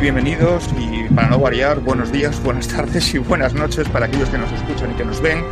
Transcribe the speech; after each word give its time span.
Bienvenidos 0.00 0.68
y 0.80 1.04
para 1.14 1.28
no 1.28 1.38
variar, 1.38 1.78
buenos 1.80 2.10
días, 2.10 2.42
buenas 2.42 2.66
tardes 2.66 3.14
y 3.14 3.18
buenas 3.18 3.54
noches 3.54 3.88
para 3.90 4.06
aquellos 4.06 4.30
que 4.30 4.38
nos 4.38 4.50
escuchan 4.50 4.90
y 4.90 4.94
que 4.94 5.04
nos 5.04 5.20
ven. 5.20 5.44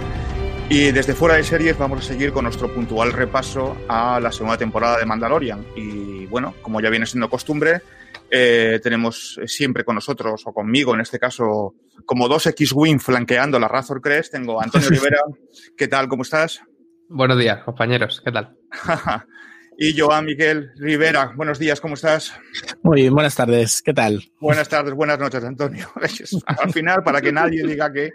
Y 0.68 0.90
desde 0.90 1.14
fuera 1.14 1.36
de 1.36 1.44
series 1.44 1.78
vamos 1.78 2.00
a 2.00 2.02
seguir 2.02 2.32
con 2.32 2.44
nuestro 2.44 2.72
puntual 2.74 3.12
repaso 3.12 3.76
a 3.86 4.18
la 4.18 4.32
segunda 4.32 4.56
temporada 4.56 4.98
de 4.98 5.04
Mandalorian. 5.04 5.64
Y 5.76 6.26
bueno, 6.26 6.54
como 6.62 6.80
ya 6.80 6.90
viene 6.90 7.06
siendo 7.06 7.28
costumbre, 7.28 7.82
eh, 8.30 8.80
tenemos 8.82 9.38
siempre 9.46 9.84
con 9.84 9.94
nosotros, 9.94 10.42
o 10.46 10.52
conmigo 10.52 10.94
en 10.94 11.02
este 11.02 11.18
caso, 11.18 11.74
como 12.04 12.26
dos 12.26 12.46
X-Wing 12.46 12.98
flanqueando 12.98 13.58
la 13.58 13.68
Razor 13.68 14.00
Crest. 14.00 14.32
Tengo 14.32 14.60
a 14.60 14.64
Antonio 14.64 14.88
Rivera. 14.90 15.20
¿Qué 15.76 15.86
tal? 15.86 16.08
¿Cómo 16.08 16.22
estás? 16.22 16.60
Buenos 17.08 17.38
días, 17.38 17.62
compañeros. 17.62 18.20
¿Qué 18.24 18.32
tal? 18.32 18.56
y 19.82 19.98
Joan 19.98 20.26
Miguel 20.26 20.72
Rivera. 20.76 21.32
Buenos 21.34 21.58
días, 21.58 21.80
¿cómo 21.80 21.94
estás? 21.94 22.34
Muy 22.82 23.00
bien, 23.00 23.14
buenas 23.14 23.34
tardes, 23.34 23.80
¿qué 23.80 23.94
tal? 23.94 24.22
Buenas 24.38 24.68
tardes, 24.68 24.92
buenas 24.92 25.18
noches, 25.18 25.42
Antonio. 25.42 25.90
Al 26.46 26.70
final, 26.70 27.02
para 27.02 27.22
que 27.22 27.32
nadie 27.32 27.66
diga 27.66 27.90
que... 27.90 28.10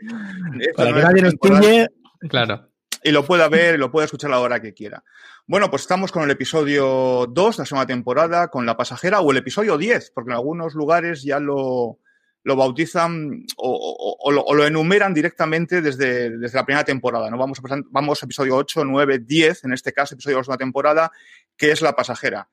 Para 0.77 0.93
que 0.93 1.01
nadie 1.01 1.21
nos 1.23 1.35
pille... 1.37 1.87
Claro. 2.29 2.69
Y 3.03 3.09
lo 3.09 3.25
pueda 3.25 3.49
ver 3.49 3.75
y 3.75 3.77
lo 3.79 3.91
pueda 3.91 4.05
escuchar 4.05 4.29
a 4.29 4.35
la 4.35 4.41
hora 4.41 4.61
que 4.61 4.75
quiera. 4.75 5.03
Bueno, 5.47 5.71
pues 5.71 5.81
estamos 5.81 6.11
con 6.11 6.21
el 6.21 6.29
episodio 6.29 7.25
2, 7.31 7.57
la 7.57 7.65
segunda 7.65 7.87
temporada, 7.87 8.49
con 8.49 8.67
La 8.67 8.77
Pasajera, 8.77 9.21
o 9.21 9.31
el 9.31 9.37
episodio 9.37 9.75
10, 9.75 10.11
porque 10.13 10.29
en 10.29 10.35
algunos 10.35 10.75
lugares 10.75 11.23
ya 11.23 11.39
lo, 11.39 11.99
lo 12.45 12.55
bautizan 12.55 13.43
o, 13.57 14.17
o, 14.23 14.31
lo, 14.31 14.43
o, 14.43 14.53
lo, 14.53 14.67
enumeran 14.67 15.15
directamente 15.15 15.81
desde, 15.81 16.29
desde, 16.37 16.57
la 16.57 16.63
primera 16.63 16.85
temporada. 16.85 17.27
¿no? 17.31 17.39
Vamos, 17.39 17.59
a, 17.59 17.77
vamos 17.89 18.21
a 18.21 18.25
episodio 18.27 18.55
8, 18.55 18.85
9, 18.85 19.19
10, 19.25 19.63
en 19.63 19.73
este 19.73 19.91
caso, 19.91 20.13
episodio 20.13 20.35
de 20.35 20.39
la 20.41 20.43
segunda 20.43 20.63
temporada, 20.63 21.11
que 21.57 21.71
es 21.71 21.81
La 21.81 21.95
Pasajera. 21.95 22.49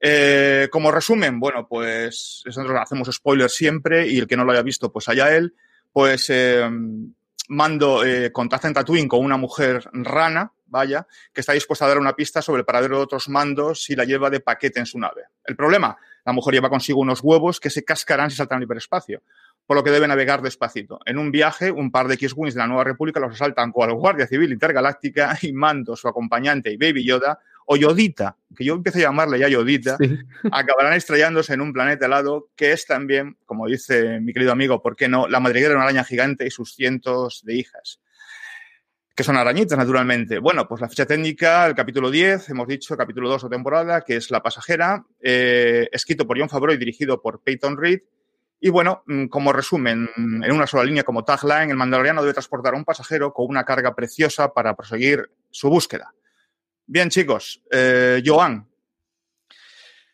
Eh, 0.00 0.68
como 0.70 0.90
resumen, 0.90 1.38
bueno, 1.38 1.68
pues 1.68 2.42
nosotros 2.46 2.78
hacemos 2.80 3.08
spoilers 3.12 3.54
siempre 3.54 4.08
y 4.08 4.18
el 4.18 4.26
que 4.26 4.36
no 4.36 4.44
lo 4.44 4.52
haya 4.52 4.62
visto, 4.62 4.90
pues 4.90 5.08
allá 5.08 5.36
él, 5.36 5.54
pues 5.92 6.30
eh, 6.30 6.68
Mando 7.48 8.04
eh, 8.04 8.30
contacta 8.30 8.68
en 8.68 8.74
Tatooine 8.74 9.08
con 9.08 9.24
una 9.24 9.36
mujer 9.36 9.82
rana, 9.92 10.52
vaya, 10.66 11.08
que 11.32 11.40
está 11.40 11.52
dispuesta 11.52 11.84
a 11.84 11.88
dar 11.88 11.98
una 11.98 12.14
pista 12.14 12.40
sobre 12.40 12.60
el 12.60 12.64
paradero 12.64 12.98
de 12.98 13.02
otros 13.02 13.28
mandos 13.28 13.82
si 13.82 13.96
la 13.96 14.04
lleva 14.04 14.30
de 14.30 14.38
paquete 14.38 14.78
en 14.78 14.86
su 14.86 15.00
nave. 15.00 15.24
El 15.44 15.56
problema, 15.56 15.98
la 16.24 16.32
mujer 16.32 16.54
lleva 16.54 16.70
consigo 16.70 17.00
unos 17.00 17.20
huevos 17.22 17.58
que 17.58 17.68
se 17.68 17.84
cascarán 17.84 18.30
si 18.30 18.36
saltan 18.36 18.58
al 18.58 18.62
hiperespacio, 18.62 19.24
por 19.66 19.76
lo 19.76 19.82
que 19.82 19.90
debe 19.90 20.06
navegar 20.06 20.42
despacito. 20.42 21.00
En 21.04 21.18
un 21.18 21.32
viaje, 21.32 21.72
un 21.72 21.90
par 21.90 22.06
de 22.06 22.14
X-Wings 22.14 22.54
de 22.54 22.60
la 22.60 22.68
Nueva 22.68 22.84
República 22.84 23.18
los 23.18 23.32
asaltan 23.32 23.72
cual 23.72 23.94
Guardia 23.94 24.28
Civil 24.28 24.52
Intergaláctica 24.52 25.36
y 25.42 25.52
Mando, 25.52 25.96
su 25.96 26.06
acompañante 26.06 26.70
y 26.70 26.76
Baby 26.76 27.04
Yoda, 27.04 27.40
o 27.72 27.76
Yodita, 27.76 28.36
que 28.56 28.64
yo 28.64 28.74
empiezo 28.74 28.98
a 28.98 29.02
llamarle 29.02 29.38
ya 29.38 29.46
Yodita, 29.46 29.96
sí. 29.96 30.18
acabarán 30.50 30.94
estrellándose 30.94 31.54
en 31.54 31.60
un 31.60 31.72
planeta 31.72 32.06
helado 32.06 32.48
que 32.56 32.72
es 32.72 32.84
también, 32.84 33.36
como 33.46 33.68
dice 33.68 34.18
mi 34.18 34.32
querido 34.32 34.50
amigo, 34.50 34.82
¿por 34.82 34.96
qué 34.96 35.08
no?, 35.08 35.28
la 35.28 35.38
madriguera 35.38 35.70
de 35.70 35.76
una 35.76 35.84
araña 35.84 36.02
gigante 36.02 36.44
y 36.44 36.50
sus 36.50 36.74
cientos 36.74 37.42
de 37.44 37.54
hijas 37.54 38.00
que 39.14 39.24
son 39.24 39.36
arañitas, 39.36 39.76
naturalmente. 39.76 40.38
Bueno, 40.38 40.66
pues 40.66 40.80
la 40.80 40.88
fecha 40.88 41.04
técnica, 41.04 41.66
el 41.66 41.74
capítulo 41.74 42.10
10, 42.10 42.48
hemos 42.48 42.66
dicho, 42.66 42.96
capítulo 42.96 43.28
2 43.28 43.44
o 43.44 43.48
temporada, 43.50 44.00
que 44.00 44.16
es 44.16 44.30
La 44.30 44.42
Pasajera, 44.42 45.04
eh, 45.20 45.88
escrito 45.92 46.26
por 46.26 46.38
John 46.38 46.48
Favreau 46.48 46.74
y 46.74 46.78
dirigido 46.78 47.20
por 47.20 47.42
Peyton 47.42 47.76
Reed. 47.76 48.00
Y 48.60 48.70
bueno, 48.70 49.04
como 49.28 49.52
resumen, 49.52 50.08
en 50.16 50.50
una 50.50 50.66
sola 50.66 50.84
línea 50.84 51.02
como 51.02 51.22
tagline, 51.22 51.70
el 51.70 51.76
mandaloriano 51.76 52.22
debe 52.22 52.32
transportar 52.32 52.72
a 52.72 52.78
un 52.78 52.84
pasajero 52.86 53.34
con 53.34 53.46
una 53.46 53.64
carga 53.64 53.94
preciosa 53.94 54.54
para 54.54 54.74
proseguir 54.74 55.30
su 55.50 55.68
búsqueda. 55.68 56.14
Bien, 56.92 57.08
chicos, 57.08 57.62
eh, 57.70 58.20
Joan, 58.26 58.68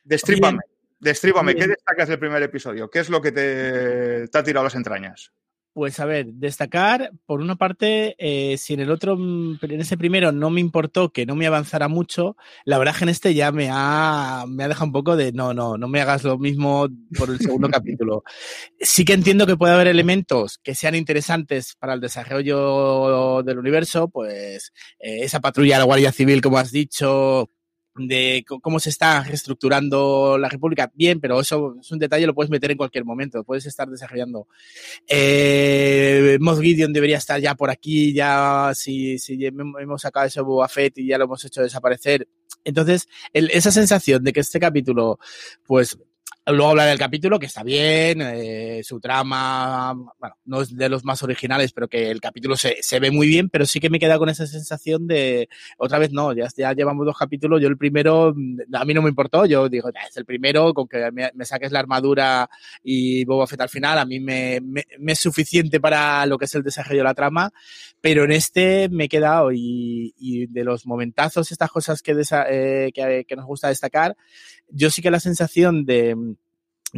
destrípame, 0.05 0.59
destrípame, 0.99 1.55
¿qué 1.55 1.69
destacas 1.69 2.07
del 2.07 2.19
primer 2.19 2.43
episodio? 2.43 2.91
¿Qué 2.91 2.99
es 2.99 3.09
lo 3.09 3.23
que 3.23 3.33
te, 3.33 4.29
te 4.29 4.39
ha 4.39 4.43
tirado 4.43 4.65
las 4.65 4.75
entrañas? 4.75 5.33
Pues 5.77 6.01
a 6.01 6.07
ver, 6.07 6.33
destacar, 6.33 7.13
por 7.27 7.43
una 7.43 7.57
parte, 7.57 8.17
eh, 8.19 8.57
si 8.57 8.73
en 8.73 8.81
el 8.81 8.91
otro, 8.91 9.13
en 9.13 9.79
ese 9.79 9.99
primero 9.99 10.33
no 10.33 10.49
me 10.49 10.63
importó 10.63 11.13
que 11.13 11.27
no 11.27 11.37
me 11.37 11.47
avanzara 11.47 11.87
mucho, 11.87 12.35
la 12.65 12.79
verdad 12.79 12.97
que 12.97 13.05
en 13.05 13.11
este 13.11 13.35
ya 13.35 13.53
me 13.53 13.69
ha, 13.71 14.47
me 14.49 14.65
ha 14.65 14.69
dejado 14.69 14.87
un 14.87 14.93
poco 14.93 15.17
de 15.17 15.33
no, 15.33 15.53
no, 15.53 15.77
no 15.77 15.87
me 15.87 16.01
hagas 16.01 16.25
lo 16.25 16.39
mismo 16.39 16.89
por 17.19 17.29
el 17.29 17.39
segundo 17.39 17.69
capítulo. 17.71 18.25
Sí 18.81 19.05
que 19.05 19.13
entiendo 19.13 19.47
que 19.47 19.59
puede 19.59 19.75
haber 19.75 19.89
elementos 19.89 20.57
que 20.63 20.75
sean 20.75 20.95
interesantes 20.95 21.77
para 21.79 21.93
el 21.93 22.01
desarrollo 22.01 23.43
del 23.43 23.59
universo, 23.59 24.09
pues 24.09 24.73
eh, 24.99 25.25
esa 25.25 25.41
patrulla 25.41 25.75
de 25.75 25.81
la 25.81 25.85
Guardia 25.85 26.11
Civil, 26.11 26.41
como 26.41 26.57
has 26.57 26.73
dicho, 26.73 27.51
de 27.97 28.45
cómo 28.63 28.79
se 28.81 28.91
está 28.91 29.23
reestructurando 29.23 30.37
la 30.39 30.49
República, 30.49 30.91
bien, 30.95 31.21
pero 31.21 31.41
eso 31.41 31.77
es 31.81 31.91
un 31.91 31.99
detalle, 31.99 32.27
lo 32.27 32.35
puedes 32.35 32.51
meter 32.51 32.71
en 32.71 32.77
cualquier 32.77 33.05
momento, 33.05 33.45
puedes 33.45 33.67
estar 33.67 33.89
desarrollando. 33.89 34.49
Eh, 35.09 36.39
Gideon 36.61 36.93
debería 36.93 37.19
estar 37.19 37.41
ya 37.41 37.55
por 37.55 37.71
aquí, 37.71 38.13
ya 38.13 38.73
si, 38.75 39.19
si 39.19 39.45
hemos 39.45 40.03
sacado 40.03 40.27
ese 40.27 40.41
Boba 40.41 40.69
Fett 40.69 40.99
y 40.99 41.09
ya 41.09 41.19
lo 41.19 41.25
hemos 41.25 41.45
hecho 41.45 41.63
desaparecer. 41.63 42.29
Entonces, 42.65 43.09
esa 43.33 43.71
sensación 43.71 44.25
de 44.25 44.33
que 44.33 44.41
este 44.41 44.59
capítulo, 44.59 45.19
pues, 45.67 45.97
Luego 46.49 46.71
hablar 46.71 46.89
del 46.89 46.99
capítulo, 46.99 47.41
que 47.41 47.47
está 47.47 47.65
bien, 47.65 48.23
eh, 48.23 48.81
su 48.85 49.01
trama, 49.01 49.93
bueno, 50.17 50.37
no 50.45 50.61
es 50.63 50.77
de 50.77 50.89
los 50.89 51.05
más 51.05 51.21
originales, 51.25 51.73
pero 51.73 51.89
que 51.89 52.09
el 52.09 52.21
capítulo 52.21 52.55
se, 52.55 52.77
se 52.83 53.01
ve 53.01 53.11
muy 53.11 53.27
bien, 53.27 53.49
pero 53.49 53.67
sí 53.67 53.81
que 53.81 53.91
me 53.91 53.99
queda 53.99 54.17
con 54.17 54.29
esa 54.29 54.47
sensación 54.47 55.09
de, 55.09 55.49
otra 55.77 55.99
vez 55.99 56.13
no, 56.13 56.33
ya, 56.33 56.47
ya 56.57 56.73
llevamos 56.73 57.05
dos 57.05 57.19
capítulos, 57.19 57.61
yo 57.61 57.67
el 57.67 57.77
primero, 57.77 58.33
a 58.73 58.85
mí 58.85 58.95
no 58.95 59.03
me 59.03 59.09
importó, 59.09 59.45
yo 59.45 59.69
digo, 59.69 59.91
ya, 59.93 60.03
es 60.09 60.17
el 60.19 60.25
primero, 60.25 60.73
con 60.73 60.87
que 60.87 61.11
me, 61.11 61.45
saques 61.45 61.73
la 61.73 61.81
armadura 61.81 62.49
y 62.81 63.25
Boba 63.25 63.49
Fett 63.49 63.63
al 63.63 63.69
final, 63.69 63.99
a 63.99 64.05
mí 64.05 64.21
me, 64.21 64.61
me, 64.61 64.85
es 65.05 65.19
suficiente 65.19 65.81
para 65.81 66.27
lo 66.27 66.39
que 66.39 66.45
es 66.45 66.55
el 66.55 66.63
desarrollo 66.63 67.01
de 67.01 67.05
la 67.05 67.15
trama, 67.15 67.51
pero 68.01 68.23
en 68.23 68.31
este 68.31 68.89
me 68.89 69.07
he 69.07 69.09
quedado 69.09 69.51
y, 69.51 70.15
y 70.17 70.47
de 70.47 70.63
los 70.63 70.87
momentazos, 70.87 71.51
estas 71.51 71.73
cosas 71.73 72.03
que, 72.03 72.15
desa, 72.15 72.47
eh, 72.49 72.93
que, 72.95 73.25
que 73.27 73.35
nos 73.35 73.47
gusta 73.47 73.67
destacar, 73.67 74.17
yo 74.69 74.91
sí 74.91 75.03
que 75.03 75.11
la 75.11 75.21
sensación 75.21 75.85
de, 75.85 76.36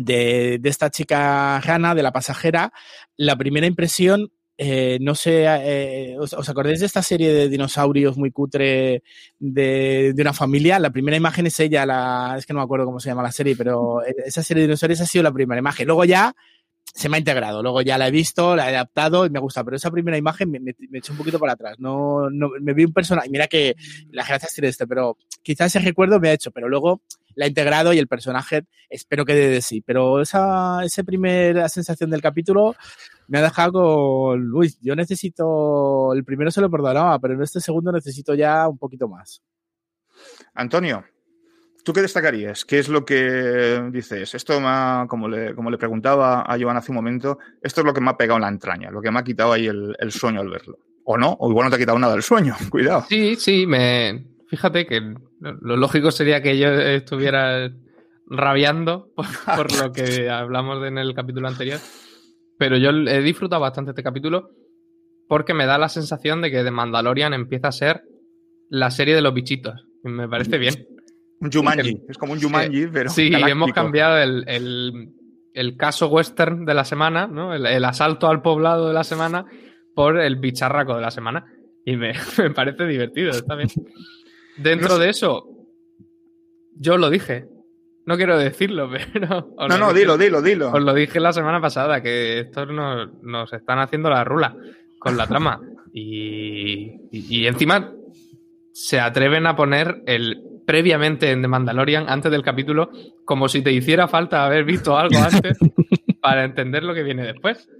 de, 0.05 0.61
esta 0.65 0.91
chica 0.91 1.59
Hannah, 1.59 1.95
de 1.95 2.03
la 2.03 2.13
pasajera, 2.13 2.73
la 3.17 3.37
primera 3.37 3.67
impresión 3.67 4.33
eh, 4.61 4.99
no 5.01 5.15
sé, 5.15 5.45
eh, 5.47 6.17
¿os, 6.19 6.33
¿os, 6.33 6.49
acordáis 6.49 6.81
de 6.81 6.87
esta 6.87 7.01
serie 7.01 7.33
de 7.33 7.49
dinosaurios 7.49 8.19
muy 8.19 8.33
cutre 8.33 9.05
de, 9.39 10.13
de, 10.13 10.23
una 10.23 10.33
familia? 10.33 10.81
La 10.81 10.91
primera 10.91 11.17
imagen 11.17 11.47
es 11.47 11.61
ella, 11.61 11.87
la, 11.87 12.35
es 12.37 12.45
que 12.45 12.53
no 12.53 12.59
me 12.59 12.65
acuerdo 12.65 12.85
cómo 12.85 12.99
se 12.99 13.09
llama 13.09 13.23
la 13.23 13.31
serie, 13.31 13.55
pero 13.55 14.03
esa 14.03 14.43
serie 14.43 14.63
de 14.63 14.67
dinosaurios 14.67 15.01
ha 15.01 15.07
sido 15.07 15.23
la 15.23 15.31
primera 15.31 15.61
imagen. 15.61 15.87
Luego 15.87 16.05
ya 16.05 16.35
se 16.93 17.09
me 17.09 17.17
ha 17.17 17.21
integrado, 17.21 17.63
luego 17.63 17.83
ya 17.83 17.99
la 17.99 18.09
he 18.09 18.11
visto, 18.11 18.57
la 18.57 18.69
he 18.69 18.75
adaptado 18.75 19.25
y 19.25 19.31
me 19.31 19.39
gusta, 19.39 19.63
pero 19.63 19.77
esa 19.77 19.93
primera 19.93 20.17
imagen 20.17 20.51
me, 20.51 20.59
me, 20.59 20.75
me 20.91 20.99
echó 20.99 21.13
un 21.13 21.19
poquito 21.19 21.39
para 21.39 21.53
atrás. 21.53 21.77
No, 21.79 22.29
me 22.61 22.75
vi 22.75 22.85
un 22.85 22.93
personaje, 22.93 23.31
mira 23.31 23.47
que 23.47 23.77
las 24.11 24.27
gracias 24.27 24.55
tiene 24.55 24.69
este, 24.69 24.89
pero 24.89 25.17
quizás 25.45 25.69
ese 25.69 25.85
recuerdo 25.85 26.19
me 26.19 26.31
ha 26.31 26.33
hecho, 26.33 26.51
pero 26.51 26.69
luego 26.69 27.03
la 27.39 27.45
ha 27.45 27.49
integrado 27.49 27.93
y 27.93 27.99
el 27.99 28.09
personaje 28.09 28.65
espero 28.91 29.25
que 29.25 29.35
dé 29.35 29.49
de 29.49 29.63
sí. 29.63 29.81
Pero 29.81 30.21
esa, 30.21 30.85
esa 30.85 31.05
primera 31.05 31.69
sensación 31.69 32.11
del 32.11 32.21
capítulo 32.21 32.75
me 33.29 33.39
ha 33.39 33.43
dejado 33.43 33.73
con, 33.73 34.53
uy, 34.55 34.75
yo 34.81 34.97
necesito, 34.97 36.13
el 36.15 36.25
primero 36.25 36.51
se 36.51 36.61
lo 36.61 36.69
perdonaba, 36.69 37.19
pero 37.21 37.35
en 37.35 37.43
este 37.43 37.61
segundo 37.61 37.93
necesito 37.93 38.35
ya 38.35 38.67
un 38.67 38.77
poquito 38.77 39.07
más. 39.07 39.41
Antonio, 40.55 41.05
¿tú 41.85 41.93
qué 41.93 42.03
destacarías? 42.03 42.65
¿Qué 42.65 42.81
es 42.81 42.89
lo 42.89 43.05
que 43.05 43.89
dices? 43.93 44.35
Esto 44.35 44.61
me 44.61 44.67
ha, 44.69 45.07
como, 45.09 45.29
le, 45.29 45.55
como 45.55 45.71
le 45.71 45.79
preguntaba 45.79 46.43
a 46.43 46.59
Joan 46.59 46.77
hace 46.77 46.91
un 46.91 46.97
momento, 46.97 47.39
esto 47.63 47.83
es 47.83 47.85
lo 47.85 47.95
que 47.95 48.01
me 48.01 48.11
ha 48.11 48.17
pegado 48.17 48.39
en 48.39 48.43
la 48.43 48.49
entraña, 48.49 48.91
lo 48.91 49.01
que 49.01 49.13
me 49.13 49.21
ha 49.21 49.25
quitado 49.25 49.53
ahí 49.53 49.67
el, 49.67 49.95
el 50.01 50.11
sueño 50.11 50.41
al 50.41 50.51
verlo. 50.51 50.79
O 51.05 51.17
no, 51.17 51.37
o 51.39 51.51
igual 51.51 51.67
no 51.67 51.71
te 51.71 51.77
ha 51.77 51.79
quitado 51.79 52.01
nada 52.01 52.17
el 52.17 52.23
sueño, 52.25 52.57
cuidado. 52.71 53.07
Sí, 53.09 53.37
sí, 53.37 53.65
me, 53.65 54.38
fíjate 54.49 54.87
que 54.87 55.15
lo 55.41 55.77
lógico 55.77 56.11
sería 56.11 56.43
que 56.43 56.59
yo 56.59 56.69
estuviera 56.69 57.71
rabiando 58.27 59.11
por, 59.15 59.27
por 59.57 59.79
lo 59.79 59.93
que 59.93 60.29
hablamos 60.29 60.85
en 60.87 60.99
el 60.99 61.15
capítulo 61.15 61.49
anterior. 61.49 61.79
Pero 62.59 62.77
yo 62.77 62.91
he 62.91 63.23
disfrutado 63.23 63.63
bastante 63.63 63.93
este 63.93 64.03
capítulo 64.03 64.51
porque 65.29 65.55
me 65.55 65.67
da 65.67 65.79
la 65.79 65.89
sensación 65.89 66.41
de 66.43 66.51
que 66.51 66.65
The 66.65 66.71
Mandalorian 66.71 67.35
empieza 67.35 67.69
a 67.69 67.73
ser 67.73 68.03
la 68.69 68.91
serie 68.91 69.15
de 69.15 69.23
los 69.23 69.35
bichitos. 69.35 69.87
Y 70.05 70.09
me 70.09 70.29
parece 70.29 70.59
bien. 70.59 70.75
Un 71.41 71.53
Jumanji, 71.53 72.03
es 72.09 72.19
como 72.19 72.33
un 72.33 72.41
Jumanji, 72.41 72.83
sí, 72.83 72.89
pero. 72.93 73.11
Sí, 73.11 73.29
galáctico. 73.29 73.53
hemos 73.53 73.73
cambiado 73.73 74.19
el, 74.19 74.45
el, 74.49 75.13
el, 75.53 75.77
caso 75.77 76.09
western 76.09 76.65
de 76.65 76.75
la 76.75 76.85
semana, 76.85 77.29
¿no? 77.29 77.55
El, 77.55 77.65
el, 77.67 77.85
asalto 77.85 78.27
al 78.29 78.43
poblado 78.43 78.89
de 78.89 78.95
la 78.95 79.05
semana 79.05 79.47
por 79.95 80.19
el 80.19 80.37
bicharraco 80.37 80.97
de 80.97 81.03
la 81.03 81.13
semana. 81.13 81.47
Y 81.85 81.97
me, 81.97 82.13
me 82.39 82.51
parece 82.51 82.87
divertido, 82.87 83.31
está 83.31 83.55
bien. 83.55 83.69
Dentro 84.59 84.91
no 84.91 84.97
sé. 84.97 85.03
de 85.03 85.11
eso, 85.11 85.45
yo 86.77 86.99
lo 86.99 87.11
dije. 87.11 87.47
No 88.07 88.17
quiero 88.17 88.39
decirlo, 88.39 88.91
pero. 89.13 89.55
No, 89.69 89.79
no, 89.79 89.93
dilo, 89.93 90.17
dilo, 90.19 90.43
dilo. 90.43 90.73
Os 90.73 90.83
lo 90.83 90.95
dije 90.95 91.21
la 91.21 91.33
semana 91.33 91.61
pasada, 91.61 92.03
que 92.03 92.41
estos 92.41 92.69
nos, 92.69 93.23
nos 93.23 93.53
están 93.53 93.79
haciendo 93.79 94.11
la 94.11 94.25
rula 94.25 94.57
con 94.99 95.17
la 95.17 95.27
trama. 95.27 95.61
Y, 95.91 96.91
y, 97.11 97.41
y, 97.41 97.47
encima 97.47 97.93
se 98.73 99.01
atreven 99.01 99.47
a 99.47 99.57
poner 99.57 100.03
el 100.07 100.43
previamente 100.69 101.31
en 101.31 101.41
The 101.41 101.49
Mandalorian, 101.49 102.11
antes 102.11 102.31
del 102.31 102.43
capítulo, 102.43 102.91
como 103.25 103.49
si 103.49 103.63
te 103.63 103.73
hiciera 103.73 104.07
falta 104.07 104.45
haber 104.45 104.65
visto 104.65 104.99
algo 104.99 105.17
antes 105.19 105.57
para 106.21 106.45
entender 106.45 106.83
lo 106.83 106.93
que 106.93 107.03
viene 107.03 107.25
después. 107.25 107.71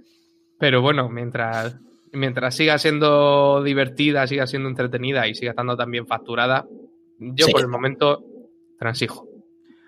Pero 0.57 0.81
bueno, 0.81 1.07
mientras, 1.07 1.79
mientras 2.13 2.55
siga 2.55 2.77
siendo 2.77 3.63
divertida, 3.63 4.27
siga 4.27 4.47
siendo 4.47 4.69
entretenida 4.69 5.27
y 5.27 5.35
siga 5.35 5.51
estando 5.51 5.77
también 5.77 6.07
facturada, 6.07 6.67
yo 7.19 7.47
por 7.47 7.61
el 7.61 7.67
momento 7.67 8.25
transijo. 8.77 9.27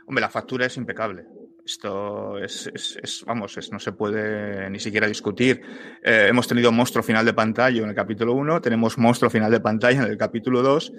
Hombre, 0.05 0.21
la 0.21 0.29
factura 0.29 0.65
es 0.65 0.77
impecable. 0.77 1.25
Esto 1.63 2.37
es, 2.39 3.23
vamos, 3.25 3.57
no 3.71 3.79
se 3.79 3.91
puede 3.91 4.69
ni 4.69 4.79
siquiera 4.79 5.07
discutir. 5.07 5.61
Eh, 6.03 6.27
hemos 6.29 6.47
tenido 6.47 6.71
monstruo 6.71 7.03
final 7.03 7.23
de 7.25 7.33
pantalla 7.33 7.81
en 7.81 7.89
el 7.89 7.95
capítulo 7.95 8.33
1, 8.33 8.61
tenemos 8.61 8.97
monstruo 8.97 9.29
final 9.29 9.51
de 9.51 9.59
pantalla 9.59 10.03
en 10.03 10.09
el 10.09 10.17
capítulo 10.17 10.61
2 10.63 10.91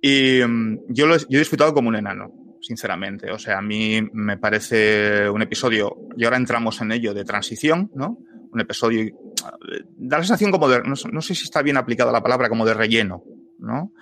y 0.00 0.40
mm, 0.46 0.78
yo, 0.88 1.06
lo, 1.06 1.16
yo 1.16 1.26
he 1.30 1.38
disfrutado 1.38 1.72
como 1.72 1.88
un 1.88 1.96
enano, 1.96 2.56
sinceramente. 2.60 3.30
O 3.30 3.38
sea, 3.38 3.58
a 3.58 3.62
mí 3.62 4.00
me 4.12 4.36
parece 4.36 5.28
un 5.28 5.42
episodio, 5.42 5.96
y 6.16 6.24
ahora 6.24 6.36
entramos 6.36 6.80
en 6.82 6.92
ello, 6.92 7.14
de 7.14 7.24
transición, 7.24 7.90
¿no? 7.94 8.18
Un 8.52 8.60
episodio, 8.60 9.14
da 9.96 10.18
la 10.18 10.24
sensación 10.24 10.50
como 10.50 10.68
de, 10.68 10.82
no, 10.82 10.94
no 11.10 11.22
sé 11.22 11.34
si 11.34 11.44
está 11.44 11.62
bien 11.62 11.76
aplicada 11.76 12.12
la 12.12 12.22
palabra, 12.22 12.48
como 12.48 12.66
de 12.66 12.74
relleno, 12.74 13.24
¿no? 13.58 13.92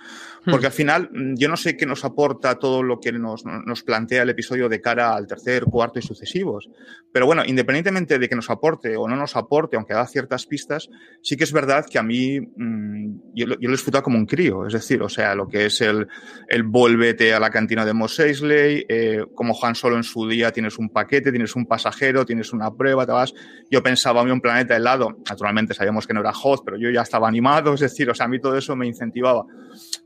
Porque 0.45 0.65
al 0.65 0.71
final 0.71 1.09
mm, 1.11 1.35
yo 1.35 1.47
no 1.47 1.57
sé 1.57 1.77
qué 1.77 1.85
nos 1.85 2.03
aporta 2.03 2.55
todo 2.55 2.83
lo 2.83 2.99
que 2.99 3.11
nos, 3.11 3.45
nos, 3.45 3.83
plantea 3.83 4.23
el 4.23 4.29
episodio 4.29 4.69
de 4.69 4.81
cara 4.81 5.15
al 5.15 5.27
tercer, 5.27 5.65
cuarto 5.65 5.99
y 5.99 6.01
sucesivos. 6.01 6.69
Pero 7.11 7.25
bueno, 7.25 7.43
independientemente 7.45 8.17
de 8.17 8.29
que 8.29 8.35
nos 8.35 8.49
aporte 8.49 8.95
o 8.97 9.07
no 9.07 9.15
nos 9.15 9.35
aporte, 9.35 9.75
aunque 9.75 9.93
da 9.93 10.07
ciertas 10.07 10.45
pistas, 10.45 10.89
sí 11.21 11.35
que 11.35 11.43
es 11.43 11.53
verdad 11.53 11.85
que 11.89 11.99
a 11.99 12.03
mí 12.03 12.39
mmm, 12.39 13.19
yo, 13.33 13.45
yo, 13.45 13.55
lo 13.59 13.69
he 13.69 13.71
disfrutado 13.71 14.03
como 14.03 14.17
un 14.17 14.25
crío. 14.25 14.65
Es 14.65 14.73
decir, 14.73 15.01
o 15.01 15.09
sea, 15.09 15.35
lo 15.35 15.47
que 15.47 15.65
es 15.65 15.81
el, 15.81 16.07
el 16.47 16.63
volvete 16.63 17.33
a 17.33 17.39
la 17.39 17.49
cantina 17.49 17.85
de 17.85 17.93
Mos 17.93 18.19
Eisley, 18.19 18.85
eh, 18.87 19.25
como 19.35 19.57
Han 19.61 19.75
Solo 19.75 19.97
en 19.97 20.03
su 20.03 20.27
día 20.27 20.51
tienes 20.51 20.77
un 20.77 20.89
paquete, 20.89 21.31
tienes 21.31 21.55
un 21.55 21.65
pasajero, 21.65 22.25
tienes 22.25 22.53
una 22.53 22.71
prueba, 22.71 23.05
te 23.05 23.11
vas. 23.11 23.33
Yo 23.69 23.81
pensaba 23.83 24.21
a 24.21 24.23
mí 24.23 24.31
un 24.31 24.41
planeta 24.41 24.75
helado. 24.75 25.17
Naturalmente 25.29 25.73
sabíamos 25.73 26.07
que 26.07 26.13
no 26.13 26.21
era 26.21 26.31
Hoth, 26.31 26.61
pero 26.65 26.77
yo 26.77 26.89
ya 26.89 27.01
estaba 27.01 27.27
animado. 27.27 27.73
Es 27.73 27.81
decir, 27.81 28.09
o 28.09 28.15
sea, 28.15 28.25
a 28.25 28.29
mí 28.29 28.39
todo 28.39 28.57
eso 28.57 28.75
me 28.75 28.87
incentivaba. 28.87 29.45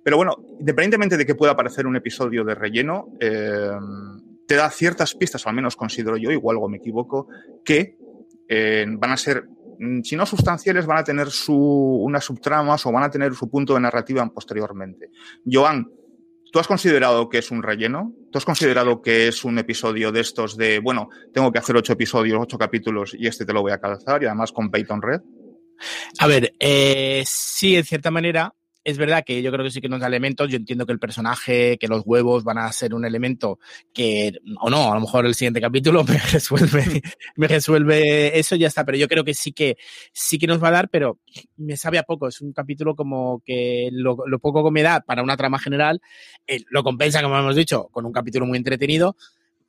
Pero 0.03 0.17
bueno, 0.17 0.24
independientemente 0.59 1.17
de 1.17 1.25
que 1.25 1.35
pueda 1.35 1.53
aparecer 1.53 1.87
un 1.87 1.95
episodio 1.95 2.43
de 2.43 2.55
relleno, 2.55 3.09
eh, 3.19 3.71
te 4.47 4.55
da 4.55 4.69
ciertas 4.69 5.15
pistas, 5.15 5.45
o 5.45 5.49
al 5.49 5.55
menos 5.55 5.75
considero 5.75 6.17
yo, 6.17 6.31
igual 6.31 6.55
algo 6.55 6.69
me 6.69 6.77
equivoco, 6.77 7.27
que 7.63 7.97
eh, 8.47 8.85
van 8.87 9.11
a 9.11 9.17
ser, 9.17 9.45
mm, 9.79 10.01
si 10.01 10.15
no 10.15 10.25
sustanciales, 10.25 10.85
van 10.85 10.99
a 10.99 11.03
tener 11.03 11.29
su, 11.29 11.55
unas 11.55 12.23
subtramas 12.23 12.85
o 12.85 12.91
van 12.91 13.03
a 13.03 13.09
tener 13.09 13.33
su 13.33 13.49
punto 13.49 13.73
de 13.73 13.79
narrativa 13.79 14.25
posteriormente. 14.33 15.09
Joan, 15.45 15.89
¿tú 16.51 16.59
has 16.59 16.67
considerado 16.67 17.27
que 17.27 17.39
es 17.39 17.51
un 17.51 17.63
relleno? 17.63 18.13
¿Tú 18.31 18.37
has 18.37 18.45
considerado 18.45 19.01
que 19.01 19.27
es 19.27 19.43
un 19.43 19.57
episodio 19.57 20.11
de 20.11 20.21
estos 20.21 20.55
de, 20.57 20.79
bueno, 20.79 21.09
tengo 21.33 21.51
que 21.51 21.59
hacer 21.59 21.75
ocho 21.75 21.93
episodios, 21.93 22.39
ocho 22.39 22.57
capítulos 22.57 23.15
y 23.17 23.27
este 23.27 23.45
te 23.45 23.53
lo 23.53 23.61
voy 23.61 23.71
a 23.71 23.79
calzar 23.79 24.21
y 24.21 24.27
además 24.27 24.51
con 24.51 24.69
Peyton 24.69 25.01
Red? 25.01 25.21
A 26.19 26.27
ver, 26.27 26.53
eh, 26.59 27.23
sí, 27.25 27.75
en 27.75 27.83
cierta 27.83 28.11
manera, 28.11 28.53
es 28.85 28.99
verdad 28.99 29.23
que 29.25 29.41
yo 29.41 29.51
creo 29.51 29.65
que 29.65 29.71
sí 29.71 29.81
que 29.81 29.89
nos 29.89 29.99
da 29.99 30.07
elementos. 30.07 30.47
Yo 30.49 30.57
entiendo 30.57 30.85
que 30.85 30.93
el 30.93 30.99
personaje, 30.99 31.77
que 31.79 31.87
los 31.87 32.03
huevos 32.05 32.43
van 32.43 32.59
a 32.59 32.71
ser 32.71 32.93
un 32.93 33.03
elemento 33.03 33.57
que, 33.91 34.31
o 34.61 34.69
no, 34.69 34.91
a 34.91 34.95
lo 34.95 35.01
mejor 35.01 35.25
el 35.25 35.33
siguiente 35.33 35.59
capítulo 35.59 36.03
me 37.35 37.47
resuelve, 37.47 38.39
eso 38.39 38.55
y 38.55 38.59
ya 38.59 38.67
está. 38.67 38.85
Pero 38.85 38.99
yo 38.99 39.07
creo 39.07 39.23
que 39.23 39.33
sí 39.33 39.51
que, 39.51 39.77
sí 40.13 40.37
que 40.37 40.45
nos 40.45 40.63
va 40.63 40.67
a 40.67 40.71
dar, 40.71 40.89
pero 40.89 41.19
me 41.57 41.75
sabe 41.77 41.97
a 41.97 42.03
poco. 42.03 42.27
Es 42.27 42.41
un 42.41 42.53
capítulo 42.53 42.95
como 42.95 43.41
que 43.43 43.89
lo, 43.91 44.17
lo 44.27 44.37
poco 44.37 44.63
que 44.63 44.71
me 44.71 44.83
da 44.83 45.01
para 45.01 45.23
una 45.23 45.35
trama 45.35 45.57
general, 45.57 45.99
eh, 46.45 46.59
lo 46.69 46.83
compensa, 46.83 47.23
como 47.23 47.39
hemos 47.39 47.55
dicho, 47.55 47.89
con 47.91 48.05
un 48.05 48.11
capítulo 48.11 48.45
muy 48.45 48.59
entretenido 48.59 49.17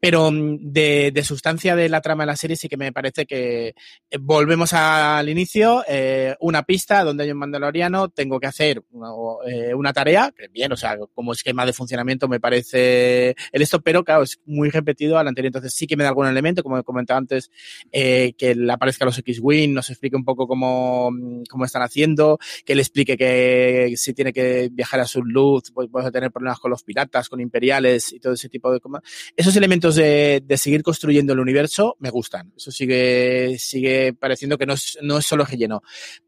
pero 0.01 0.31
mm, 0.31 0.59
de, 0.61 1.23
sustancia 1.25 1.75
de 1.75 1.89
la 1.89 2.01
trama 2.01 2.23
de 2.25 2.29
la 2.29 2.37
serie 2.37 2.57
sí 2.57 2.69
que 2.69 2.77
me 2.77 2.93
parece 2.93 3.27
que 3.27 3.69
eh, 3.69 4.19
volvemos 4.21 4.73
al 4.73 5.29
inicio, 5.29 5.85
eh, 5.89 6.37
una 6.41 6.63
pista 6.63 7.03
donde 7.05 7.25
hay 7.25 7.33
un 7.33 7.39
mandaloriano, 7.39 8.09
tengo 8.09 8.39
que 8.39 8.47
hacer 8.47 8.83
una, 8.91 9.09
eh, 9.47 9.75
una, 9.75 9.93
tarea, 9.93 10.33
que 10.37 10.49
bien, 10.49 10.73
o 10.73 10.77
sea, 10.77 10.97
como 11.15 11.33
esquema 11.33 11.65
de 11.65 11.73
funcionamiento 11.73 12.29
me 12.29 12.41
parece 12.41 13.35
el 13.53 13.63
esto, 13.63 13.81
pero 13.81 14.05
claro, 14.05 14.23
es 14.23 14.41
muy 14.45 14.71
repetido 14.71 15.19
al 15.19 15.29
anterior, 15.29 15.49
entonces 15.49 15.75
sí 15.75 15.87
que 15.87 15.97
me 15.97 16.05
da 16.05 16.11
algún 16.11 16.27
elemento, 16.27 16.63
como 16.63 16.79
he 16.79 16.85
comentado 16.85 17.19
antes, 17.19 17.51
eh, 17.93 18.35
que 18.39 18.55
le 18.55 18.73
aparezca 18.73 19.05
los 19.05 19.19
X-Wing, 19.19 19.73
nos 19.73 19.91
explique 19.91 20.17
un 20.17 20.25
poco 20.25 20.47
cómo, 20.47 21.11
cómo 21.49 21.65
están 21.65 21.83
haciendo, 21.83 22.39
que 22.65 22.75
le 22.75 22.83
explique 22.83 23.17
que 23.17 23.95
si 23.97 24.15
tiene 24.15 24.33
que 24.33 24.69
viajar 24.73 25.01
a 25.01 25.07
su 25.07 25.23
luz, 25.23 25.71
pues 25.73 25.89
puede 25.91 26.11
tener 26.11 26.31
problemas 26.31 26.59
con 26.59 26.71
los 26.71 26.83
piratas, 26.83 27.29
con 27.29 27.41
imperiales 27.41 28.13
y 28.13 28.21
todo 28.21 28.35
ese 28.35 28.49
tipo 28.49 28.71
de 28.73 28.81
cosas. 28.81 29.03
Esos 29.37 29.57
elementos 29.57 29.86
de, 29.95 30.43
seguir 30.57 30.83
construyendo 30.83 31.33
el 31.33 31.41
universo 31.41 31.97
me 32.01 32.11
gustan. 32.11 32.53
Eso 32.57 32.71
sigue, 32.71 33.57
sigue 33.59 34.13
pareciendo 34.13 34.59
que 34.59 34.67
no 34.67 34.75
es, 34.75 34.99
no 35.03 35.19
es 35.19 35.27
solo 35.27 35.45
relleno. 35.45 35.83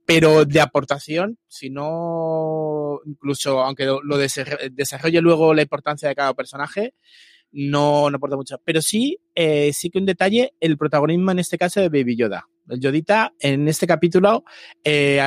Pero 0.07 0.45
de 0.45 0.61
aportación, 0.61 1.39
si 1.49 1.71
no, 1.71 3.01
incluso 3.05 3.61
aunque 3.61 3.85
lo, 3.85 4.19
desarrolle 4.19 5.21
luego 5.21 5.55
la 5.55 5.63
importancia 5.63 6.09
de 6.09 6.15
cada 6.15 6.35
personaje, 6.35 6.95
no, 7.53 8.11
no 8.11 8.17
aporta 8.17 8.37
mucho. 8.37 8.61
Pero 8.65 8.81
sí, 8.81 9.19
eh, 9.35 9.73
sí 9.73 9.91
que 9.91 9.99
un 9.99 10.07
detalle, 10.07 10.55
el 10.61 10.79
protagonismo 10.79 11.31
en 11.31 11.41
este 11.41 11.59
caso 11.59 11.81
de 11.81 11.89
Baby 11.89 12.17
Yoda. 12.17 12.49
El 12.69 12.81
Yodita 12.81 13.33
en 13.41 13.67
este 13.67 13.87
capítulo, 13.87 14.45
eh, 14.85 15.19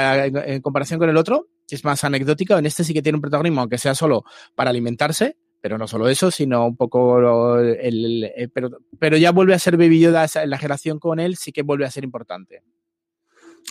en 0.45 0.61
comparación 0.61 0.99
con 0.99 1.09
el 1.09 1.17
otro, 1.17 1.47
que 1.67 1.75
es 1.75 1.83
más 1.83 2.03
anecdótico, 2.03 2.57
en 2.57 2.65
este 2.65 2.83
sí 2.83 2.93
que 2.93 3.01
tiene 3.01 3.17
un 3.17 3.21
protagonismo, 3.21 3.61
aunque 3.61 3.77
sea 3.77 3.95
solo 3.95 4.23
para 4.55 4.69
alimentarse, 4.69 5.37
pero 5.61 5.77
no 5.77 5.87
solo 5.87 6.09
eso, 6.09 6.31
sino 6.31 6.65
un 6.65 6.75
poco 6.75 7.59
el, 7.59 7.77
el, 7.79 8.31
el, 8.35 8.49
pero, 8.49 8.79
pero 8.99 9.15
ya 9.15 9.31
vuelve 9.31 9.53
a 9.53 9.59
ser 9.59 9.77
Baby 9.77 9.99
Yoda, 9.99 10.25
la 10.45 10.57
relación 10.57 10.99
con 10.99 11.19
él 11.19 11.37
sí 11.37 11.51
que 11.51 11.61
vuelve 11.61 11.85
a 11.85 11.91
ser 11.91 12.03
importante. 12.03 12.63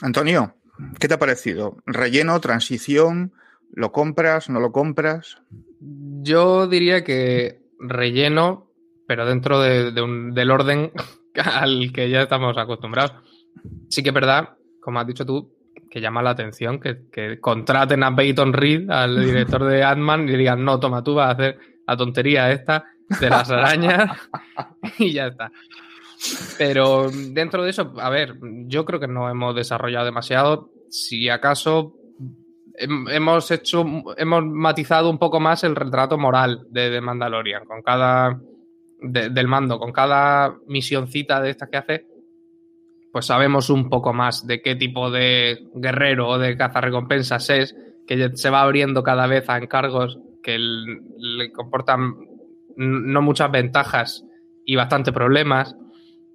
Antonio, 0.00 0.54
¿qué 1.00 1.08
te 1.08 1.14
ha 1.14 1.19
parecido? 1.19 1.78
¿Relleno, 1.87 2.40
transición? 2.40 3.32
¿Lo 3.72 3.90
compras, 3.90 4.48
no 4.48 4.60
lo 4.60 4.70
compras? 4.70 5.38
Yo 5.81 6.69
diría 6.69 7.03
que 7.03 7.60
relleno, 7.81 8.70
pero 9.08 9.26
dentro 9.26 9.60
de, 9.60 9.91
de 9.91 10.00
un, 10.00 10.32
del 10.32 10.53
orden 10.53 10.93
al 11.34 11.93
que 11.93 12.08
ya 12.08 12.22
estamos 12.22 12.56
acostumbrados. 12.56 13.15
Sí 13.88 14.03
que 14.05 14.10
es 14.10 14.15
verdad, 14.15 14.50
como 14.81 15.00
has 15.00 15.06
dicho 15.08 15.26
tú, 15.26 15.53
que 15.91 16.00
llama 16.00 16.22
la 16.22 16.31
atención 16.31 16.79
que, 16.79 17.08
que 17.10 17.41
contraten 17.41 18.05
a 18.05 18.15
Peyton 18.15 18.53
Reed, 18.53 18.88
al 18.91 19.24
director 19.24 19.65
de 19.65 19.82
Ant-Man, 19.82 20.29
y 20.29 20.36
digan, 20.36 20.65
no, 20.65 20.79
toma, 20.79 21.03
tú 21.03 21.15
vas 21.15 21.29
a 21.29 21.32
hacer 21.32 21.69
la 21.87 21.96
tontería 21.96 22.51
esta 22.51 22.84
de 23.20 23.31
las 23.31 23.51
arañas 23.51 24.19
y 24.99 25.13
ya 25.13 25.29
está. 25.29 25.53
Pero 26.58 27.10
dentro 27.10 27.65
de 27.65 27.70
eso, 27.70 27.94
a 27.99 28.10
ver, 28.10 28.34
yo 28.67 28.84
creo 28.84 29.01
que 29.01 29.08
no 29.08 29.29
hemos 29.29 29.55
desarrollado 29.55 30.05
demasiado. 30.05 30.70
Si 30.91 31.29
acaso 31.29 31.94
hemos 32.77 33.51
hecho, 33.51 33.84
hemos 34.17 34.44
matizado 34.44 35.10
un 35.10 35.19
poco 35.19 35.41
más 35.41 35.65
el 35.65 35.77
retrato 35.77 36.19
moral 36.19 36.67
de, 36.70 36.91
de 36.91 37.01
Mandalorian 37.01 37.65
con 37.65 37.82
cada 37.82 38.41
de, 39.03 39.31
del 39.31 39.49
mando, 39.49 39.79
con 39.79 39.93
cada 39.93 40.56
misioncita 40.67 41.41
de 41.41 41.51
estas 41.51 41.69
que 41.69 41.77
hace, 41.77 42.06
pues 43.13 43.27
sabemos 43.27 43.70
un 43.70 43.89
poco 43.89 44.13
más 44.13 44.46
de 44.46 44.63
qué 44.63 44.77
tipo 44.77 45.10
de 45.10 45.69
guerrero 45.75 46.29
o 46.29 46.39
de 46.39 46.56
cazarrecompensas 46.56 47.51
es, 47.51 47.77
que 48.06 48.31
se 48.34 48.51
va 48.51 48.63
abriendo 48.63 49.03
cada 49.03 49.27
vez 49.27 49.49
a 49.49 49.58
encargos 49.58 50.19
que 50.43 50.59
le 50.59 51.53
comportan 51.53 52.15
no 52.77 53.23
muchas 53.23 53.51
ventajas 53.51 54.25
y 54.65 54.77
bastante 54.77 55.13
problemas. 55.13 55.77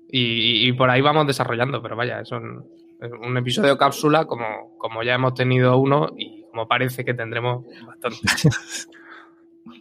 Y, 0.08 0.72
por 0.74 0.90
ahí 0.90 1.02
vamos 1.02 1.28
desarrollando, 1.28 1.82
pero 1.82 1.98
vaya, 1.98 2.22
es 2.22 2.32
un, 2.32 2.64
es 3.02 3.12
un, 3.12 3.36
episodio 3.36 3.78
cápsula 3.78 4.26
como, 4.26 4.78
como 4.78 5.04
ya 5.04 5.16
hemos 5.16 5.34
tenido 5.34 5.78
uno 5.78 6.14
y 6.18 6.44
como 6.52 6.68
parece 6.68 7.04
que 7.04 7.14
tendremos 7.14 7.66
bastante. 7.86 8.20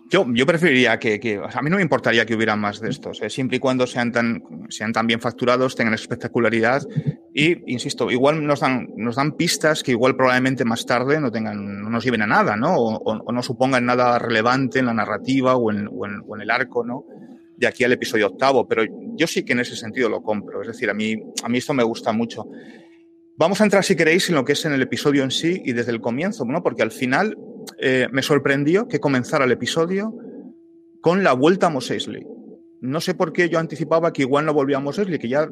Yo, 0.09 0.25
yo 0.33 0.47
preferiría 0.47 0.99
que, 0.99 1.41
a 1.53 1.63
mí 1.63 1.69
no 1.69 1.77
me 1.77 1.83
importaría 1.83 2.25
que 2.25 2.35
hubiera 2.35 2.57
más 2.57 2.81
de 2.81 2.89
estos, 2.89 3.21
eh, 3.21 3.29
siempre 3.29 3.59
y 3.59 3.61
cuando 3.61 3.87
sean 3.87 4.13
tan, 4.13 4.43
sean 4.71 4.93
tan 4.95 5.07
bien 5.07 5.21
facturados, 5.21 5.77
tengan 5.77 5.93
espectacularidad 5.93 6.83
y, 7.35 7.71
insisto, 7.71 8.11
igual 8.11 8.47
nos 8.47 8.61
dan, 8.61 8.89
nos 8.97 9.17
dan 9.17 9.33
pistas 9.33 9.83
que 9.83 9.91
igual 9.91 10.17
probablemente 10.17 10.65
más 10.65 10.87
tarde 10.87 11.21
no 11.21 11.31
tengan, 11.31 11.83
no 11.83 11.91
nos 11.91 12.03
lleven 12.03 12.23
a 12.23 12.27
nada, 12.27 12.57
¿no? 12.57 12.77
O, 12.77 13.33
no 13.33 13.43
supongan 13.43 13.85
nada 13.85 14.19
relevante 14.19 14.79
en 14.79 14.87
la 14.87 14.95
narrativa 14.95 15.57
o 15.57 15.71
en, 15.71 15.87
o 15.89 16.07
en, 16.07 16.23
o 16.27 16.37
en 16.37 16.43
el 16.43 16.51
arco, 16.51 16.85
¿no? 16.85 17.05
de 17.57 17.67
aquí 17.67 17.85
al 17.85 17.93
episodio 17.93 18.27
octavo, 18.27 18.67
pero 18.67 18.83
yo 19.17 19.27
sí 19.27 19.45
que 19.45 19.53
en 19.53 19.61
ese 19.61 19.77
sentido 19.77 20.09
lo 20.09 20.23
compro. 20.23 20.61
Es 20.63 20.69
decir, 20.69 20.91
a 20.91 20.95
mí, 20.95 21.17
a 21.43 21.49
mí 21.49 21.59
esto 21.59 21.73
me 21.73 21.85
gusta 21.85 22.13
mucho. 22.13 22.47
Vamos 23.37 23.61
a 23.61 23.65
entrar, 23.65 23.85
si 23.85 23.97
queréis, 23.97 24.29
en 24.29 24.35
lo 24.35 24.45
que 24.45 24.53
es 24.53 24.65
en 24.65 24.73
el 24.73 24.83
episodio 24.83 25.25
en 25.25 25.31
sí 25.31 25.63
y 25.65 25.73
desde 25.73 25.93
el 25.93 26.01
comienzo, 26.01 26.45
¿no? 26.45 26.63
Porque 26.63 26.83
al 26.83 26.91
final 26.91 27.37
eh, 27.79 28.09
me 28.13 28.23
sorprendió 28.23 28.89
que 28.89 29.01
comenzara 29.01 29.45
el 29.45 29.53
episodio 29.53 30.15
con 31.01 31.23
la 31.23 31.33
vuelta 31.33 31.67
a 31.67 31.71
Mos. 31.71 31.93
No 32.81 33.01
sé 33.01 33.15
por 33.15 33.33
qué 33.33 33.49
yo 33.49 33.59
anticipaba 33.59 34.13
que 34.13 34.23
igual 34.23 34.45
no 34.45 34.53
volvíamos 34.53 34.99
a 34.99 35.03
Eisley, 35.03 35.19
que 35.19 35.29
ya 35.29 35.49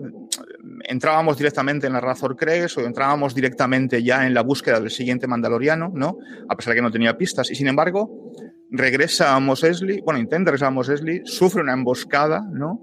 entrábamos 0.85 1.39
directamente 1.39 1.87
en 1.87 1.95
la 1.95 2.01
Razor 2.01 2.37
Crest 2.37 2.77
o 2.77 2.83
entrábamos 2.83 3.35
directamente 3.35 4.03
ya 4.03 4.27
en 4.27 4.35
la 4.35 4.43
búsqueda 4.43 4.81
del 4.81 4.91
siguiente 4.91 5.27
Mandaloriano, 5.27 5.91
¿no? 5.95 6.19
A 6.49 6.57
pesar 6.57 6.73
de 6.73 6.79
que 6.79 6.83
no 6.83 6.91
tenía 6.91 7.17
pistas. 7.17 7.51
Y 7.51 7.55
sin 7.55 7.69
embargo, 7.69 8.33
regresa 8.71 9.35
a 9.35 9.41
Mos 9.41 9.65
Eisley, 9.65 10.01
bueno, 10.03 10.21
intenta 10.21 10.51
regresar 10.51 10.69
a 10.69 10.73
Mos 10.73 10.91
sufre 11.25 11.63
una 11.63 11.73
emboscada, 11.73 12.43
¿no? 12.53 12.81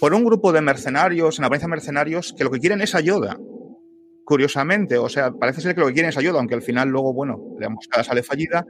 Por 0.00 0.14
un 0.14 0.24
grupo 0.24 0.52
de 0.52 0.62
mercenarios, 0.62 1.38
en 1.38 1.44
apariencia 1.44 1.68
mercenarios, 1.68 2.34
que 2.36 2.44
lo 2.44 2.50
que 2.50 2.60
quieren 2.60 2.80
es 2.80 2.94
ayuda. 2.94 3.38
Curiosamente, 4.32 4.96
o 4.96 5.10
sea, 5.10 5.30
parece 5.30 5.60
ser 5.60 5.74
que 5.74 5.82
lo 5.82 5.88
que 5.88 5.92
quieren 5.92 6.08
es 6.08 6.16
ayuda, 6.16 6.38
aunque 6.38 6.54
al 6.54 6.62
final 6.62 6.88
luego, 6.88 7.12
bueno, 7.12 7.54
la 7.60 7.66
emboscada 7.66 8.02
sale 8.02 8.22
fallida. 8.22 8.64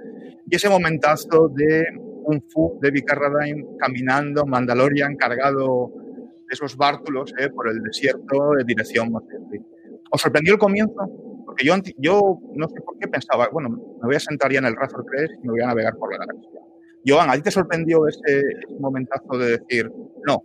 Y 0.50 0.57
ese 0.57 0.69
momentazo 0.69 1.52
de 1.54 1.87
un 2.25 2.42
Fu 2.49 2.81
de 2.83 2.90
Vicarradine 2.90 3.64
caminando, 3.78 4.45
Mandalorian 4.45 5.14
cargado 5.14 5.92
esos 6.50 6.76
bártulos 6.76 7.33
eh, 7.38 7.49
por 7.50 7.69
el 7.69 7.81
desierto 7.81 8.50
de 8.59 8.64
dirección 8.64 9.12
¿Os 10.11 10.21
sorprendió 10.21 10.54
el 10.54 10.59
comienzo? 10.59 11.09
Porque 11.47 11.64
yo, 11.64 11.76
yo 11.97 12.40
no 12.57 12.69
sé 12.69 12.81
por 12.81 12.99
qué 12.99 13.07
pensaba, 13.07 13.49
bueno, 13.52 13.69
me 13.69 14.07
voy 14.07 14.16
a 14.16 14.21
sentar 14.21 14.50
ya 14.50 14.59
en 14.59 14.64
el 14.64 14.75
Razor 14.75 15.07
Crest 15.07 15.35
y 15.45 15.47
me 15.47 15.52
voy 15.52 15.61
a 15.61 15.69
navegar 15.69 15.95
por 15.95 16.11
la 16.11 16.26
galaxia. 16.26 16.61
Joan, 17.07 17.31
¿a 17.31 17.35
ti 17.35 17.42
te 17.42 17.52
sorprendió 17.52 18.09
ese, 18.09 18.42
momentazo 18.81 19.38
de 19.38 19.59
decir, 19.59 19.88
no, 20.26 20.42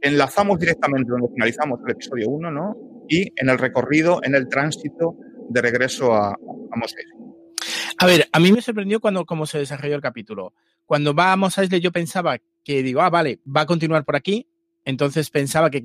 enlazamos 0.00 0.58
directamente 0.58 1.10
donde 1.10 1.28
finalizamos 1.28 1.78
el 1.84 1.90
episodio 1.90 2.30
1, 2.30 2.50
¿no? 2.50 2.93
Y 3.08 3.32
en 3.36 3.48
el 3.48 3.58
recorrido, 3.58 4.20
en 4.22 4.34
el 4.34 4.48
tránsito 4.48 5.16
de 5.48 5.60
regreso 5.62 6.14
a, 6.14 6.30
a 6.30 6.76
Mos 6.76 6.94
A 7.98 8.06
ver, 8.06 8.28
a 8.32 8.40
mí 8.40 8.52
me 8.52 8.62
sorprendió 8.62 9.00
cuando 9.00 9.24
cómo 9.24 9.46
se 9.46 9.58
desarrolló 9.58 9.96
el 9.96 10.00
capítulo. 10.00 10.54
Cuando 10.86 11.14
vamos 11.14 11.58
a 11.58 11.64
Isle 11.64 11.80
yo 11.80 11.92
pensaba 11.92 12.38
que 12.62 12.82
digo, 12.82 13.00
ah, 13.02 13.10
vale, 13.10 13.40
va 13.44 13.62
a 13.62 13.66
continuar 13.66 14.04
por 14.04 14.16
aquí, 14.16 14.48
entonces 14.84 15.30
pensaba 15.30 15.70
que, 15.70 15.78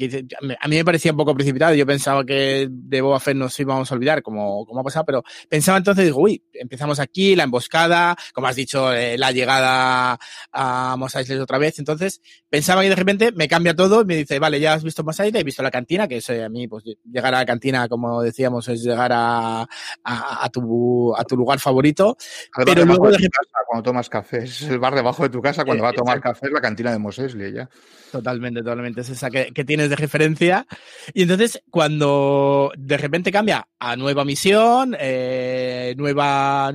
a 0.59 0.67
mí 0.67 0.75
me 0.75 0.85
parecía 0.85 1.11
un 1.11 1.17
poco 1.17 1.33
precipitado. 1.33 1.73
Yo 1.73 1.85
pensaba 1.85 2.25
que 2.25 2.67
de 2.69 3.01
Boba 3.01 3.19
Fett 3.19 3.35
nos 3.35 3.57
íbamos 3.59 3.89
a 3.89 3.95
olvidar, 3.95 4.21
como, 4.21 4.65
como 4.65 4.81
ha 4.81 4.83
pasado, 4.83 5.05
pero 5.05 5.23
pensaba 5.47 5.77
entonces, 5.77 6.05
digo, 6.05 6.19
uy, 6.19 6.43
empezamos 6.53 6.99
aquí, 6.99 7.35
la 7.35 7.43
emboscada, 7.43 8.17
como 8.33 8.47
has 8.47 8.55
dicho, 8.55 8.91
eh, 8.93 9.17
la 9.17 9.31
llegada 9.31 10.19
a 10.51 10.95
Mos 10.97 11.15
Eisley 11.15 11.39
otra 11.39 11.57
vez. 11.57 11.79
Entonces 11.79 12.21
pensaba 12.49 12.81
que 12.81 12.89
de 12.89 12.95
repente 12.95 13.31
me 13.31 13.47
cambia 13.47 13.73
todo 13.73 14.01
y 14.01 14.05
me 14.05 14.17
dice, 14.17 14.37
vale, 14.37 14.59
ya 14.59 14.73
has 14.73 14.83
visto 14.83 15.03
Mos 15.03 15.19
Eisley, 15.19 15.41
he 15.41 15.45
visto 15.45 15.63
la 15.63 15.71
cantina, 15.71 16.07
que 16.07 16.17
es 16.17 16.29
eh, 16.29 16.43
a 16.43 16.49
mí, 16.49 16.67
pues 16.67 16.83
llegar 16.83 17.33
a 17.33 17.39
la 17.39 17.45
cantina, 17.45 17.87
como 17.87 18.21
decíamos, 18.21 18.67
es 18.67 18.83
llegar 18.83 19.11
a, 19.13 19.65
a, 20.03 20.49
tu, 20.49 21.15
a 21.15 21.23
tu 21.23 21.37
lugar 21.37 21.59
favorito. 21.59 22.17
pero 22.65 22.83
luego 22.83 23.11
de 23.11 23.29
casa, 23.29 23.59
cuando 23.65 23.83
tomas 23.83 24.09
café, 24.09 24.39
es 24.39 24.63
el 24.63 24.79
bar 24.79 24.93
debajo 24.93 25.23
de 25.23 25.29
tu 25.29 25.41
casa, 25.41 25.63
cuando 25.63 25.83
va 25.83 25.91
a 25.91 25.93
tomar 25.93 26.19
café 26.19 26.47
es 26.47 26.51
la 26.51 26.61
cantina 26.61 26.91
de 26.91 26.99
Mos 26.99 27.17
Eisley, 27.17 27.53
ya. 27.53 27.69
Totalmente, 28.11 28.61
totalmente. 28.61 28.88
Es 28.97 29.09
esa 29.09 29.29
que, 29.29 29.51
tienes 29.65 29.89
de 29.89 29.95
referencia. 29.95 30.65
Y 31.13 31.23
entonces, 31.23 31.61
cuando 31.69 32.71
de 32.77 32.97
repente 32.97 33.31
cambia 33.31 33.67
a 33.79 33.95
nueva 33.95 34.25
misión, 34.25 34.95
eh, 34.99 35.93
nueva. 35.97 36.71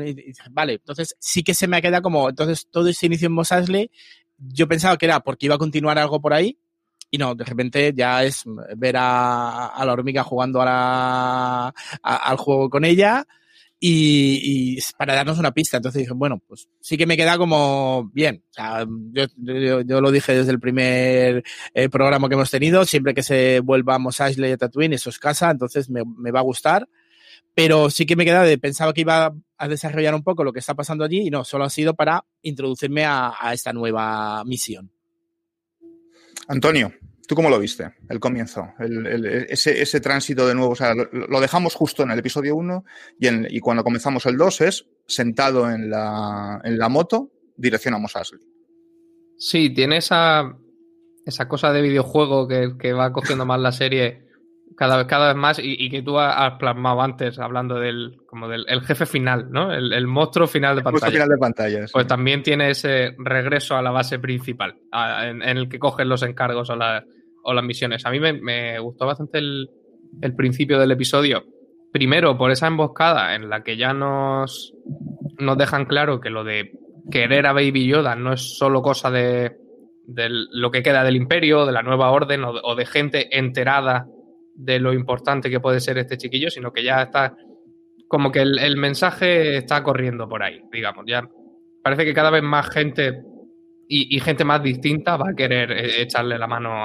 Vale, 0.50 0.74
entonces 0.74 1.16
sí 1.18 1.42
que 1.42 1.54
se 1.54 1.66
me 1.66 1.76
ha 1.76 1.82
quedado 1.82 2.02
como. 2.02 2.28
Entonces, 2.28 2.68
todo 2.70 2.88
ese 2.88 3.06
inicio 3.06 3.26
en 3.26 3.32
Mos 3.32 3.50
yo 4.36 4.66
pensaba 4.68 4.96
que 4.98 5.06
era 5.06 5.20
porque 5.20 5.46
iba 5.46 5.54
a 5.54 5.58
continuar 5.58 5.98
algo 5.98 6.20
por 6.20 6.34
ahí. 6.34 6.58
Y 7.10 7.18
no, 7.18 7.34
de 7.34 7.44
repente 7.44 7.92
ya 7.94 8.24
es 8.24 8.42
ver 8.76 8.96
a, 8.98 9.72
la 9.84 9.92
hormiga 9.92 10.24
jugando 10.24 10.60
a 10.62 11.72
al 12.02 12.36
juego 12.36 12.68
con 12.68 12.84
ella 12.84 13.24
y, 13.80 14.78
para 14.96 15.14
darnos 15.14 15.38
una 15.38 15.52
pista. 15.52 15.76
Entonces 15.76 16.00
dije, 16.00 16.12
bueno, 16.14 16.40
pues 16.46 16.68
sí 16.80 16.96
que 16.96 17.06
me 17.06 17.16
queda 17.16 17.36
como 17.36 18.10
bien. 18.12 18.44
O 18.50 18.52
sea, 18.52 18.86
yo, 18.86 20.00
lo 20.00 20.10
dije 20.10 20.34
desde 20.34 20.52
el 20.52 20.60
primer 20.60 21.44
eh, 21.74 21.88
programa 21.88 22.28
que 22.28 22.34
hemos 22.34 22.50
tenido, 22.50 22.84
siempre 22.84 23.14
que 23.14 23.22
se 23.22 23.60
vuelva 23.60 23.96
a 23.96 23.98
Mos 23.98 24.20
Eisley 24.20 24.52
a 24.52 24.56
Tatooine, 24.56 24.94
eso 24.94 25.10
es 25.10 25.18
casa, 25.18 25.50
entonces 25.50 25.90
me, 25.90 26.30
va 26.30 26.40
a 26.40 26.44
gustar. 26.44 26.88
Pero 27.54 27.88
sí 27.90 28.04
que 28.04 28.16
me 28.16 28.24
queda 28.24 28.42
de, 28.42 28.58
pensaba 28.58 28.92
que 28.92 29.02
iba 29.02 29.32
a 29.58 29.68
desarrollar 29.68 30.14
un 30.14 30.24
poco 30.24 30.42
lo 30.42 30.52
que 30.52 30.58
está 30.58 30.74
pasando 30.74 31.04
allí 31.04 31.26
y 31.26 31.30
no, 31.30 31.44
solo 31.44 31.64
ha 31.64 31.70
sido 31.70 31.94
para 31.94 32.24
introducirme 32.42 33.04
a 33.04 33.50
esta 33.52 33.72
nueva 33.72 34.44
misión. 34.44 34.90
Antonio, 36.48 36.92
¿Tú 37.26 37.34
cómo 37.34 37.48
lo 37.48 37.58
viste, 37.58 37.94
el 38.08 38.20
comienzo? 38.20 38.68
ese, 38.78 40.00
tránsito 40.00 40.46
de 40.46 40.54
nuevo, 40.54 40.72
o 40.72 40.76
sea, 40.76 40.94
lo, 40.94 41.40
dejamos 41.40 41.74
justo 41.74 42.02
en 42.02 42.10
el 42.10 42.18
episodio 42.18 42.54
1 42.56 42.84
y, 43.18 43.60
cuando 43.60 43.82
comenzamos 43.82 44.26
el 44.26 44.36
2 44.36 44.60
es 44.60 44.86
sentado 45.06 45.70
en 45.70 45.88
la, 45.88 46.88
moto, 46.90 47.30
dirección 47.56 47.94
a 47.94 47.98
Mos 47.98 48.14
Sí, 49.38 49.70
tiene 49.70 49.98
esa, 49.98 50.56
esa 51.24 51.48
cosa 51.48 51.72
de 51.72 51.82
videojuego 51.82 52.46
que, 52.46 52.92
va 52.92 53.12
cogiendo 53.12 53.46
más 53.46 53.60
la 53.60 53.72
serie 53.72 54.26
cada 54.76 54.96
vez, 54.96 55.06
cada 55.06 55.28
vez 55.28 55.36
más 55.36 55.58
y, 55.62 55.88
que 55.88 56.02
tú 56.02 56.18
has 56.18 56.52
plasmado 56.58 57.00
antes 57.00 57.38
hablando 57.38 57.76
del, 57.76 58.16
como 58.26 58.48
del 58.48 58.66
jefe 58.82 59.06
final, 59.06 59.50
¿no? 59.50 59.72
El, 59.72 60.06
monstruo 60.06 60.46
final 60.46 60.76
de 60.76 60.82
pantalla. 60.82 61.12
final 61.12 61.28
de 61.28 61.38
pantalla, 61.38 61.84
Pues 61.92 62.06
también 62.06 62.42
tiene 62.42 62.70
ese 62.70 63.14
regreso 63.18 63.76
a 63.76 63.82
la 63.82 63.90
base 63.90 64.18
principal, 64.18 64.76
en, 64.92 65.42
el 65.42 65.68
que 65.68 65.78
cogen 65.78 66.08
los 66.08 66.22
encargos 66.22 66.70
o, 66.70 66.76
las 66.76 67.64
misiones. 67.64 68.04
A 68.06 68.10
mí 68.10 68.18
me, 68.20 68.78
gustó 68.80 69.06
bastante 69.06 69.38
el, 69.38 69.68
principio 70.36 70.78
del 70.78 70.92
episodio. 70.92 71.44
Primero, 71.92 72.36
por 72.36 72.50
esa 72.50 72.66
emboscada 72.66 73.36
en 73.36 73.48
la 73.48 73.62
que 73.62 73.76
ya 73.76 73.92
nos, 73.92 74.74
nos 75.38 75.56
dejan 75.56 75.84
claro 75.84 76.20
que 76.20 76.30
lo 76.30 76.42
de 76.42 76.72
querer 77.10 77.46
a 77.46 77.52
Baby 77.52 77.86
Yoda 77.86 78.16
no 78.16 78.32
es 78.32 78.58
solo 78.58 78.82
cosa 78.82 79.10
de, 79.12 79.56
lo 80.06 80.70
que 80.72 80.82
queda 80.82 81.04
del 81.04 81.14
imperio, 81.14 81.64
de 81.64 81.72
la 81.72 81.82
nueva 81.82 82.10
orden 82.10 82.42
o 82.44 82.74
de 82.74 82.86
gente 82.86 83.38
enterada 83.38 84.06
de 84.54 84.78
lo 84.78 84.92
importante 84.92 85.50
que 85.50 85.60
puede 85.60 85.80
ser 85.80 85.98
este 85.98 86.16
chiquillo, 86.16 86.50
sino 86.50 86.72
que 86.72 86.84
ya 86.84 87.02
está 87.02 87.36
como 88.08 88.30
que 88.30 88.42
el, 88.42 88.76
mensaje 88.76 89.56
está 89.56 89.82
corriendo 89.82 90.28
por 90.28 90.42
ahí, 90.42 90.60
digamos. 90.72 91.04
Ya 91.06 91.28
parece 91.82 92.04
que 92.04 92.14
cada 92.14 92.30
vez 92.30 92.42
más 92.42 92.70
gente 92.70 93.22
y, 93.88 94.18
gente 94.20 94.44
más 94.44 94.62
distinta 94.62 95.16
va 95.16 95.30
a 95.30 95.34
querer 95.34 95.72
eh, 95.72 96.02
echarle 96.02 96.38
la 96.38 96.46
mano 96.46 96.84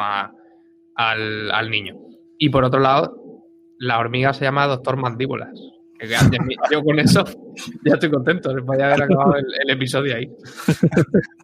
al, 0.96 1.70
niño. 1.70 1.96
Y 2.38 2.50
por 2.50 2.64
otro 2.64 2.80
lado, 2.80 3.16
la 3.78 4.00
hormiga 4.00 4.34
se 4.34 4.46
llama 4.46 4.66
Doctor 4.66 4.98
Mandíbulas. 4.98 5.54
yo 6.72 6.82
con 6.82 7.00
eso 7.00 7.24
ya 7.86 7.94
estoy 7.94 8.10
contento, 8.10 8.54
de 8.54 8.84
haber 8.84 9.04
acabado 9.04 9.36
el, 9.36 9.46
el, 9.66 9.70
episodio 9.70 10.16
ahí. 10.16 10.28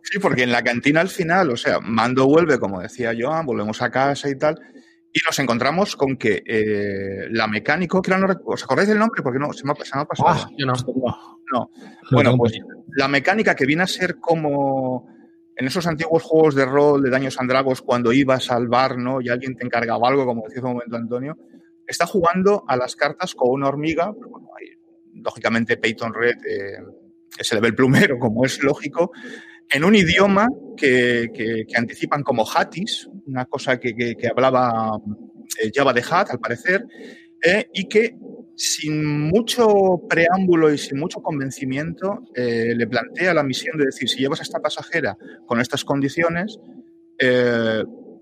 Sí, 0.02 0.20
porque 0.20 0.44
en 0.44 0.52
la 0.52 0.64
cantina 0.64 1.02
al 1.02 1.10
final, 1.10 1.52
o 1.52 1.58
sea, 1.58 1.80
Mando 1.80 2.26
vuelve, 2.26 2.60
como 2.60 2.82
decía 2.82 3.14
Joan, 3.18 3.46
volvemos 3.46 3.82
a 3.82 3.92
casa 3.92 4.30
y 4.30 4.38
tal, 4.38 4.58
y 5.16 5.20
nos 5.26 5.40
encontramos 5.40 5.96
con 5.96 6.18
que 6.18 6.44
eh, 6.46 7.30
la 7.32 7.48
mecánico, 7.48 8.02
que 8.02 8.12
no, 8.12 8.28
¿os 8.44 8.64
acordáis 8.66 8.90
del 8.90 9.00
nombre? 9.00 9.24
Porque 9.24 9.40
no, 9.40 9.54
se 9.54 9.64
me 9.64 9.72
ha, 9.72 9.76
pasado. 9.76 10.28
Ah, 10.28 10.50
yo 10.58 10.66
no. 10.66 10.74
No. 11.54 11.72
Bueno, 12.12 12.36
pues 12.36 12.60
la 12.98 13.08
mecánica 13.08 13.56
que 13.56 13.66
viene 13.66 13.84
a 13.84 13.88
ser 13.88 14.18
como 14.18 15.08
en 15.56 15.68
esos 15.68 15.88
antiguos 15.88 16.22
juegos 16.22 16.54
de 16.54 16.66
rol 16.66 17.02
de 17.02 17.10
Daños 17.10 17.40
Andragos, 17.40 17.82
cuando 17.82 18.12
ibas 18.12 18.52
al 18.52 18.68
bar, 18.68 18.98
¿no? 18.98 19.22
Y 19.22 19.30
alguien 19.30 19.56
te 19.56 19.66
encargaba 19.66 20.10
algo, 20.10 20.26
como 20.26 20.44
decía 20.44 20.60
hace 20.60 20.68
un 20.68 20.74
momento 20.74 20.98
Antonio, 20.98 21.38
está 21.88 22.06
jugando 22.06 22.66
a 22.68 22.76
las 22.76 22.98
cartas 22.98 23.36
con 23.36 23.52
una 23.52 23.70
hormiga. 23.70 24.12
bueno, 24.12 24.50
lógicamente 25.14 25.78
Peyton 25.78 26.14
Red 26.14 26.46
eh, 26.46 26.78
se 27.40 27.56
le 27.56 27.62
ve 27.62 27.70
el 27.70 27.76
plumero, 27.76 28.20
como 28.20 28.44
es 28.44 28.62
lógico 28.62 29.14
en 29.70 29.84
un 29.84 29.96
idioma 29.96 30.48
que, 30.78 31.66
anticipan 31.76 32.24
como 32.24 32.46
Hatis, 32.46 33.10
una 33.26 33.46
cosa 33.46 33.80
que, 33.80 34.16
hablaba 34.30 35.00
eh, 35.62 35.72
Java 35.74 35.94
de 35.94 36.04
Hat, 36.10 36.32
al 36.32 36.40
parecer, 36.40 36.86
eh, 37.44 37.68
y 37.74 37.88
que 37.88 38.18
sin 38.56 39.06
mucho 39.06 40.02
preámbulo 40.10 40.74
y 40.74 40.78
sin 40.78 40.98
mucho 40.98 41.22
convencimiento 41.22 42.24
eh, 42.34 42.74
le 42.76 42.88
plantea 42.88 43.34
la 43.34 43.44
misión 43.44 43.78
de 43.78 43.86
decir, 43.86 44.08
si 44.08 44.20
llevas 44.20 44.40
a 44.40 44.44
esta 44.44 44.60
pasajera 44.60 45.18
con 45.46 45.60
estas 45.60 45.84
condiciones, 45.84 46.60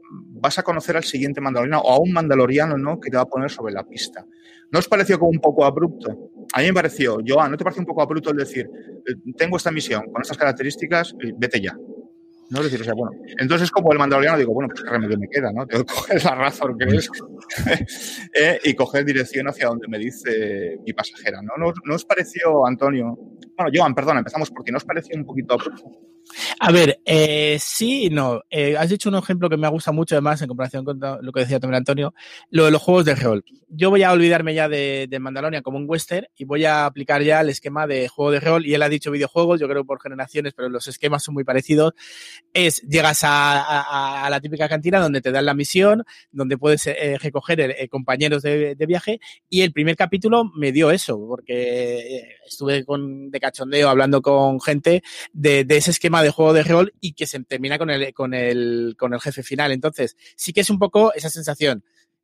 vas 0.09 0.59
a 0.59 0.63
conocer 0.63 0.95
al 0.97 1.03
siguiente 1.03 1.41
mandaloriano 1.41 1.81
o 1.81 1.91
a 1.91 1.99
un 1.99 2.11
mandaloriano 2.11 2.77
¿no? 2.77 2.99
que 2.99 3.09
te 3.09 3.17
va 3.17 3.23
a 3.23 3.27
poner 3.27 3.49
sobre 3.49 3.73
la 3.73 3.83
pista. 3.83 4.25
¿No 4.73 4.79
os 4.79 4.87
pareció 4.87 5.19
como 5.19 5.29
un 5.29 5.39
poco 5.39 5.65
abrupto? 5.65 6.31
A 6.51 6.59
mí 6.59 6.65
me 6.65 6.73
pareció, 6.73 7.19
Joan, 7.25 7.51
¿no 7.51 7.57
te 7.57 7.63
pareció 7.63 7.81
un 7.81 7.85
poco 7.85 8.01
abrupto 8.01 8.31
el 8.31 8.37
decir, 8.37 8.67
eh, 9.07 9.31
tengo 9.37 9.57
esta 9.57 9.69
misión 9.69 10.11
con 10.11 10.23
estas 10.23 10.35
características, 10.35 11.13
eh, 11.23 11.31
vete 11.37 11.61
ya? 11.61 11.77
¿No? 12.49 12.59
Es 12.59 12.65
decir, 12.65 12.81
o 12.81 12.83
sea, 12.83 12.93
bueno, 12.93 13.11
entonces 13.39 13.71
como 13.71 13.91
el 13.91 13.99
mandaloriano 13.99 14.37
digo, 14.37 14.53
bueno, 14.53 14.69
pues 14.69 14.83
qué 14.83 14.89
remedio 14.89 15.17
me 15.17 15.27
queda, 15.27 15.51
¿no? 15.51 15.65
Tengo 15.65 15.85
que 15.85 15.93
coger 15.93 16.23
la 16.23 16.35
razón 16.35 16.77
que 16.77 16.95
es 16.95 17.09
eh, 18.33 18.59
y 18.63 18.73
coger 18.73 19.05
dirección 19.05 19.47
hacia 19.47 19.67
donde 19.67 19.87
me 19.87 19.97
dice 19.97 20.79
mi 20.85 20.93
pasajera, 20.93 21.41
¿no? 21.41 21.53
¿No, 21.57 21.95
os 21.95 22.05
pareció, 22.05 22.65
Antonio, 22.65 23.17
Bueno, 23.57 23.71
Joan, 23.73 23.93
perdona, 23.95 24.19
empezamos 24.19 24.49
porque 24.51 24.71
nos 24.71 24.83
pareció 24.83 25.15
un 25.17 25.25
poquito 25.25 25.57
a 26.59 26.71
ver, 26.71 26.99
eh, 27.05 27.57
sí 27.59 28.05
y 28.05 28.09
no. 28.09 28.41
Eh, 28.49 28.75
has 28.77 28.89
dicho 28.89 29.09
un 29.09 29.15
ejemplo 29.15 29.49
que 29.49 29.57
me 29.57 29.67
gusta 29.67 29.91
mucho, 29.91 30.15
además, 30.15 30.41
en 30.41 30.47
comparación 30.47 30.85
con 30.85 30.99
lo 30.99 31.31
que 31.31 31.41
decía 31.41 31.59
también 31.59 31.79
Antonio, 31.79 32.13
lo 32.49 32.65
de 32.65 32.71
los 32.71 32.81
juegos 32.81 33.05
de 33.05 33.15
rol. 33.15 33.43
Yo 33.69 33.89
voy 33.89 34.03
a 34.03 34.11
olvidarme 34.11 34.53
ya 34.53 34.69
de, 34.69 35.07
de 35.09 35.19
Mandalorian 35.19 35.63
como 35.63 35.77
un 35.77 35.85
western 35.87 36.27
y 36.35 36.45
voy 36.45 36.65
a 36.65 36.85
aplicar 36.85 37.21
ya 37.23 37.41
el 37.41 37.49
esquema 37.49 37.87
de 37.87 38.07
juego 38.07 38.31
de 38.31 38.39
rol. 38.39 38.65
Y 38.65 38.73
él 38.73 38.81
ha 38.81 38.89
dicho 38.89 39.11
videojuegos, 39.11 39.59
yo 39.59 39.67
creo 39.67 39.83
por 39.85 40.01
generaciones, 40.01 40.53
pero 40.53 40.69
los 40.69 40.87
esquemas 40.87 41.23
son 41.23 41.33
muy 41.33 41.43
parecidos. 41.43 41.93
Es, 42.53 42.81
llegas 42.83 43.21
a, 43.23 44.27
la 44.29 44.39
típica 44.39 44.69
cantina 44.69 44.99
donde 44.99 45.21
te 45.21 45.31
dan 45.31 45.45
la 45.45 45.53
misión, 45.53 46.03
donde 46.31 46.57
puedes 46.57 46.87
eh, 46.87 47.17
recoger 47.19 47.59
eh, 47.59 47.87
compañeros 47.89 48.43
de, 48.43 48.75
viaje. 48.87 49.19
Y 49.49 49.61
el 49.61 49.71
primer 49.71 49.95
capítulo 49.95 50.43
me 50.55 50.71
dio 50.71 50.91
eso, 50.91 51.17
porque 51.27 52.37
estuve 52.45 52.85
con, 52.85 53.31
de 53.31 53.39
cachondeo 53.53 53.87
hablando 53.87 54.21
con 54.21 54.59
gente 54.59 55.03
de, 55.31 55.63
de 55.63 55.77
ese 55.77 55.91
esquema 55.91 56.23
de 56.23 56.31
juego 56.31 56.53
de 56.53 56.63
rol 56.63 56.93
y 56.99 57.13
que 57.13 57.27
se 57.27 57.39
termina 57.43 57.77
con 57.77 57.89
el, 57.91 58.13
con 58.13 58.33
el, 58.33 58.95
con 58.97 59.13
el 59.13 59.21
jefe 59.21 59.43
final. 59.43 59.71
Entonces, 59.71 60.17
sí 60.35 60.51
que 60.51 60.61
es 60.61 60.69
un 60.69 60.79
poco 60.79 61.13
esa 61.13 61.29
sensación 61.29 61.83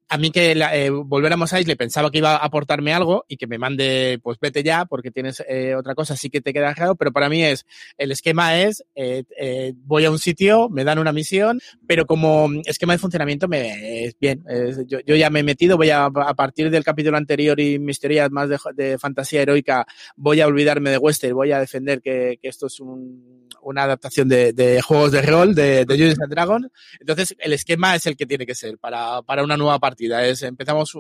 a 0.10 0.18
mí 0.18 0.32
que 0.32 0.52
eh, 0.52 0.90
volver 0.90 1.32
a 1.32 1.38
Mos 1.38 1.54
le 1.54 1.76
pensaba 1.76 2.10
que 2.10 2.18
iba 2.18 2.32
a 2.32 2.38
aportarme 2.38 2.94
algo 2.94 3.26
y 3.28 3.38
que 3.38 3.46
me 3.46 3.60
mande, 3.60 4.20
pues 4.24 4.40
vete 4.40 4.64
ya, 4.64 4.86
porque 4.86 5.12
tienes 5.12 5.44
eh, 5.48 5.76
otra 5.76 5.94
cosa, 5.94 6.16
sí 6.16 6.32
que 6.32 6.42
te 6.42 6.52
queda 6.52 6.74
claro, 6.74 6.96
pero 6.96 7.12
para 7.12 7.30
mí 7.30 7.44
es, 7.44 7.66
el 7.98 8.12
esquema 8.12 8.60
es, 8.60 8.84
eh, 8.96 9.24
eh, 9.40 9.74
voy 9.86 10.06
a 10.06 10.12
un 10.12 10.18
sitio, 10.18 10.68
me 10.70 10.84
dan 10.84 10.98
una 10.98 11.14
misión, 11.14 11.60
pero 11.86 12.08
como 12.08 12.50
esquema 12.66 12.94
de 12.94 13.00
funcionamiento 13.00 13.48
me 13.48 14.06
es 14.06 14.16
bien. 14.20 14.44
yo, 14.88 15.00
yo, 15.06 15.16
ya 15.16 15.30
me 15.30 15.42
he 15.42 15.44
metido, 15.44 15.78
voy 15.78 15.92
a, 15.92 16.06
a 16.06 16.34
partir 16.34 16.72
del 16.72 16.84
capítulo 16.84 17.18
anterior 17.18 17.60
y 17.60 17.78
mis 17.78 18.00
teorías 18.00 18.32
más 18.32 18.50
de, 18.50 18.58
de 18.76 18.98
fantasía 18.98 19.44
heroica, 19.44 19.86
voy 20.16 20.42
a 20.42 20.48
olvidarme 20.48 20.90
de 20.90 20.98
Western, 20.98 21.36
voy 21.36 21.52
a 21.52 21.60
defender 21.60 22.02
que, 22.02 22.40
que 22.42 22.50
esto 22.50 22.66
es 22.66 22.80
un, 22.80 23.48
una 23.70 23.84
adaptación 23.84 24.28
de, 24.28 24.54
de, 24.54 24.82
juegos 24.82 25.12
de 25.12 25.22
rol 25.22 25.54
de, 25.54 25.86
de 25.86 25.86
Dungeons 25.86 26.22
and 26.22 26.32
Dragons. 26.32 26.68
Entonces, 27.00 27.36
el 27.40 27.54
esquema 27.54 27.96
es 27.96 28.06
el 28.08 28.18
que 28.18 28.26
tiene 28.26 28.46
que 28.46 28.56
ser 28.56 28.78
para, 28.78 29.22
para 29.22 29.44
una 29.44 29.58
nueva 29.58 29.80
partida. 29.80 30.26
Es, 30.26 30.44
empezamos, 30.44 30.98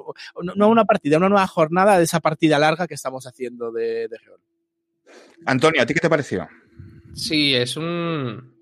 no 0.55 0.69
una 0.69 0.85
partida, 0.85 1.17
una 1.17 1.29
nueva 1.29 1.47
jornada 1.47 1.97
de 1.97 2.03
esa 2.03 2.19
partida 2.19 2.59
larga 2.59 2.87
que 2.87 2.93
estamos 2.93 3.25
haciendo 3.25 3.71
de, 3.71 4.07
de 4.07 4.19
Geol. 4.19 4.39
Antonio, 5.45 5.81
¿a 5.81 5.85
ti 5.85 5.93
qué 5.93 5.99
te 5.99 6.09
pareció? 6.09 6.47
Sí, 7.13 7.55
es 7.55 7.75
un, 7.75 8.53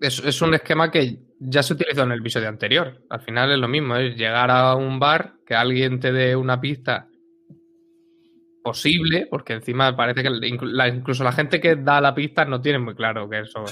es, 0.00 0.18
es, 0.18 0.42
un 0.42 0.54
esquema 0.54 0.90
que 0.90 1.18
ya 1.38 1.62
se 1.62 1.72
utilizó 1.72 2.02
en 2.02 2.12
el 2.12 2.20
episodio 2.20 2.48
anterior. 2.48 3.02
Al 3.08 3.22
final 3.22 3.50
es 3.52 3.58
lo 3.58 3.68
mismo, 3.68 3.96
es 3.96 4.16
llegar 4.16 4.50
a 4.50 4.74
un 4.74 4.98
bar, 4.98 5.34
que 5.46 5.54
alguien 5.54 6.00
te 6.00 6.12
dé 6.12 6.36
una 6.36 6.60
pista 6.60 7.08
posible, 8.64 9.28
porque 9.30 9.52
encima 9.52 9.94
parece 9.94 10.22
que 10.22 10.30
incluso 10.48 11.22
la 11.22 11.32
gente 11.32 11.60
que 11.60 11.76
da 11.76 12.00
la 12.00 12.14
pista 12.14 12.46
no 12.46 12.62
tiene 12.62 12.78
muy 12.78 12.94
claro 12.94 13.28
que 13.28 13.40
eso 13.40 13.62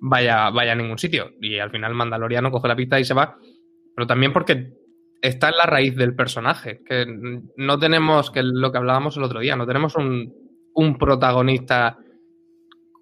vaya, 0.00 0.48
vaya 0.48 0.72
a 0.72 0.74
ningún 0.74 0.96
sitio. 0.96 1.32
Y 1.38 1.58
al 1.58 1.70
final 1.70 1.92
Mandaloriano 1.92 2.50
coge 2.50 2.66
la 2.66 2.74
pista 2.74 2.98
y 2.98 3.04
se 3.04 3.12
va. 3.12 3.36
Pero 3.94 4.06
también 4.06 4.32
porque 4.32 4.72
está 5.20 5.50
en 5.50 5.58
la 5.58 5.66
raíz 5.66 5.94
del 5.96 6.16
personaje. 6.16 6.80
Que 6.82 7.04
no 7.56 7.78
tenemos, 7.78 8.30
que 8.30 8.42
lo 8.42 8.72
que 8.72 8.78
hablábamos 8.78 9.18
el 9.18 9.22
otro 9.22 9.40
día, 9.40 9.54
no 9.54 9.66
tenemos 9.66 9.94
un, 9.96 10.32
un 10.72 10.96
protagonista 10.96 11.98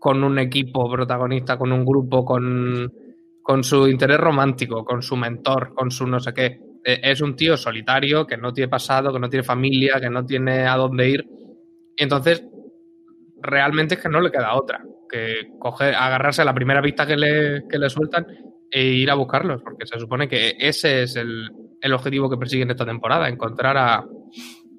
con 0.00 0.24
un 0.24 0.40
equipo 0.40 0.90
protagonista, 0.90 1.56
con 1.56 1.70
un 1.70 1.84
grupo, 1.84 2.24
con, 2.24 2.92
con, 3.40 3.62
su 3.62 3.86
interés 3.86 4.18
romántico, 4.18 4.84
con 4.84 5.00
su 5.00 5.16
mentor, 5.16 5.74
con 5.74 5.92
su 5.92 6.08
no 6.08 6.18
sé 6.18 6.34
qué. 6.34 6.60
E, 6.84 7.00
es 7.02 7.20
un 7.20 7.34
tío 7.34 7.56
solitario 7.56 8.26
que 8.26 8.36
no 8.36 8.52
tiene 8.52 8.68
pasado, 8.68 9.12
que 9.12 9.18
no 9.18 9.28
tiene 9.28 9.42
familia, 9.42 10.00
que 10.00 10.10
no 10.10 10.24
tiene 10.24 10.66
a 10.66 10.76
dónde 10.76 11.08
ir. 11.08 11.26
Entonces, 11.96 12.44
realmente 13.40 13.94
es 13.94 14.00
que 14.02 14.08
no 14.08 14.20
le 14.20 14.30
queda 14.30 14.54
otra 14.54 14.82
que 15.08 15.50
coger, 15.58 15.94
agarrarse 15.94 16.42
a 16.42 16.44
la 16.44 16.54
primera 16.54 16.82
pista 16.82 17.06
que 17.06 17.16
le, 17.16 17.68
que 17.68 17.78
le 17.78 17.88
sueltan 17.88 18.26
e 18.70 18.82
ir 18.82 19.10
a 19.10 19.14
buscarlos, 19.14 19.62
porque 19.62 19.86
se 19.86 19.98
supone 19.98 20.28
que 20.28 20.56
ese 20.58 21.04
es 21.04 21.16
el, 21.16 21.48
el 21.80 21.92
objetivo 21.92 22.28
que 22.28 22.36
persiguen 22.36 22.70
esta 22.70 22.84
temporada, 22.84 23.28
encontrar 23.28 23.76
a, 23.76 24.04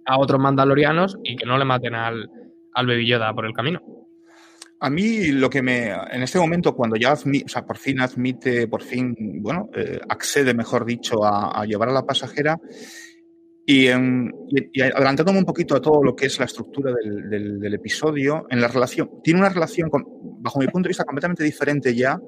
a 0.06 0.18
otros 0.18 0.40
mandalorianos 0.40 1.18
y 1.24 1.36
que 1.36 1.46
no 1.46 1.58
le 1.58 1.66
maten 1.66 1.96
al, 1.96 2.30
al 2.74 2.88
Baby 2.88 3.08
Yoda 3.08 3.34
por 3.34 3.46
el 3.46 3.54
camino. 3.54 3.82
A 4.86 4.90
mí 4.92 5.32
lo 5.32 5.50
que 5.50 5.64
me, 5.64 5.88
en 5.88 6.22
este 6.22 6.38
momento, 6.38 6.76
cuando 6.76 6.96
ya 6.96 7.12
admite, 7.14 7.46
o 7.46 7.50
sea, 7.50 7.66
por 7.66 7.80
fin 7.80 8.00
admite, 8.02 8.68
por 8.68 8.84
fin, 8.84 9.16
bueno, 9.42 9.68
eh, 9.76 10.00
accede, 10.08 10.54
mejor 10.54 10.86
dicho, 10.86 11.26
a, 11.26 11.66
llevar 11.66 11.90
a 11.90 11.92
la 11.92 12.06
pasajera 12.06 12.60
y, 13.66 13.88
en, 13.88 14.32
y, 14.48 14.80
adelantándome 14.80 15.40
un 15.40 15.46
poquito 15.46 15.76
a 15.76 15.82
todo 15.82 16.04
lo 16.04 16.16
que 16.16 16.28
es 16.28 16.38
la 16.38 16.46
estructura 16.46 16.94
del, 16.94 17.74
episodio, 17.74 18.46
en 18.52 18.62
la 18.62 18.68
relación, 18.68 19.10
tiene 19.24 19.40
una 19.40 19.50
relación, 19.50 19.90
con, 19.90 20.06
bajo 20.40 20.60
mi 20.60 20.68
punto 20.68 20.86
de 20.86 20.90
vista, 20.90 21.04
completamente 21.04 21.44
diferente 21.44 21.96
ya, 21.96 22.20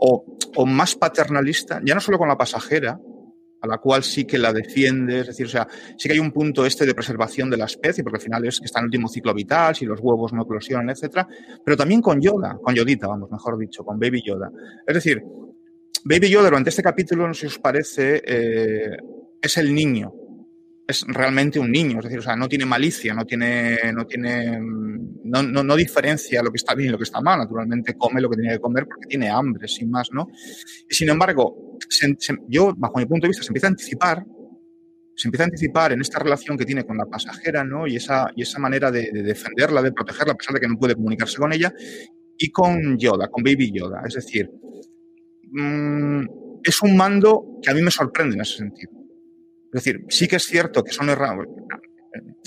o 0.00 0.66
más 0.66 0.96
paternalista, 0.96 1.80
ya 1.84 1.94
no 1.94 2.00
solo 2.00 2.18
con 2.18 2.26
la 2.26 2.36
pasajera, 2.36 2.98
a 3.60 3.66
la 3.66 3.78
cual 3.78 4.02
sí 4.02 4.24
que 4.24 4.38
la 4.38 4.52
defiende, 4.52 5.20
es 5.20 5.26
decir, 5.28 5.46
o 5.46 5.48
sea, 5.48 5.66
sí 5.96 6.08
que 6.08 6.14
hay 6.14 6.18
un 6.18 6.32
punto 6.32 6.64
este 6.64 6.86
de 6.86 6.94
preservación 6.94 7.50
de 7.50 7.56
la 7.56 7.66
especie, 7.66 8.02
porque 8.02 8.16
al 8.16 8.22
final 8.22 8.46
es 8.46 8.58
que 8.58 8.66
está 8.66 8.78
en 8.78 8.84
el 8.84 8.88
último 8.88 9.08
ciclo 9.08 9.34
vital, 9.34 9.74
si 9.74 9.84
los 9.84 10.00
huevos 10.00 10.32
no 10.32 10.42
eclosionan, 10.42 10.90
etcétera, 10.90 11.28
pero 11.64 11.76
también 11.76 12.00
con 12.00 12.20
Yoda, 12.20 12.58
con 12.62 12.74
Yodita, 12.74 13.06
vamos, 13.06 13.30
mejor 13.30 13.58
dicho, 13.58 13.84
con 13.84 13.98
Baby 13.98 14.22
Yoda. 14.24 14.50
Es 14.86 14.94
decir, 14.94 15.22
Baby 16.04 16.30
Yoda 16.30 16.44
durante 16.44 16.70
este 16.70 16.82
capítulo, 16.82 17.28
no 17.28 17.34
sé 17.34 17.40
si 17.40 17.46
os 17.46 17.58
parece, 17.58 18.22
eh, 18.24 18.96
es 19.42 19.56
el 19.58 19.74
niño, 19.74 20.14
es 20.86 21.04
realmente 21.06 21.58
un 21.58 21.70
niño, 21.70 21.98
es 21.98 22.04
decir, 22.04 22.18
o 22.18 22.22
sea, 22.22 22.36
no 22.36 22.48
tiene 22.48 22.64
malicia, 22.64 23.12
no 23.12 23.26
tiene, 23.26 23.92
no 23.94 24.06
tiene, 24.06 24.58
no, 24.58 25.42
no, 25.42 25.62
no, 25.62 25.76
diferencia 25.76 26.42
lo 26.42 26.50
que 26.50 26.56
está 26.56 26.74
bien 26.74 26.88
y 26.88 26.92
lo 26.92 26.98
que 26.98 27.04
está 27.04 27.20
mal, 27.20 27.38
naturalmente 27.38 27.94
come 27.94 28.20
lo 28.20 28.30
que 28.30 28.36
tiene 28.36 28.54
que 28.54 28.60
comer 28.60 28.86
porque 28.86 29.06
tiene 29.06 29.28
hambre, 29.28 29.68
sin 29.68 29.90
más, 29.90 30.08
¿no? 30.12 30.28
Y 30.88 30.94
sin 30.94 31.10
embargo, 31.10 31.69
se, 31.88 32.14
se, 32.18 32.34
yo, 32.48 32.74
bajo 32.76 32.98
mi 32.98 33.06
punto 33.06 33.26
de 33.26 33.28
vista, 33.28 33.42
se 33.42 33.48
empieza 33.48 33.66
a 33.66 33.70
anticipar, 33.70 34.24
se 35.14 35.28
empieza 35.28 35.44
a 35.44 35.46
anticipar 35.46 35.92
en 35.92 36.00
esta 36.00 36.18
relación 36.18 36.56
que 36.56 36.64
tiene 36.64 36.84
con 36.84 36.96
la 36.96 37.06
pasajera, 37.06 37.64
¿no? 37.64 37.86
Y 37.86 37.96
esa, 37.96 38.30
y 38.36 38.42
esa 38.42 38.58
manera 38.58 38.90
de, 38.90 39.10
de 39.12 39.22
defenderla, 39.22 39.82
de 39.82 39.92
protegerla, 39.92 40.32
a 40.32 40.36
pesar 40.36 40.54
de 40.54 40.60
que 40.60 40.68
no 40.68 40.78
puede 40.78 40.94
comunicarse 40.94 41.38
con 41.38 41.52
ella, 41.52 41.72
y 42.38 42.50
con 42.50 42.98
Yoda, 42.98 43.28
con 43.28 43.42
Baby 43.42 43.70
Yoda, 43.72 44.02
es 44.06 44.14
decir, 44.14 44.50
mmm, 45.50 46.24
es 46.62 46.82
un 46.82 46.96
mando 46.96 47.58
que 47.62 47.70
a 47.70 47.74
mí 47.74 47.82
me 47.82 47.90
sorprende 47.90 48.34
en 48.34 48.40
ese 48.42 48.58
sentido 48.58 49.00
es 49.72 49.84
decir, 49.84 50.04
sí 50.08 50.26
que 50.26 50.36
es 50.36 50.44
cierto 50.44 50.82
que 50.82 50.92
son 50.92 51.08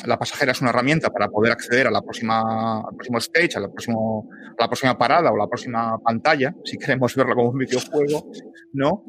la 0.06 0.18
pasajera 0.18 0.52
es 0.52 0.62
una 0.62 0.72
herramienta 0.72 1.10
para 1.10 1.30
poder 1.30 1.52
acceder 1.52 1.88
a 1.88 1.92
la 1.92 2.02
próxima, 2.02 2.80
al 2.80 2.96
próximo 2.96 3.18
stage, 3.20 3.58
a 3.58 3.62
la, 3.62 3.68
próximo, 3.70 4.30
a 4.58 4.64
la 4.64 4.68
próxima 4.68 4.98
parada 4.98 5.32
o 5.32 5.38
la 5.38 5.48
próxima 5.48 5.98
pantalla, 6.00 6.54
si 6.64 6.78
queremos 6.78 7.16
verlo 7.16 7.36
como 7.36 7.50
un 7.50 7.58
videojuego, 7.58 8.32
¿no? 8.74 9.06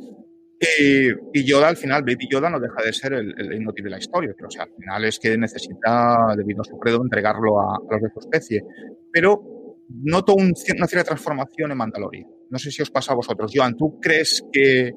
Y, 0.60 1.08
y 1.32 1.44
Yoda, 1.44 1.68
al 1.68 1.76
final, 1.76 2.02
Baby 2.02 2.28
Yoda 2.30 2.48
no 2.48 2.60
deja 2.60 2.82
de 2.82 2.92
ser 2.92 3.12
el, 3.14 3.34
el 3.36 3.60
motivo 3.62 3.86
de 3.86 3.90
la 3.90 3.98
historia, 3.98 4.32
pero 4.36 4.48
o 4.48 4.50
sea, 4.50 4.62
al 4.62 4.72
final 4.72 5.04
es 5.04 5.18
que 5.18 5.36
necesita, 5.36 6.34
debido 6.36 6.62
a 6.62 6.64
su 6.64 6.78
credo, 6.78 7.02
entregarlo 7.02 7.60
a, 7.60 7.74
a 7.74 7.92
los 7.92 8.02
de 8.02 8.10
su 8.10 8.20
especie. 8.20 8.64
Pero 9.12 9.42
noto 9.88 10.34
un, 10.34 10.54
una 10.76 10.86
cierta 10.86 11.04
transformación 11.04 11.72
en 11.72 11.76
Mandalorian. 11.76 12.28
No 12.50 12.58
sé 12.58 12.70
si 12.70 12.82
os 12.82 12.90
pasa 12.90 13.12
a 13.12 13.16
vosotros. 13.16 13.50
Joan, 13.54 13.76
¿tú 13.76 13.98
crees 14.00 14.44
que, 14.52 14.92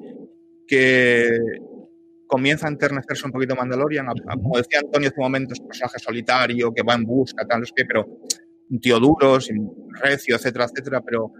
que 0.66 1.38
comienza 2.28 2.66
a 2.66 2.70
enternecerse 2.70 3.26
un 3.26 3.32
poquito 3.32 3.56
Mandalorian. 3.56 4.06
Como 4.40 4.58
decía 4.58 4.78
Antonio 4.78 5.08
hace 5.08 5.18
un 5.18 5.24
momento, 5.24 5.54
es 5.54 5.60
un 5.60 5.66
personaje 5.66 5.98
solitario 5.98 6.72
que 6.72 6.82
va 6.82 6.94
en 6.94 7.04
busca, 7.04 7.44
tal, 7.44 7.60
no 7.60 7.66
sé 7.66 7.72
qué, 7.74 7.84
pero 7.84 8.06
un 8.70 8.80
tío 8.80 9.00
duro, 9.00 9.40
sin 9.40 9.68
recio, 10.00 10.36
etcétera, 10.36 10.66
etcétera. 10.66 11.00
Pero 11.00 11.32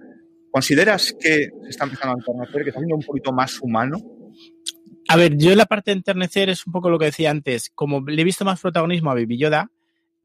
¿consideras 0.51 1.15
que 1.21 1.51
se 1.63 1.69
está 1.69 1.85
empezando 1.85 2.17
a 2.17 2.19
enternecer, 2.19 2.63
que 2.65 2.71
está 2.71 2.81
siendo 2.81 2.97
un 2.97 3.03
poquito 3.03 3.33
más 3.33 3.61
humano? 3.61 3.99
A 5.11 5.17
ver, 5.17 5.37
yo 5.37 5.55
la 5.55 5.67
parte 5.67 5.91
de 5.91 5.99
enternecer 5.99 6.49
es 6.51 6.67
un 6.67 6.73
poco 6.73 6.91
lo 6.91 6.99
que 6.99 7.07
decía 7.07 7.31
antes. 7.31 7.71
Como 7.75 8.01
le 8.01 8.21
he 8.21 8.25
visto 8.25 8.45
más 8.45 8.61
protagonismo 8.61 9.11
a 9.11 9.15
Baby 9.15 9.39
Yoda, 9.39 9.71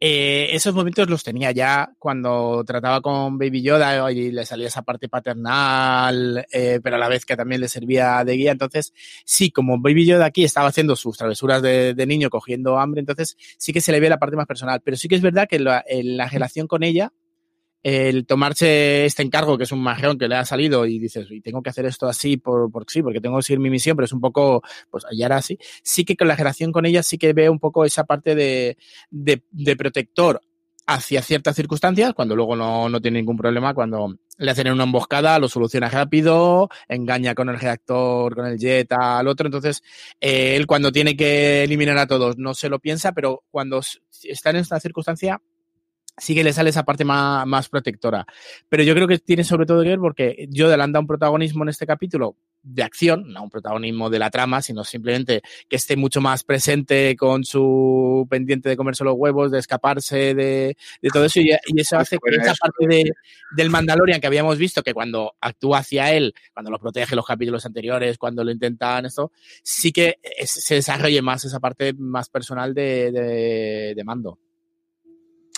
eh, 0.05 0.53
esos 0.53 0.75
momentos 0.75 1.09
los 1.09 1.23
tenía 1.23 1.51
ya 1.53 1.93
cuando 1.97 2.61
trataba 2.67 2.99
con 2.99 3.37
Baby 3.37 3.61
Yoda 3.61 4.11
y 4.11 4.33
le 4.33 4.45
salía 4.45 4.67
esa 4.67 4.81
parte 4.81 5.07
paternal, 5.07 6.45
eh, 6.51 6.81
pero 6.83 6.97
a 6.97 6.99
la 6.99 7.07
vez 7.07 7.25
que 7.25 7.37
también 7.37 7.61
le 7.61 7.69
servía 7.69 8.21
de 8.25 8.33
guía. 8.33 8.51
Entonces, 8.51 8.91
sí, 9.23 9.49
como 9.49 9.79
Baby 9.79 10.05
Yoda 10.05 10.25
aquí 10.25 10.43
estaba 10.43 10.67
haciendo 10.67 10.97
sus 10.97 11.17
travesuras 11.17 11.61
de, 11.61 11.95
niño, 12.05 12.29
cogiendo 12.29 12.77
hambre, 12.79 12.99
entonces 12.99 13.37
sí 13.57 13.71
que 13.71 13.79
se 13.79 13.93
le 13.93 14.01
ve 14.01 14.09
la 14.09 14.19
parte 14.19 14.35
más 14.35 14.45
personal. 14.45 14.81
Pero 14.83 14.97
sí 14.97 15.07
que 15.07 15.15
es 15.15 15.21
verdad 15.21 15.47
que 15.47 15.55
en 15.55 16.17
la 16.17 16.27
relación 16.27 16.67
con 16.67 16.83
ella, 16.83 17.13
el 17.83 18.25
tomarse 18.25 19.05
este 19.05 19.21
encargo, 19.23 19.57
que 19.57 19.65
es 19.65 19.71
un 19.71 19.83
majón 19.83 20.17
que 20.17 20.27
le 20.27 20.35
ha 20.35 20.45
salido 20.45 20.85
y 20.85 20.99
dices, 20.99 21.27
y 21.29 21.41
tengo 21.41 21.61
que 21.61 21.69
hacer 21.69 21.85
esto 21.85 22.07
así 22.07 22.37
por, 22.37 22.71
por 22.71 22.85
sí, 22.89 23.03
porque 23.03 23.19
tengo 23.19 23.37
que 23.37 23.43
seguir 23.43 23.59
mi 23.59 23.69
misión, 23.69 23.95
pero 23.97 24.05
es 24.05 24.13
un 24.13 24.21
poco, 24.21 24.63
pues 24.89 25.03
era 25.11 25.37
así. 25.37 25.57
Sí 25.83 26.05
que 26.05 26.15
con 26.15 26.27
la 26.27 26.35
generación 26.35 26.71
con 26.71 26.85
ella 26.85 27.03
sí 27.03 27.17
que 27.17 27.33
veo 27.33 27.51
un 27.51 27.59
poco 27.59 27.85
esa 27.85 28.05
parte 28.05 28.35
de, 28.35 28.77
de, 29.11 29.43
de 29.51 29.75
protector 29.75 30.41
hacia 30.85 31.21
ciertas 31.21 31.55
circunstancias, 31.55 32.13
cuando 32.13 32.35
luego 32.35 32.55
no, 32.55 32.89
no 32.89 33.01
tiene 33.01 33.19
ningún 33.19 33.37
problema, 33.37 33.73
cuando 33.73 34.15
le 34.37 34.51
hacen 34.51 34.71
una 34.71 34.83
emboscada, 34.83 35.39
lo 35.39 35.47
soluciona 35.47 35.89
rápido, 35.89 36.69
engaña 36.87 37.35
con 37.35 37.49
el 37.49 37.59
reactor, 37.59 38.35
con 38.35 38.45
el 38.45 38.57
jet 38.57 38.91
al 38.91 39.27
otro. 39.27 39.47
Entonces, 39.47 39.81
eh, 40.19 40.55
él 40.55 40.67
cuando 40.67 40.91
tiene 40.91 41.15
que 41.15 41.63
eliminar 41.63 41.97
a 41.97 42.07
todos 42.07 42.37
no 42.37 42.53
se 42.53 42.69
lo 42.69 42.79
piensa, 42.79 43.13
pero 43.13 43.43
cuando 43.49 43.81
está 44.23 44.49
en 44.49 44.57
esta 44.57 44.79
circunstancia 44.79 45.41
sí 46.17 46.35
que 46.35 46.43
le 46.43 46.53
sale 46.53 46.69
esa 46.69 46.83
parte 46.83 47.05
más, 47.05 47.45
más, 47.47 47.69
protectora. 47.69 48.25
Pero 48.69 48.83
yo 48.83 48.93
creo 48.93 49.07
que 49.07 49.19
tiene 49.19 49.43
sobre 49.43 49.65
todo 49.65 49.81
que 49.81 49.89
ver 49.89 49.99
porque 49.99 50.47
yo 50.49 50.67
le 50.67 50.81
han 50.81 50.91
dado 50.91 51.01
un 51.01 51.07
protagonismo 51.07 51.63
en 51.63 51.69
este 51.69 51.87
capítulo 51.87 52.35
de 52.63 52.81
acción, 52.83 53.33
no 53.33 53.43
un 53.43 53.49
protagonismo 53.49 54.09
de 54.09 54.19
la 54.19 54.29
trama, 54.29 54.61
sino 54.61 54.83
simplemente 54.85 55.41
que 55.67 55.75
esté 55.75 55.97
mucho 55.97 56.21
más 56.21 56.43
presente 56.43 57.15
con 57.17 57.43
su 57.43 58.25
pendiente 58.29 58.69
de 58.69 58.77
comerse 58.77 59.03
los 59.03 59.15
huevos, 59.17 59.51
de 59.51 59.59
escaparse 59.59 60.33
de, 60.33 60.77
de 61.01 61.09
todo 61.11 61.25
eso. 61.25 61.41
Y, 61.41 61.51
y, 61.51 61.81
eso 61.81 61.97
hace 61.99 62.17
que 62.17 62.35
esa 62.35 62.53
parte 62.55 62.87
de, 62.87 63.11
del 63.55 63.69
Mandalorian 63.69 64.21
que 64.21 64.27
habíamos 64.27 64.57
visto, 64.57 64.81
que 64.81 64.93
cuando 64.93 65.35
actúa 65.41 65.79
hacia 65.79 66.11
él, 66.13 66.33
cuando 66.53 66.71
lo 66.71 66.79
protege 66.79 67.15
los 67.15 67.25
capítulos 67.25 67.65
anteriores, 67.65 68.17
cuando 68.17 68.43
lo 68.43 68.51
intentan 68.51 69.05
esto, 69.05 69.31
sí 69.61 69.91
que 69.91 70.19
es, 70.21 70.51
se 70.51 70.75
desarrolle 70.75 71.21
más 71.21 71.43
esa 71.43 71.59
parte 71.59 71.93
más 71.93 72.29
personal 72.29 72.73
de, 72.73 73.11
de, 73.11 73.93
de 73.95 74.03
mando. 74.03 74.39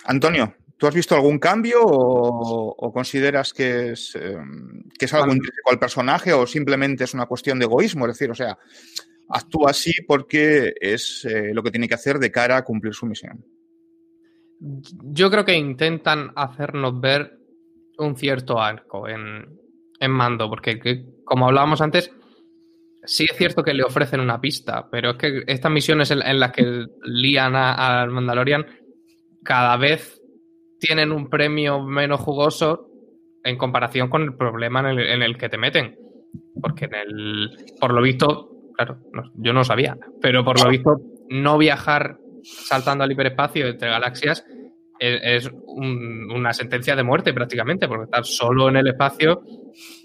Antonio, 0.06 0.56
¿tú 0.78 0.88
has 0.88 0.96
visto 0.96 1.16
algún 1.16 1.40
cambio 1.40 1.82
o, 1.84 2.76
o 2.78 2.94
consideras 2.94 3.54
que 3.54 3.92
es, 3.92 4.16
eh, 4.16 4.38
que 4.98 5.06
es 5.06 5.14
algo 5.14 5.34
intrínseco 5.34 5.72
al 5.72 5.80
personaje 5.80 6.34
o 6.34 6.46
simplemente 6.46 7.04
es 7.04 7.14
una 7.14 7.26
cuestión 7.26 7.60
de 7.60 7.66
egoísmo? 7.66 8.06
Es 8.06 8.14
decir, 8.14 8.32
o 8.32 8.36
sea, 8.36 8.58
actúa 9.30 9.72
así 9.72 9.94
porque 10.08 10.74
es 10.80 11.26
eh, 11.26 11.54
lo 11.54 11.64
que 11.64 11.72
tiene 11.72 11.88
que 11.88 11.96
hacer 11.96 12.20
de 12.20 12.32
cara 12.32 12.58
a 12.58 12.64
cumplir 12.64 12.94
su 12.94 13.06
misión. 13.06 13.44
Yo 14.60 15.30
creo 15.30 15.44
que 15.44 15.56
intentan 15.56 16.32
hacernos 16.36 17.00
ver 17.00 17.40
un 17.98 18.16
cierto 18.16 18.62
arco 18.62 19.08
en, 19.08 19.60
en 20.00 20.12
mando, 20.12 20.50
porque 20.50 20.80
que, 20.80 21.06
como 21.24 21.48
hablábamos 21.48 21.82
antes, 21.82 22.12
sí 23.04 23.26
es 23.30 23.38
cierto 23.38 23.64
que 23.64 23.74
le 23.74 23.84
ofrecen 23.84 24.20
una 24.20 24.40
pista, 24.40 24.90
pero 24.90 25.12
es 25.12 25.18
que 25.18 25.44
estas 25.48 25.72
misiones 25.72 26.12
en, 26.12 26.22
en 26.22 26.40
las 26.40 26.52
que 26.52 26.86
lían 27.04 27.56
al 27.56 28.10
Mandalorian 28.12 28.66
cada 29.46 29.78
vez 29.78 30.22
tienen 30.80 31.14
un 31.14 31.30
premio 31.30 31.82
menos 31.82 32.20
jugoso 32.20 32.90
en 33.44 33.58
comparación 33.58 34.10
con 34.10 34.24
el 34.24 34.36
problema 34.36 34.80
en 34.92 35.22
el, 35.22 35.38
que 35.38 35.48
te 35.48 35.58
meten. 35.58 35.96
Porque 36.60 36.86
en 36.86 36.96
el, 36.96 37.50
por 37.80 37.94
lo 37.94 38.02
visto, 38.02 38.50
claro, 38.76 38.98
yo 39.36 39.54
no 39.54 39.64
sabía, 39.64 39.98
pero 40.22 40.44
por 40.44 40.62
lo 40.62 40.70
visto, 40.70 41.00
no 41.30 41.58
viajar 41.58 42.18
saltando 42.44 43.04
al 43.04 43.12
hiperespacio 43.12 43.68
entre 43.68 43.90
galaxias 43.90 44.46
es, 45.00 45.46
es 45.46 45.52
un, 45.68 46.32
una 46.32 46.54
sentencia 46.54 46.96
de 46.96 47.04
muerte 47.04 47.34
prácticamente, 47.34 47.88
porque 47.88 48.06
estar 48.06 48.26
solo 48.26 48.70
en 48.70 48.78
el 48.78 48.88
espacio, 48.88 49.44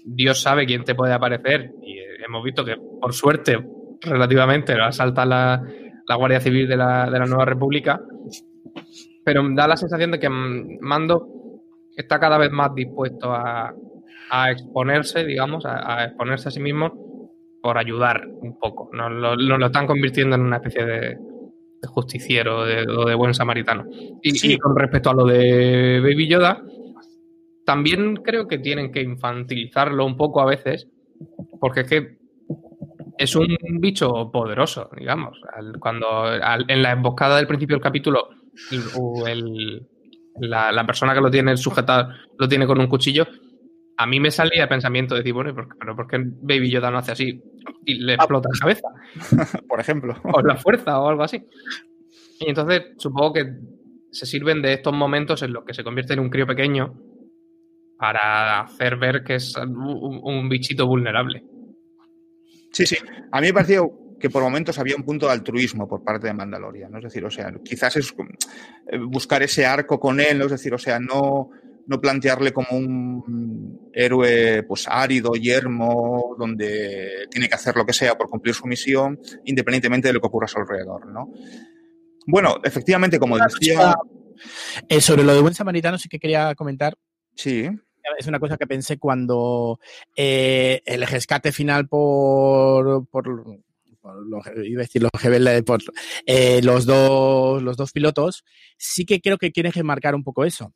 Dios 0.05 0.41
sabe 0.41 0.65
quién 0.65 0.83
te 0.83 0.95
puede 0.95 1.13
aparecer. 1.13 1.71
Y 1.81 1.97
hemos 2.23 2.43
visto 2.43 2.63
que, 2.63 2.75
por 2.75 3.13
suerte, 3.13 3.59
relativamente, 4.01 4.75
lo 4.75 4.85
asalta 4.85 5.25
la, 5.25 5.63
la 6.07 6.15
Guardia 6.15 6.39
Civil 6.39 6.67
de 6.67 6.77
la, 6.77 7.09
de 7.09 7.19
la 7.19 7.25
Nueva 7.25 7.45
República 7.45 7.99
pero 9.23 9.43
da 9.53 9.67
la 9.67 9.77
sensación 9.77 10.11
de 10.11 10.19
que 10.19 10.29
Mando 10.29 11.27
está 11.95 12.19
cada 12.19 12.37
vez 12.37 12.51
más 12.51 12.73
dispuesto 12.73 13.31
a, 13.31 13.73
a 14.29 14.51
exponerse, 14.51 15.25
digamos, 15.25 15.65
a, 15.65 15.99
a, 15.99 16.05
exponerse 16.05 16.49
a 16.49 16.51
sí 16.51 16.59
mismo 16.59 17.29
por 17.61 17.77
ayudar 17.77 18.27
un 18.27 18.57
poco. 18.57 18.89
Nos 18.93 19.11
lo, 19.11 19.35
lo, 19.35 19.57
lo 19.57 19.65
están 19.67 19.87
convirtiendo 19.87 20.35
en 20.35 20.41
una 20.41 20.57
especie 20.57 20.85
de, 20.85 21.17
de 21.81 21.87
justiciero 21.87 22.65
de, 22.65 22.87
o 22.89 23.05
de 23.05 23.15
buen 23.15 23.33
samaritano. 23.33 23.85
Y, 24.21 24.31
sí. 24.31 24.53
y, 24.53 24.57
con 24.57 24.75
respecto 24.75 25.09
a 25.09 25.13
lo 25.13 25.25
de 25.25 25.99
Baby 25.99 26.27
Yoda, 26.27 26.63
también 27.65 28.17
creo 28.17 28.47
que 28.47 28.57
tienen 28.57 28.91
que 28.91 29.01
infantilizarlo 29.01 30.05
un 30.05 30.17
poco 30.17 30.41
a 30.41 30.45
veces, 30.45 30.87
porque 31.59 31.81
es 31.81 31.89
que 31.89 32.17
es 33.17 33.35
un 33.35 33.55
bicho 33.79 34.31
poderoso, 34.31 34.89
digamos. 34.97 35.39
Cuando 35.79 36.33
en 36.67 36.81
la 36.81 36.91
emboscada 36.91 37.37
del 37.37 37.47
principio 37.47 37.75
del 37.75 37.83
capítulo 37.83 38.29
o 38.95 39.27
el, 39.27 39.87
la, 40.39 40.71
la, 40.71 40.85
persona 40.85 41.13
que 41.13 41.21
lo 41.21 41.31
tiene 41.31 41.55
sujetado 41.57 42.09
lo 42.37 42.47
tiene 42.47 42.67
con 42.67 42.79
un 42.79 42.87
cuchillo, 42.87 43.27
a 43.97 44.07
mí 44.07 44.19
me 44.19 44.31
salía 44.31 44.63
el 44.63 44.69
pensamiento 44.69 45.13
de 45.13 45.19
decir, 45.19 45.33
bueno, 45.33 45.53
pero 45.79 45.95
¿por 45.95 46.07
qué 46.07 46.17
Baby 46.17 46.71
Yoda 46.71 46.89
no 46.89 46.97
hace 46.97 47.11
así 47.11 47.39
y 47.85 47.95
le 47.99 48.15
explota 48.15 48.49
la 48.51 48.59
cabeza? 48.59 48.87
Por 49.67 49.79
ejemplo. 49.79 50.15
O 50.23 50.41
la 50.41 50.55
fuerza 50.55 50.99
o 50.99 51.07
algo 51.07 51.21
así. 51.21 51.45
Y 52.39 52.49
entonces 52.49 52.93
supongo 52.97 53.33
que 53.33 53.45
se 54.09 54.25
sirven 54.25 54.61
de 54.63 54.73
estos 54.73 54.91
momentos 54.91 55.43
en 55.43 55.53
los 55.53 55.63
que 55.63 55.75
se 55.75 55.83
convierte 55.83 56.13
en 56.13 56.19
un 56.19 56.31
crío 56.31 56.47
pequeño 56.47 56.95
para 57.97 58.61
hacer 58.61 58.97
ver 58.97 59.23
que 59.23 59.35
es 59.35 59.55
un, 59.55 60.19
un 60.23 60.49
bichito 60.49 60.87
vulnerable. 60.87 61.43
Sí, 62.71 62.87
sí. 62.87 62.97
A 63.31 63.39
mí 63.39 63.47
me 63.47 63.53
pareció 63.53 64.00
que 64.21 64.29
por 64.29 64.43
momentos 64.43 64.79
había 64.79 64.95
un 64.95 65.03
punto 65.03 65.25
de 65.25 65.33
altruismo 65.33 65.87
por 65.87 66.03
parte 66.03 66.27
de 66.27 66.33
Mandalorian, 66.33 66.91
¿no? 66.91 66.99
Es 66.99 67.05
decir, 67.05 67.25
o 67.25 67.31
sea, 67.31 67.51
quizás 67.63 67.97
es 67.97 68.13
eh, 68.87 68.97
buscar 68.99 69.43
ese 69.43 69.65
arco 69.65 69.99
con 69.99 70.19
él, 70.19 70.37
¿no? 70.37 70.45
Es 70.45 70.51
decir, 70.51 70.73
o 70.73 70.77
sea, 70.77 70.99
no, 70.99 71.49
no 71.87 71.99
plantearle 71.99 72.53
como 72.53 72.77
un 72.77 73.89
héroe 73.93 74.63
pues 74.63 74.87
árido, 74.87 75.33
yermo, 75.33 76.35
donde 76.37 77.27
tiene 77.29 77.49
que 77.49 77.55
hacer 77.55 77.75
lo 77.75 77.85
que 77.85 77.93
sea 77.93 78.15
por 78.17 78.29
cumplir 78.29 78.55
su 78.55 78.67
misión, 78.67 79.19
independientemente 79.45 80.07
de 80.07 80.13
lo 80.13 80.21
que 80.21 80.27
ocurra 80.27 80.45
a 80.45 80.49
su 80.49 80.59
alrededor, 80.59 81.07
¿no? 81.07 81.33
Bueno, 82.27 82.55
efectivamente, 82.63 83.19
como 83.19 83.37
decía... 83.37 83.95
Eh, 84.87 85.01
sobre 85.01 85.23
lo 85.23 85.35
de 85.35 85.41
buen 85.41 85.53
samaritano 85.53 85.97
sí 85.97 86.07
que 86.07 86.19
quería 86.19 86.55
comentar. 86.55 86.95
Sí 87.35 87.69
es 88.17 88.27
una 88.27 88.39
cosa 88.39 88.57
que 88.57 88.67
pensé 88.67 88.97
cuando 88.97 89.79
eh, 90.15 90.81
el 90.85 91.05
rescate 91.05 91.51
final 91.51 91.87
por, 91.87 93.07
por 93.07 93.21
por 93.25 93.59
los, 94.03 94.45
iba 94.65 94.81
a 94.81 94.85
decir 94.85 95.01
los 95.01 95.11
por 95.63 95.81
eh, 96.25 96.61
los, 96.63 96.85
dos, 96.85 97.61
los 97.61 97.77
dos 97.77 97.91
pilotos, 97.91 98.43
sí 98.77 99.05
que 99.05 99.21
creo 99.21 99.37
que 99.37 99.51
quieren 99.51 99.73
marcar 99.85 100.15
un 100.15 100.23
poco 100.23 100.45
eso. 100.45 100.73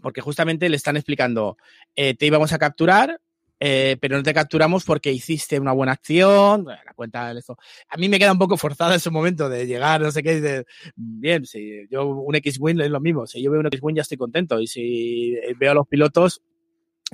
Porque 0.00 0.20
justamente 0.20 0.68
le 0.68 0.76
están 0.76 0.96
explicando, 0.96 1.56
eh, 1.96 2.14
te 2.14 2.26
íbamos 2.26 2.52
a 2.52 2.58
capturar, 2.58 3.20
eh, 3.60 3.96
pero 4.00 4.16
no 4.16 4.22
te 4.22 4.32
capturamos 4.32 4.84
porque 4.84 5.12
hiciste 5.12 5.58
una 5.58 5.72
buena 5.72 5.92
acción, 5.92 6.66
la 6.66 6.94
cuenta 6.94 7.32
de 7.34 7.40
esto. 7.40 7.58
A 7.88 7.96
mí 7.96 8.08
me 8.08 8.18
queda 8.18 8.30
un 8.30 8.38
poco 8.38 8.56
forzada 8.56 8.94
ese 8.94 9.10
momento 9.10 9.48
de 9.48 9.66
llegar, 9.66 10.00
no 10.00 10.12
sé 10.12 10.22
qué, 10.22 10.40
de, 10.40 10.66
bien, 10.94 11.44
si 11.44 11.88
yo 11.90 12.06
un 12.06 12.34
X-Wing 12.36 12.80
es 12.80 12.90
lo 12.90 13.00
mismo, 13.00 13.26
si 13.26 13.42
yo 13.42 13.50
veo 13.50 13.60
un 13.60 13.66
X-Wing 13.66 13.96
ya 13.96 14.02
estoy 14.02 14.18
contento 14.18 14.60
y 14.60 14.68
si 14.68 15.34
veo 15.58 15.72
a 15.72 15.74
los 15.74 15.88
pilotos, 15.88 16.40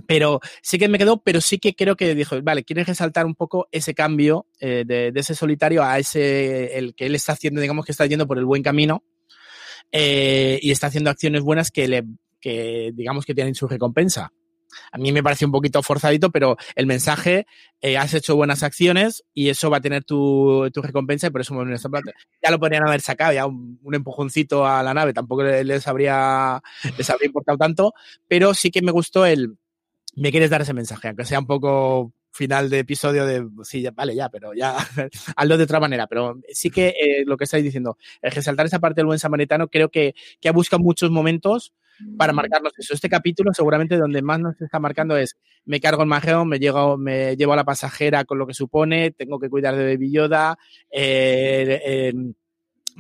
pero 0.07 0.41
sí 0.63 0.79
que 0.79 0.89
me 0.89 0.99
quedó, 0.99 1.23
pero 1.23 1.41
sí 1.41 1.59
que 1.59 1.75
creo 1.75 1.97
que 1.97 2.15
dijo, 2.15 2.41
vale, 2.43 2.65
quieres 2.65 2.87
resaltar 2.87 3.27
un 3.27 3.35
poco 3.35 3.69
ese 3.71 3.95
cambio 3.95 4.47
eh, 4.59 4.85
de, 4.87 5.13
de, 5.13 5.21
ese 5.21 5.35
solitario 5.35 5.83
a 5.85 5.99
ese, 5.99 6.77
el 6.77 6.95
que 6.95 7.07
él 7.07 7.15
está 7.15 7.33
haciendo, 7.33 7.61
digamos 7.61 7.85
que 7.85 7.93
está 7.93 8.07
yendo 8.07 8.27
por 8.27 8.39
el 8.39 8.45
buen 8.45 8.63
camino 8.63 9.05
eh, 9.93 10.59
y 10.63 10.71
está 10.73 10.89
haciendo 10.89 11.11
acciones 11.11 11.43
buenas 11.43 11.71
que 11.71 11.87
le, 11.87 12.05
que 12.41 12.91
digamos 12.95 13.25
que 13.25 13.35
tienen 13.35 13.55
su 13.55 13.69
recompensa. 13.69 14.33
A 14.91 14.99
mí 14.99 15.13
me 15.13 15.23
parece 15.23 15.45
un 15.47 15.53
poquito 15.53 15.85
forzadito, 15.85 16.31
pero 16.31 16.57
el 16.75 16.87
mensaje, 16.87 17.47
eh, 17.81 17.97
has 17.97 18.13
hecho 18.13 18.35
buenas 18.35 18.65
acciones 18.65 19.25
y 19.33 19.49
eso 19.49 19.71
va 19.71 19.77
a 19.77 19.81
tener 19.81 20.03
tu, 20.03 20.69
tu 20.73 20.83
recompensa 20.83 21.29
y 21.29 21.31
por 21.31 21.43
eso 21.43 21.55
me 21.55 21.77
Ya 21.77 22.51
lo 22.51 22.59
podrían 22.59 22.85
haber 22.85 23.01
sacado, 23.01 23.33
ya 23.33 23.47
un, 23.47 23.79
un, 23.81 23.95
empujoncito 23.95 24.67
a 24.67 24.83
la 24.83 24.93
nave, 24.93 25.13
tampoco 25.13 25.45
les 25.45 25.87
habría, 25.87 26.61
les 26.99 27.09
habría 27.09 27.27
importado 27.27 27.57
tanto, 27.57 27.95
pero 28.27 28.53
sí 28.53 28.73
que 28.73 28.83
me 28.83 28.91
gustó 28.91 29.27
el, 29.27 29.57
me 30.17 30.31
quieres 30.31 30.51
dar 30.51 30.63
ese 30.63 30.75
mensaje, 30.75 31.09
aunque 31.09 31.25
sea 31.25 31.39
un 31.39 31.47
poco 31.47 32.13
final 32.31 32.69
de 32.69 32.81
episodio 32.81 33.27
de, 33.27 33.47
sí, 33.63 33.81
ya, 33.81 33.93
vale, 33.93 34.15
ya, 34.15 34.29
pero 34.29 34.53
ya, 34.55 34.77
hazlo 35.37 35.57
de 35.57 35.65
otra 35.65 35.81
manera. 35.81 36.07
Pero 36.07 36.41
sí 36.53 36.71
que 36.71 36.89
eh, 36.89 37.25
lo 37.27 37.37
que 37.37 37.45
estáis 37.45 37.63
diciendo, 37.63 37.97
el 38.23 38.33
resaltar 38.33 38.67
esa 38.67 38.81
parte 38.81 39.01
del 39.01 39.07
buen 39.07 39.21
samaritano, 39.21 39.69
creo 39.69 39.89
que, 39.89 40.15
que 40.41 40.49
ha 40.49 40.53
buscado 40.53 40.83
muchos 40.83 41.11
momentos 41.11 41.73
para 42.17 42.33
marcarnos 42.33 42.73
eso. 42.77 42.93
Este 42.93 43.09
capítulo 43.09 43.53
seguramente 43.55 43.97
donde 43.97 44.21
más 44.21 44.41
nos 44.41 44.61
está 44.61 44.81
marcando 44.81 45.17
es 45.17 45.37
me 45.65 45.81
cargo 45.81 46.03
el 46.03 46.09
majeo, 46.09 46.45
me, 46.45 46.59
llego, 46.59 46.97
me 46.97 47.37
llevo 47.37 47.53
a 47.53 47.57
la 47.57 47.65
pasajera 47.65 48.25
con 48.25 48.39
lo 48.39 48.47
que 48.47 48.55
supone, 48.55 49.13
tengo 49.13 49.39
que 49.39 49.49
cuidar 49.49 49.77
de 49.77 49.95
Baby 49.95 50.11
Yoda, 50.11 50.59
eh, 50.91 51.81
eh, 51.85 52.15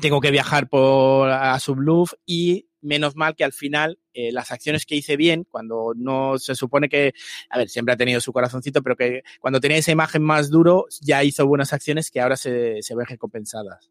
tengo 0.01 0.21
que 0.21 0.31
viajar 0.31 0.69
por 0.69 1.29
a 1.29 1.59
Subluf 1.59 2.13
y 2.25 2.67
menos 2.85 3.17
mal 3.17 3.35
que 3.35 3.45
al 3.45 3.53
final 3.53 3.99
eh, 4.13 4.31
las 4.33 4.53
acciones 4.53 4.87
que 4.87 4.95
hice 4.95 5.17
bien, 5.17 5.45
cuando 5.51 5.93
no 5.97 6.39
se 6.39 6.55
supone 6.55 6.89
que, 6.89 7.15
a 7.51 7.59
ver, 7.59 7.69
siempre 7.69 7.95
ha 7.95 7.97
tenido 7.97 8.21
su 8.21 8.33
corazoncito, 8.33 8.83
pero 8.83 8.97
que 8.97 9.23
cuando 9.41 9.61
tenía 9.61 9.79
esa 9.79 9.93
imagen 9.93 10.23
más 10.23 10.51
duro, 10.51 10.87
ya 11.01 11.25
hizo 11.25 11.47
buenas 11.47 11.73
acciones 11.73 12.11
que 12.11 12.21
ahora 12.21 12.37
se, 12.37 12.83
se 12.83 12.95
ven 12.95 13.07
recompensadas. 13.07 13.91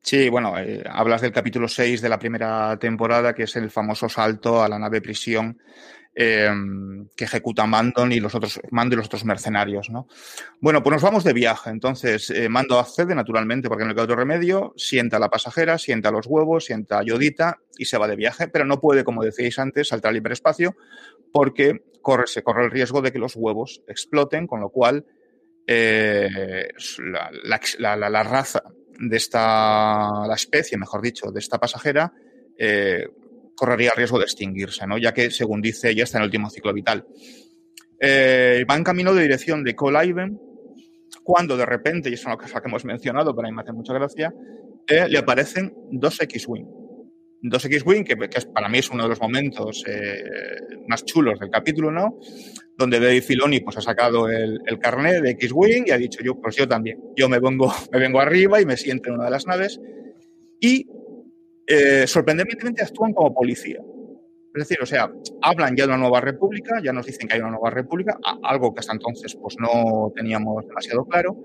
Sí, 0.00 0.28
bueno, 0.28 0.58
eh, 0.58 0.82
hablas 0.88 1.20
del 1.20 1.32
capítulo 1.32 1.68
6 1.68 2.00
de 2.00 2.08
la 2.08 2.18
primera 2.18 2.78
temporada, 2.78 3.34
que 3.34 3.42
es 3.42 3.56
el 3.56 3.70
famoso 3.70 4.08
salto 4.08 4.62
a 4.62 4.68
la 4.68 4.78
nave 4.78 5.02
prisión 5.02 5.58
eh, 6.14 6.50
que 7.16 7.24
ejecuta 7.24 7.66
Mandon 7.66 8.12
y 8.12 8.20
los 8.20 8.34
otros, 8.34 8.60
Mando 8.70 8.94
y 8.94 8.96
los 8.96 9.06
otros 9.06 9.24
mercenarios, 9.24 9.90
¿no? 9.90 10.08
Bueno, 10.60 10.82
pues 10.82 10.94
nos 10.94 11.02
vamos 11.02 11.24
de 11.24 11.32
viaje. 11.32 11.70
Entonces, 11.70 12.30
eh, 12.30 12.48
Mando 12.48 12.78
accede 12.78 13.14
naturalmente, 13.14 13.68
porque 13.68 13.84
no 13.84 13.94
queda 13.94 14.04
otro 14.04 14.16
remedio, 14.16 14.74
sienta 14.76 15.18
a 15.18 15.20
la 15.20 15.30
pasajera, 15.30 15.78
sienta 15.78 16.08
a 16.08 16.12
los 16.12 16.26
huevos, 16.26 16.64
sienta 16.64 16.98
a 16.98 17.02
Yodita 17.04 17.58
y 17.76 17.84
se 17.84 17.98
va 17.98 18.08
de 18.08 18.16
viaje, 18.16 18.48
pero 18.48 18.64
no 18.64 18.80
puede, 18.80 19.04
como 19.04 19.22
decíais 19.22 19.58
antes, 19.58 19.88
saltar 19.88 20.10
al 20.10 20.16
hiperespacio 20.16 20.76
porque 21.32 21.82
corre, 22.02 22.26
se 22.26 22.42
corre 22.42 22.64
el 22.64 22.70
riesgo 22.70 23.02
de 23.02 23.12
que 23.12 23.18
los 23.18 23.36
huevos 23.36 23.82
exploten, 23.86 24.46
con 24.46 24.60
lo 24.60 24.70
cual 24.70 25.06
eh, 25.66 26.68
la, 26.98 27.30
la, 27.44 27.96
la, 27.96 28.10
la, 28.10 28.22
raza 28.22 28.62
de 28.98 29.16
esta, 29.16 30.26
la 30.26 30.34
especie, 30.34 30.78
mejor 30.78 31.02
dicho, 31.02 31.30
de 31.30 31.40
esta 31.40 31.58
pasajera, 31.58 32.12
eh, 32.56 33.06
correría 33.58 33.90
riesgo 33.96 34.18
de 34.18 34.24
extinguirse, 34.24 34.86
¿no? 34.86 34.98
ya 34.98 35.12
que, 35.12 35.32
según 35.32 35.60
dice, 35.60 35.92
ya 35.92 36.04
está 36.04 36.18
en 36.18 36.22
el 36.22 36.28
último 36.28 36.48
ciclo 36.48 36.72
vital. 36.72 37.04
Eh, 38.00 38.64
va 38.70 38.76
en 38.76 38.84
camino 38.84 39.12
de 39.12 39.22
dirección 39.22 39.64
de 39.64 39.74
Colaiven 39.74 40.38
cuando 41.24 41.56
de 41.56 41.66
repente, 41.66 42.08
y 42.08 42.14
es 42.14 42.24
una 42.24 42.36
cosa 42.36 42.60
que 42.60 42.68
hemos 42.68 42.84
mencionado, 42.84 43.34
pero 43.34 43.48
a 43.48 43.50
mí 43.50 43.56
me 43.56 43.62
hace 43.62 43.72
mucha 43.72 43.92
gracia, 43.92 44.32
eh, 44.86 45.08
le 45.08 45.18
aparecen 45.18 45.74
dos 45.90 46.20
X-Wing. 46.20 46.66
Dos 47.42 47.64
X-Wing, 47.64 48.04
que, 48.04 48.16
para 48.54 48.68
mí 48.68 48.78
es 48.78 48.90
uno 48.90 49.02
de 49.02 49.08
los 49.08 49.20
momentos 49.20 49.84
eh, 49.88 50.22
más 50.86 51.04
chulos 51.04 51.40
del 51.40 51.50
capítulo, 51.50 51.90
¿no? 51.90 52.20
Donde 52.76 53.00
Dave 53.00 53.20
Filoni 53.20 53.60
pues, 53.60 53.76
ha 53.76 53.80
sacado 53.80 54.28
el, 54.28 54.60
el 54.66 54.78
carnet 54.78 55.20
de 55.20 55.30
X-Wing 55.30 55.84
y 55.86 55.90
ha 55.90 55.98
dicho, 55.98 56.22
yo, 56.22 56.40
pues 56.40 56.54
yo 56.54 56.68
también. 56.68 56.98
Yo 57.16 57.28
me 57.28 57.40
vengo, 57.40 57.74
me 57.92 57.98
vengo 57.98 58.20
arriba 58.20 58.60
y 58.60 58.66
me 58.66 58.76
siento 58.76 59.08
en 59.08 59.16
una 59.16 59.24
de 59.24 59.30
las 59.32 59.46
naves. 59.46 59.80
Y 60.60 60.86
eh, 61.68 62.06
sorprendentemente 62.06 62.82
actúan 62.82 63.12
como 63.12 63.34
policía. 63.34 63.80
Es 64.54 64.68
decir, 64.68 64.78
o 64.82 64.86
sea, 64.86 65.08
hablan 65.42 65.76
ya 65.76 65.84
de 65.84 65.90
una 65.90 65.98
nueva 65.98 66.20
república, 66.20 66.80
ya 66.82 66.92
nos 66.92 67.06
dicen 67.06 67.28
que 67.28 67.34
hay 67.34 67.40
una 67.40 67.50
nueva 67.50 67.70
república, 67.70 68.18
algo 68.42 68.74
que 68.74 68.80
hasta 68.80 68.94
entonces 68.94 69.36
pues 69.40 69.56
no 69.60 70.10
teníamos 70.16 70.66
demasiado 70.66 71.04
claro, 71.04 71.36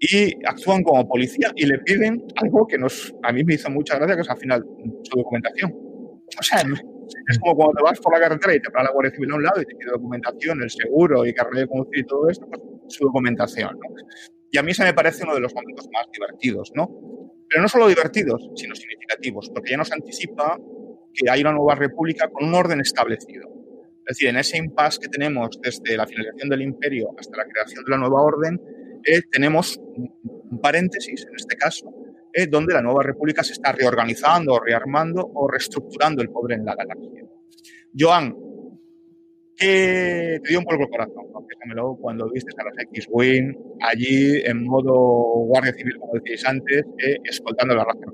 y 0.00 0.34
actúan 0.46 0.82
como 0.82 1.06
policía 1.06 1.52
y 1.54 1.66
le 1.66 1.78
piden 1.78 2.24
algo 2.36 2.66
que 2.66 2.78
nos, 2.78 3.14
a 3.22 3.32
mí 3.32 3.44
me 3.44 3.54
hizo 3.54 3.70
mucha 3.70 3.96
gracia, 3.96 4.16
que 4.16 4.22
es 4.22 4.30
al 4.30 4.38
final 4.38 4.64
su 5.02 5.18
documentación. 5.18 5.72
O 5.72 6.42
sea, 6.42 6.62
es 7.28 7.38
como 7.38 7.54
cuando 7.54 7.74
te 7.74 7.82
vas 7.82 8.00
por 8.00 8.12
la 8.12 8.20
carretera 8.20 8.54
y 8.54 8.60
te 8.60 8.70
para 8.70 8.84
la 8.84 8.92
Guardia 8.92 9.12
Civil 9.12 9.30
a 9.32 9.34
un 9.36 9.42
lado 9.44 9.62
y 9.62 9.64
te 9.64 9.74
pide 9.76 9.92
documentación, 9.92 10.62
el 10.62 10.70
seguro 10.70 11.24
y 11.24 11.32
carnet 11.32 11.60
de 11.60 11.68
conducir 11.68 11.98
y 12.00 12.04
todo 12.04 12.28
esto, 12.28 12.46
pues 12.48 12.60
su 12.88 13.04
documentación. 13.04 13.78
¿no? 13.78 13.96
Y 14.50 14.58
a 14.58 14.62
mí 14.62 14.74
se 14.74 14.84
me 14.84 14.94
parece 14.94 15.22
uno 15.24 15.34
de 15.34 15.40
los 15.40 15.54
momentos 15.54 15.88
más 15.92 16.06
divertidos, 16.12 16.72
¿no? 16.74 17.15
Pero 17.48 17.62
no 17.62 17.68
solo 17.68 17.88
divertidos, 17.88 18.50
sino 18.56 18.74
significativos, 18.74 19.50
porque 19.50 19.70
ya 19.70 19.76
nos 19.76 19.92
anticipa 19.92 20.58
que 21.14 21.30
hay 21.30 21.40
una 21.40 21.52
nueva 21.52 21.74
república 21.74 22.28
con 22.28 22.48
un 22.48 22.54
orden 22.54 22.80
establecido. 22.80 23.48
Es 24.06 24.16
decir, 24.16 24.28
en 24.28 24.36
ese 24.36 24.56
impasse 24.58 25.00
que 25.00 25.08
tenemos 25.08 25.58
desde 25.60 25.96
la 25.96 26.06
finalización 26.06 26.48
del 26.48 26.62
imperio 26.62 27.08
hasta 27.18 27.36
la 27.38 27.44
creación 27.44 27.84
de 27.84 27.90
la 27.90 27.98
nueva 27.98 28.22
orden, 28.22 28.60
eh, 29.04 29.22
tenemos 29.30 29.78
un 29.78 30.60
paréntesis, 30.60 31.26
en 31.28 31.34
este 31.34 31.56
caso, 31.56 31.92
eh, 32.32 32.46
donde 32.46 32.74
la 32.74 32.82
nueva 32.82 33.02
república 33.02 33.42
se 33.42 33.54
está 33.54 33.72
reorganizando 33.72 34.60
rearmando 34.60 35.28
o 35.34 35.48
reestructurando 35.48 36.22
el 36.22 36.30
poder 36.30 36.58
en 36.58 36.66
la 36.66 36.74
galaxia. 36.74 37.24
Joan, 37.98 38.36
¿qué 39.56 40.40
te 40.42 40.48
dio 40.48 40.58
un 40.58 40.64
poco 40.64 40.82
el 40.82 40.90
corazón? 40.90 41.26
cuando 42.00 42.30
viste 42.30 42.50
a 42.58 42.64
los 42.64 42.78
X-Wing 42.92 43.54
allí 43.80 44.40
en 44.44 44.64
modo 44.64 44.92
guardia 45.46 45.72
civil, 45.72 45.98
como 45.98 46.14
decíais 46.14 46.46
antes, 46.46 46.84
eh, 46.98 47.16
escoltando 47.24 47.74
la 47.74 47.84
raza 47.84 48.06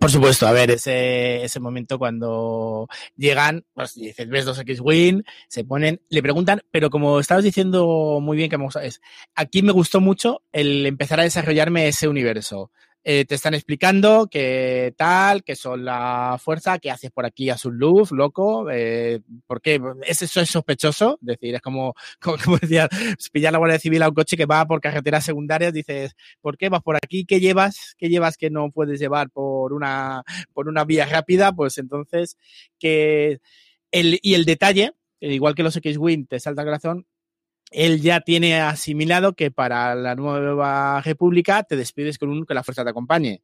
por 0.00 0.10
supuesto, 0.10 0.46
a 0.46 0.52
ver, 0.52 0.70
ese, 0.70 1.44
ese 1.44 1.60
momento 1.60 1.98
cuando 1.98 2.88
llegan, 3.16 3.66
pues 3.74 3.94
dices, 3.94 4.28
ves 4.30 4.46
dos 4.46 4.58
X-Wing, 4.58 5.22
se 5.46 5.64
ponen, 5.64 6.00
le 6.08 6.22
preguntan, 6.22 6.62
pero 6.70 6.88
como 6.88 7.20
estabas 7.20 7.44
diciendo 7.44 8.18
muy 8.22 8.38
bien 8.38 8.48
que 8.48 8.56
me 8.56 8.64
gusta, 8.64 8.82
es, 8.82 9.02
aquí 9.34 9.62
me 9.62 9.72
gustó 9.72 10.00
mucho 10.00 10.42
el 10.52 10.86
empezar 10.86 11.20
a 11.20 11.24
desarrollarme 11.24 11.86
ese 11.86 12.08
universo. 12.08 12.70
Eh, 13.02 13.24
te 13.24 13.34
están 13.34 13.54
explicando 13.54 14.28
que 14.30 14.92
tal, 14.94 15.42
que 15.42 15.56
son 15.56 15.86
la 15.86 16.36
fuerza, 16.38 16.78
que 16.78 16.90
haces 16.90 17.10
por 17.10 17.24
aquí 17.24 17.48
a 17.48 17.56
su 17.56 17.70
luz, 17.70 18.12
loco, 18.12 18.70
eh, 18.70 19.20
porque 19.46 19.80
eso 20.06 20.26
es 20.26 20.50
sospechoso, 20.50 21.18
es 21.22 21.26
decir, 21.26 21.54
es 21.54 21.62
como, 21.62 21.94
como, 22.20 22.36
como 22.44 22.58
decía, 22.58 22.90
pillar 23.32 23.52
la 23.52 23.58
Guardia 23.58 23.78
Civil 23.78 24.02
a 24.02 24.08
un 24.08 24.14
coche 24.14 24.36
que 24.36 24.44
va 24.44 24.66
por 24.66 24.82
carreteras 24.82 25.24
secundarias, 25.24 25.72
dices, 25.72 26.14
¿por 26.42 26.58
qué 26.58 26.68
vas 26.68 26.82
por 26.82 26.96
aquí? 26.96 27.24
¿Qué 27.24 27.40
llevas? 27.40 27.94
¿Qué 27.96 28.10
llevas 28.10 28.36
que 28.36 28.50
no 28.50 28.70
puedes 28.70 29.00
llevar 29.00 29.30
por 29.30 29.72
una, 29.72 30.22
por 30.52 30.68
una 30.68 30.84
vía 30.84 31.06
rápida? 31.06 31.52
Pues 31.52 31.78
entonces, 31.78 32.36
que 32.78 33.40
el, 33.92 34.18
y 34.22 34.34
el 34.34 34.44
detalle, 34.44 34.92
igual 35.20 35.54
que 35.54 35.62
los 35.62 35.76
X-Wing 35.76 36.26
te 36.26 36.38
salta 36.38 36.62
el 36.62 36.66
corazón, 36.66 37.06
él 37.70 38.00
ya 38.00 38.20
tiene 38.20 38.60
asimilado 38.60 39.34
que 39.34 39.50
para 39.50 39.94
la 39.94 40.14
nueva 40.14 41.00
república 41.02 41.62
te 41.62 41.76
despides 41.76 42.18
con 42.18 42.30
un 42.30 42.46
que 42.46 42.54
la 42.54 42.62
fuerza 42.64 42.84
te 42.84 42.90
acompañe. 42.90 43.42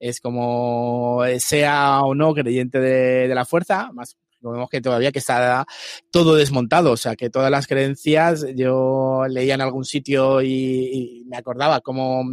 Es 0.00 0.20
como 0.20 1.22
sea 1.38 2.02
o 2.02 2.14
no 2.14 2.34
creyente 2.34 2.80
de, 2.80 3.28
de 3.28 3.34
la 3.34 3.44
fuerza, 3.44 3.90
más 3.92 4.16
vemos 4.40 4.68
que 4.70 4.80
todavía 4.80 5.12
que 5.12 5.18
está 5.18 5.66
todo 6.10 6.36
desmontado, 6.36 6.92
o 6.92 6.96
sea, 6.96 7.16
que 7.16 7.30
todas 7.30 7.50
las 7.50 7.66
creencias, 7.66 8.44
yo 8.54 9.24
leía 9.28 9.54
en 9.54 9.60
algún 9.60 9.84
sitio 9.84 10.42
y, 10.42 11.24
me 11.28 11.36
acordaba 11.36 11.80
como 11.80 12.24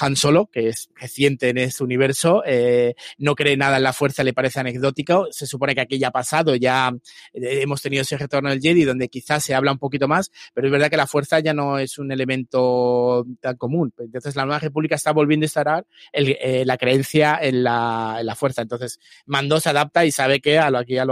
Han 0.00 0.16
Solo, 0.16 0.46
que 0.46 0.68
es 0.68 0.90
reciente 0.96 1.50
en 1.50 1.58
este 1.58 1.84
universo, 1.84 2.42
eh, 2.44 2.94
no 3.18 3.36
cree 3.36 3.56
nada 3.56 3.76
en 3.76 3.84
la 3.84 3.92
fuerza, 3.92 4.24
le 4.24 4.32
parece 4.32 4.58
anecdótico, 4.58 5.28
se 5.30 5.46
supone 5.46 5.74
que 5.74 5.82
aquí 5.82 5.98
ya 5.98 6.08
ha 6.08 6.12
pasado, 6.12 6.56
ya 6.56 6.92
eh, 7.32 7.60
hemos 7.62 7.80
tenido 7.80 8.02
ese 8.02 8.16
retorno 8.16 8.50
del 8.50 8.60
Jedi 8.60 8.84
donde 8.84 9.08
quizás 9.08 9.44
se 9.44 9.54
habla 9.54 9.72
un 9.72 9.78
poquito 9.78 10.08
más, 10.08 10.30
pero 10.52 10.66
es 10.66 10.72
verdad 10.72 10.90
que 10.90 10.96
la 10.96 11.06
fuerza 11.06 11.38
ya 11.38 11.54
no 11.54 11.78
es 11.78 11.98
un 11.98 12.10
elemento 12.10 13.24
tan 13.40 13.56
común. 13.56 13.92
Entonces 13.98 14.34
la 14.34 14.44
Nueva 14.44 14.58
República 14.58 14.96
está 14.96 15.12
volviendo 15.12 15.44
a 15.44 15.46
instalar 15.46 15.86
eh, 16.12 16.64
la 16.66 16.76
creencia 16.76 17.38
en 17.40 17.62
la, 17.62 18.16
en 18.20 18.26
la 18.26 18.34
fuerza. 18.34 18.62
Entonces 18.62 18.98
Mando 19.26 19.60
se 19.60 19.70
adapta 19.70 20.04
y 20.04 20.10
sabe 20.10 20.40
que 20.40 20.58
a 20.58 20.70
lo, 20.70 20.78
aquí 20.78 20.98
a 20.98 21.04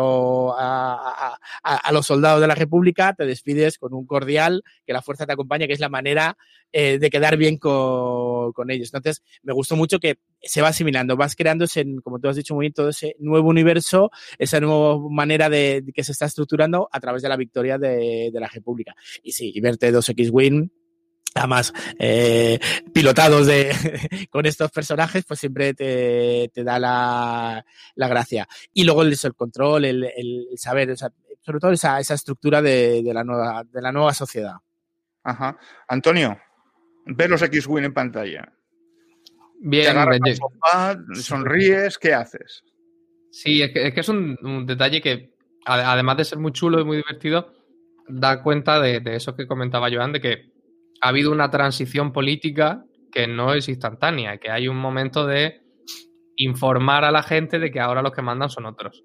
a, 0.57 1.39
los 1.93 2.07
soldados 2.07 2.41
de 2.41 2.47
la 2.47 2.55
República, 2.55 3.15
te 3.15 3.27
despides 3.27 3.79
con 3.79 3.95
un 3.95 4.07
cordial, 4.07 4.63
que 4.87 4.93
la 4.93 5.03
fuerza 5.03 5.27
te 5.27 5.33
acompaña, 5.33 5.67
que 5.67 5.73
es 5.73 5.81
la 5.81 5.89
manera 5.89 6.37
eh, 6.73 6.99
de 6.99 7.11
quedar 7.11 7.37
bien 7.37 7.57
con, 7.57 8.71
ellos. 8.71 8.93
Entonces, 8.93 9.23
me 9.43 9.53
gustó 9.53 9.77
mucho 9.77 9.99
que 9.99 10.19
se 10.43 10.61
va 10.61 10.69
asimilando, 10.69 11.17
vas 11.17 11.35
creándose, 11.35 11.85
como 12.03 12.19
tú 12.19 12.29
has 12.29 12.37
dicho 12.37 12.55
muy 12.55 12.65
bien, 12.65 12.73
todo 12.73 12.91
ese 12.91 13.17
nuevo 13.19 13.49
universo, 13.49 14.11
esa 14.39 14.61
nueva 14.61 14.99
manera 15.11 15.49
de, 15.49 15.85
que 15.95 16.05
se 16.05 16.13
está 16.13 16.27
estructurando 16.27 16.89
a 16.93 17.01
través 17.01 17.23
de 17.23 17.29
la 17.29 17.37
victoria 17.37 17.79
de, 17.79 18.31
la 18.33 18.49
República. 18.49 18.95
Y 19.23 19.33
sí, 19.33 19.53
y 19.55 19.61
verte 19.61 19.93
2X-Win 19.93 20.71
además 21.39 21.73
eh, 21.99 22.59
pilotados 22.93 23.47
de, 23.47 23.73
con 24.31 24.47
estos 24.47 24.71
personajes, 24.71 25.25
pues 25.27 25.41
siempre 25.41 25.75
te, 25.75 26.51
da 26.55 26.79
la, 26.79 27.65
gracia. 27.97 28.49
Y 28.73 28.85
luego 28.85 29.03
el, 29.03 29.17
el 29.23 29.35
control, 29.35 29.85
el, 29.85 30.47
saber, 30.57 30.97
sobre 30.97 31.61
todo 31.61 31.73
esa, 31.73 31.99
esa 32.01 32.15
estructura 32.15 32.61
de, 32.63 33.03
la 33.05 33.25
nueva, 33.25 33.65
de 33.65 33.83
la 33.83 33.93
nueva 33.93 34.13
sociedad. 34.15 34.57
Ajá. 35.23 35.59
Antonio, 35.89 36.39
ver 37.07 37.31
los 37.31 37.43
X-Wing 37.43 37.85
en 37.85 37.95
pantalla. 37.95 38.53
Bien, 39.61 39.97
sonríes, 41.15 41.99
¿qué 41.99 42.15
haces? 42.15 42.63
Sí, 43.31 43.63
es 43.63 43.73
que 43.73 44.01
es, 44.01 44.09
un, 44.09 44.65
detalle 44.67 45.01
que, 45.01 45.35
además 45.65 46.17
de 46.17 46.25
ser 46.25 46.39
muy 46.39 46.53
chulo 46.53 46.81
y 46.81 46.85
muy 46.85 46.99
divertido, 46.99 47.53
da 48.09 48.43
cuenta 48.43 48.81
de, 48.81 49.01
de 49.01 49.17
eso 49.17 49.35
que 49.35 49.47
comentaba 49.47 49.91
Joan, 49.91 50.13
de 50.13 50.21
que 50.21 50.58
ha 51.01 51.09
habido 51.09 51.33
una 51.33 51.51
transición 51.51 52.13
política 52.13 52.85
que 53.13 53.27
no 53.27 53.55
es 53.55 53.69
instantánea, 53.69 54.39
que 54.39 54.51
hay 54.51 54.69
un 54.69 54.77
momento 54.77 55.27
de 55.27 55.63
informar 56.37 57.05
a 57.05 57.11
la 57.11 57.23
gente 57.23 57.59
de 57.59 57.71
que 57.71 57.81
ahora 57.81 58.03
los 58.03 58.13
que 58.13 58.23
mandan 58.23 58.51
son 58.51 58.67
otros. 58.67 59.05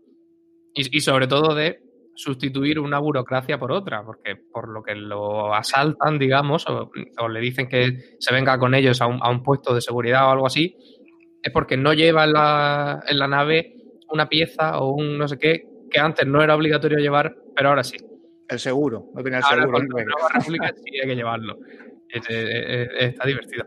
Y, 0.75 1.01
sobre 1.01 1.27
todo 1.27 1.53
de 1.53 1.79
sustituir 2.15 2.79
una 2.79 2.99
burocracia 2.99 3.60
por 3.60 3.71
otra, 3.71 4.03
porque 4.03 4.36
por 4.36 4.69
lo 4.69 4.82
que 4.82 4.95
lo 4.95 5.53
asaltan, 5.53 6.17
digamos, 6.17 6.65
o, 6.67 6.89
le 7.27 7.39
dicen 7.39 7.67
que 7.67 8.15
se 8.19 8.34
venga 8.34 8.58
con 8.58 8.73
ellos 8.73 9.01
a 9.01 9.08
un, 9.08 9.43
puesto 9.43 9.73
de 9.73 9.82
seguridad 9.82 10.27
o 10.27 10.32
algo 10.32 10.47
así, 10.47 10.75
es 11.41 11.51
porque 11.51 11.77
no 11.77 11.93
lleva 11.93 12.23
en 12.23 12.34
la, 12.34 13.03
en 13.08 13.19
la 13.19 13.27
nave 13.27 13.75
una 14.10 14.29
pieza 14.29 14.79
o 14.79 14.93
un 14.93 15.17
no 15.17 15.27
sé 15.27 15.38
qué 15.38 15.73
que 15.93 15.99
antes 15.99 16.27
no 16.27 16.41
era 16.41 16.56
obligatorio 16.56 16.97
llevar, 16.97 17.36
pero 17.56 17.69
ahora 17.69 17.84
sí. 17.84 17.97
El 18.47 18.60
seguro, 18.60 19.10
no 19.13 19.23
tenía 19.23 19.39
el 19.39 19.43
seguro. 19.43 19.79
República 20.34 20.73
sí 20.75 20.99
hay 21.01 21.08
que 21.08 21.15
llevarlo. 21.15 21.58
está 22.10 23.25
divertido. 23.25 23.65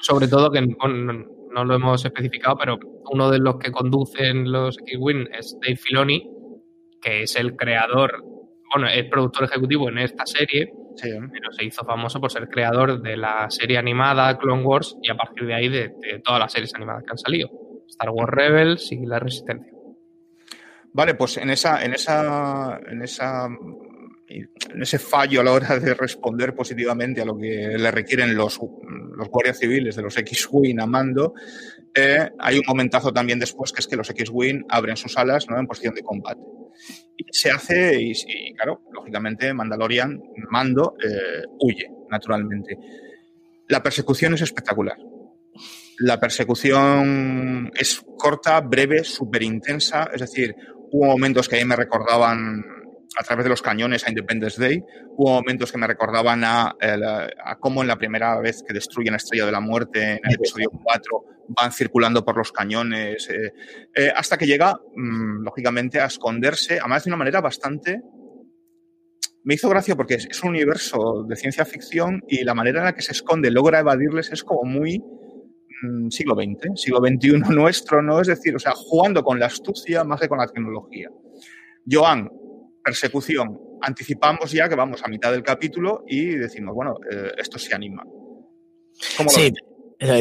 Sobre 0.00 0.28
todo 0.28 0.50
que 0.50 0.60
no, 0.60 1.64
lo 1.64 1.74
hemos 1.74 2.04
especificado, 2.04 2.56
pero 2.56 2.78
uno 3.10 3.30
de 3.30 3.38
los 3.38 3.56
que 3.56 3.72
conducen 3.72 4.50
los 4.50 4.78
X-Wing 4.78 5.28
es 5.36 5.56
Dave 5.60 5.76
Filoni, 5.76 6.30
que 7.00 7.22
es 7.22 7.36
el 7.36 7.56
creador, 7.56 8.22
bueno, 8.72 8.88
es 8.88 9.04
productor 9.10 9.44
ejecutivo 9.44 9.88
en 9.88 9.98
esta 9.98 10.26
serie, 10.26 10.72
pero 11.00 11.52
se 11.52 11.64
hizo 11.64 11.84
famoso 11.84 12.20
por 12.20 12.30
ser 12.30 12.48
creador 12.48 13.02
de 13.02 13.16
la 13.16 13.50
serie 13.50 13.78
animada 13.78 14.38
Clone 14.38 14.64
Wars 14.64 14.96
y 15.02 15.10
a 15.10 15.16
partir 15.16 15.46
de 15.46 15.54
ahí 15.54 15.68
de, 15.68 15.88
de 16.00 16.20
todas 16.24 16.40
las 16.40 16.52
series 16.52 16.74
animadas 16.74 17.02
que 17.04 17.10
han 17.10 17.18
salido. 17.18 17.50
Star 17.88 18.10
Wars 18.10 18.32
Rebels 18.32 18.92
y 18.92 19.06
La 19.06 19.18
Resistencia. 19.18 19.72
Vale, 20.92 21.14
pues 21.14 21.36
en 21.36 21.50
esa, 21.50 21.84
en 21.84 21.92
esa, 21.92 22.80
en 22.88 23.02
esa 23.02 23.48
en 24.28 24.82
ese 24.82 24.98
fallo 24.98 25.40
a 25.40 25.44
la 25.44 25.52
hora 25.52 25.78
de 25.78 25.94
responder 25.94 26.54
positivamente 26.54 27.20
a 27.20 27.24
lo 27.24 27.36
que 27.36 27.76
le 27.78 27.90
requieren 27.90 28.34
los, 28.34 28.58
los 29.16 29.28
guardias 29.28 29.58
civiles 29.58 29.94
de 29.96 30.02
los 30.02 30.16
X-Wing 30.18 30.80
a 30.80 30.86
mando, 30.86 31.34
eh, 31.94 32.28
hay 32.38 32.58
un 32.58 32.64
momentazo 32.66 33.12
también 33.12 33.38
después 33.38 33.72
que 33.72 33.80
es 33.80 33.86
que 33.86 33.96
los 33.96 34.10
X-Wing 34.10 34.64
abren 34.68 34.96
sus 34.96 35.16
alas 35.16 35.46
¿no? 35.48 35.58
en 35.58 35.66
posición 35.66 35.94
de 35.94 36.02
combate. 36.02 36.42
Y 37.16 37.24
se 37.30 37.50
hace, 37.50 37.98
y, 38.00 38.54
claro, 38.54 38.82
lógicamente 38.92 39.54
Mandalorian, 39.54 40.20
mando, 40.50 40.96
eh, 41.02 41.44
huye, 41.60 41.90
naturalmente. 42.10 42.78
La 43.68 43.82
persecución 43.82 44.34
es 44.34 44.42
espectacular. 44.42 44.98
La 46.00 46.20
persecución 46.20 47.70
es 47.74 48.04
corta, 48.18 48.60
breve, 48.60 49.02
súper 49.02 49.42
intensa. 49.42 50.10
Es 50.12 50.20
decir, 50.20 50.54
hubo 50.92 51.06
momentos 51.06 51.48
que 51.48 51.56
a 51.56 51.58
mí 51.60 51.64
me 51.64 51.76
recordaban 51.76 52.75
a 53.18 53.22
través 53.22 53.44
de 53.44 53.50
los 53.50 53.62
cañones 53.62 54.06
a 54.06 54.10
Independence 54.10 54.60
Day. 54.60 54.82
Hubo 55.16 55.30
momentos 55.30 55.72
que 55.72 55.78
me 55.78 55.86
recordaban 55.86 56.44
a, 56.44 56.74
a, 57.44 57.56
cómo 57.58 57.82
en 57.82 57.88
la 57.88 57.96
primera 57.96 58.38
vez 58.40 58.62
que 58.66 58.74
destruyen 58.74 59.12
la 59.12 59.18
Estrella 59.18 59.46
de 59.46 59.52
la 59.52 59.60
Muerte, 59.60 60.02
en 60.02 60.20
el 60.24 60.34
episodio 60.34 60.70
4, 60.70 61.24
van 61.48 61.72
circulando 61.72 62.24
por 62.24 62.36
los 62.36 62.52
cañones, 62.52 63.28
eh, 63.30 63.52
eh, 63.94 64.12
hasta 64.14 64.36
que 64.36 64.46
llega, 64.46 64.78
mmm, 64.94 65.42
lógicamente, 65.42 66.00
a 66.00 66.06
esconderse, 66.06 66.78
además 66.78 67.04
de 67.04 67.10
una 67.10 67.16
manera 67.16 67.40
bastante... 67.40 68.02
Me 69.44 69.54
hizo 69.54 69.68
gracia 69.68 69.94
porque 69.94 70.14
es, 70.14 70.26
es 70.28 70.42
un 70.42 70.50
universo 70.50 71.24
de 71.28 71.36
ciencia 71.36 71.64
ficción 71.64 72.20
y 72.26 72.42
la 72.42 72.52
manera 72.52 72.80
en 72.80 72.86
la 72.86 72.94
que 72.94 73.02
se 73.02 73.12
esconde, 73.12 73.48
logra 73.52 73.78
evadirles, 73.78 74.32
es 74.32 74.42
como 74.42 74.64
muy 74.64 74.98
mmm, 75.82 76.08
siglo 76.10 76.34
XX, 76.34 76.68
siglo 76.74 76.98
XXI 76.98 77.54
nuestro, 77.54 78.02
¿no? 78.02 78.20
Es 78.20 78.26
decir, 78.26 78.56
o 78.56 78.58
sea, 78.58 78.72
jugando 78.74 79.22
con 79.22 79.38
la 79.38 79.46
astucia 79.46 80.02
más 80.02 80.20
que 80.20 80.28
con 80.28 80.38
la 80.38 80.48
tecnología. 80.48 81.10
Joan, 81.88 82.28
persecución. 82.86 83.60
Anticipamos 83.82 84.52
ya 84.52 84.68
que 84.68 84.76
vamos 84.76 85.02
a 85.02 85.08
mitad 85.08 85.32
del 85.32 85.42
capítulo 85.42 86.04
y 86.06 86.26
decimos, 86.36 86.72
bueno, 86.72 86.94
eh, 87.10 87.32
esto 87.36 87.58
se 87.58 87.74
anima. 87.74 88.04
¿Cómo 89.16 89.28
sí, 89.28 89.52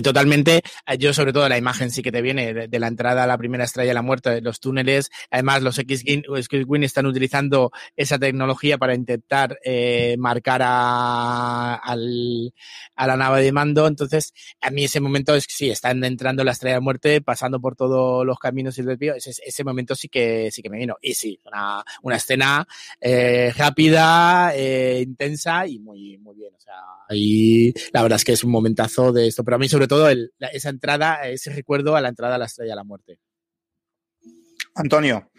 totalmente. 0.04 0.62
Yo, 1.00 1.14
sobre 1.14 1.34
todo, 1.34 1.48
la 1.50 1.58
imagen 1.58 1.92
sí 1.92 2.02
que 2.02 2.12
te 2.12 2.22
viene 2.22 2.54
de, 2.68 2.80
la 2.80 2.88
entrada 2.88 3.24
a 3.24 3.28
la 3.28 3.38
primera 3.38 3.64
estrella 3.64 3.90
de 3.90 3.94
la 3.94 4.02
muerte, 4.02 4.30
de 4.30 4.42
los 4.42 4.60
túneles. 4.60 5.10
Además, 5.32 5.62
los 5.62 5.78
X-Wing 5.80 6.84
están 6.84 7.06
utilizando 7.06 7.72
esa 7.96 8.18
tecnología 8.20 8.78
para 8.78 8.96
intentar 8.96 9.58
eh, 9.64 10.16
marcar 10.18 10.62
a, 10.64 11.76
al, 11.76 12.54
a, 12.96 13.08
la 13.08 13.18
nave 13.18 13.44
de 13.44 13.52
mando. 13.52 13.88
Entonces, 13.88 14.34
a 14.62 14.72
mí 14.72 14.86
ese 14.86 15.00
momento 15.00 15.36
es 15.36 15.48
que 15.48 15.54
sí, 15.54 15.70
están 15.70 16.04
entrando 16.04 16.44
la 16.44 16.52
estrella 16.52 16.76
de 16.76 16.82
muerte, 16.82 17.22
pasando 17.22 17.60
por 17.60 17.76
todos 17.76 18.26
los 18.26 18.38
caminos 18.40 18.78
y 18.78 18.82
el 18.82 18.88
desvío. 18.88 19.16
Ese, 19.16 19.32
ese 19.46 19.64
momento 19.64 19.96
sí 19.96 20.10
que, 20.10 20.50
sí 20.52 20.62
que 20.62 20.70
me 20.70 20.78
vino. 20.78 20.96
Y 21.02 21.14
sí, 21.14 21.40
una, 21.46 21.84
una 22.04 22.16
escena 22.16 22.68
eh, 23.00 23.52
rápida, 23.56 24.54
eh, 24.56 25.02
intensa 25.04 25.68
y 25.68 25.80
muy, 25.80 26.18
muy 26.18 26.36
bien. 26.36 26.54
O 26.54 26.58
la 27.94 28.02
verdad 28.02 28.18
es 28.18 28.26
que 28.26 28.34
es 28.34 28.44
un 28.44 28.52
momentazo 28.52 29.12
de 29.12 29.28
esto. 29.28 29.44
Pero 29.44 29.56
a 29.56 29.60
mí 29.60 29.65
sobre 29.70 29.88
todo 29.88 30.10
el, 30.10 30.32
esa 30.52 30.70
entrada, 30.70 31.28
ese 31.28 31.54
recuerdo 31.54 31.96
a 31.96 32.02
la 32.02 32.10
entrada 32.10 32.36
a 32.36 32.38
la 32.38 32.46
estrella 32.46 32.72
de 32.72 32.76
la 32.78 32.84
muerte. 32.84 33.20
Antonio. 34.76 35.30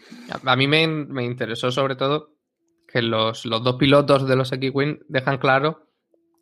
A 0.45 0.55
mí 0.55 0.67
me, 0.67 0.87
me 0.87 1.23
interesó 1.23 1.71
sobre 1.71 1.95
todo 1.95 2.35
que 2.87 3.01
los, 3.01 3.45
los, 3.45 3.63
dos 3.63 3.75
pilotos 3.75 4.27
de 4.27 4.35
los 4.35 4.51
X-Wing 4.51 4.99
dejan 5.07 5.37
claro 5.37 5.87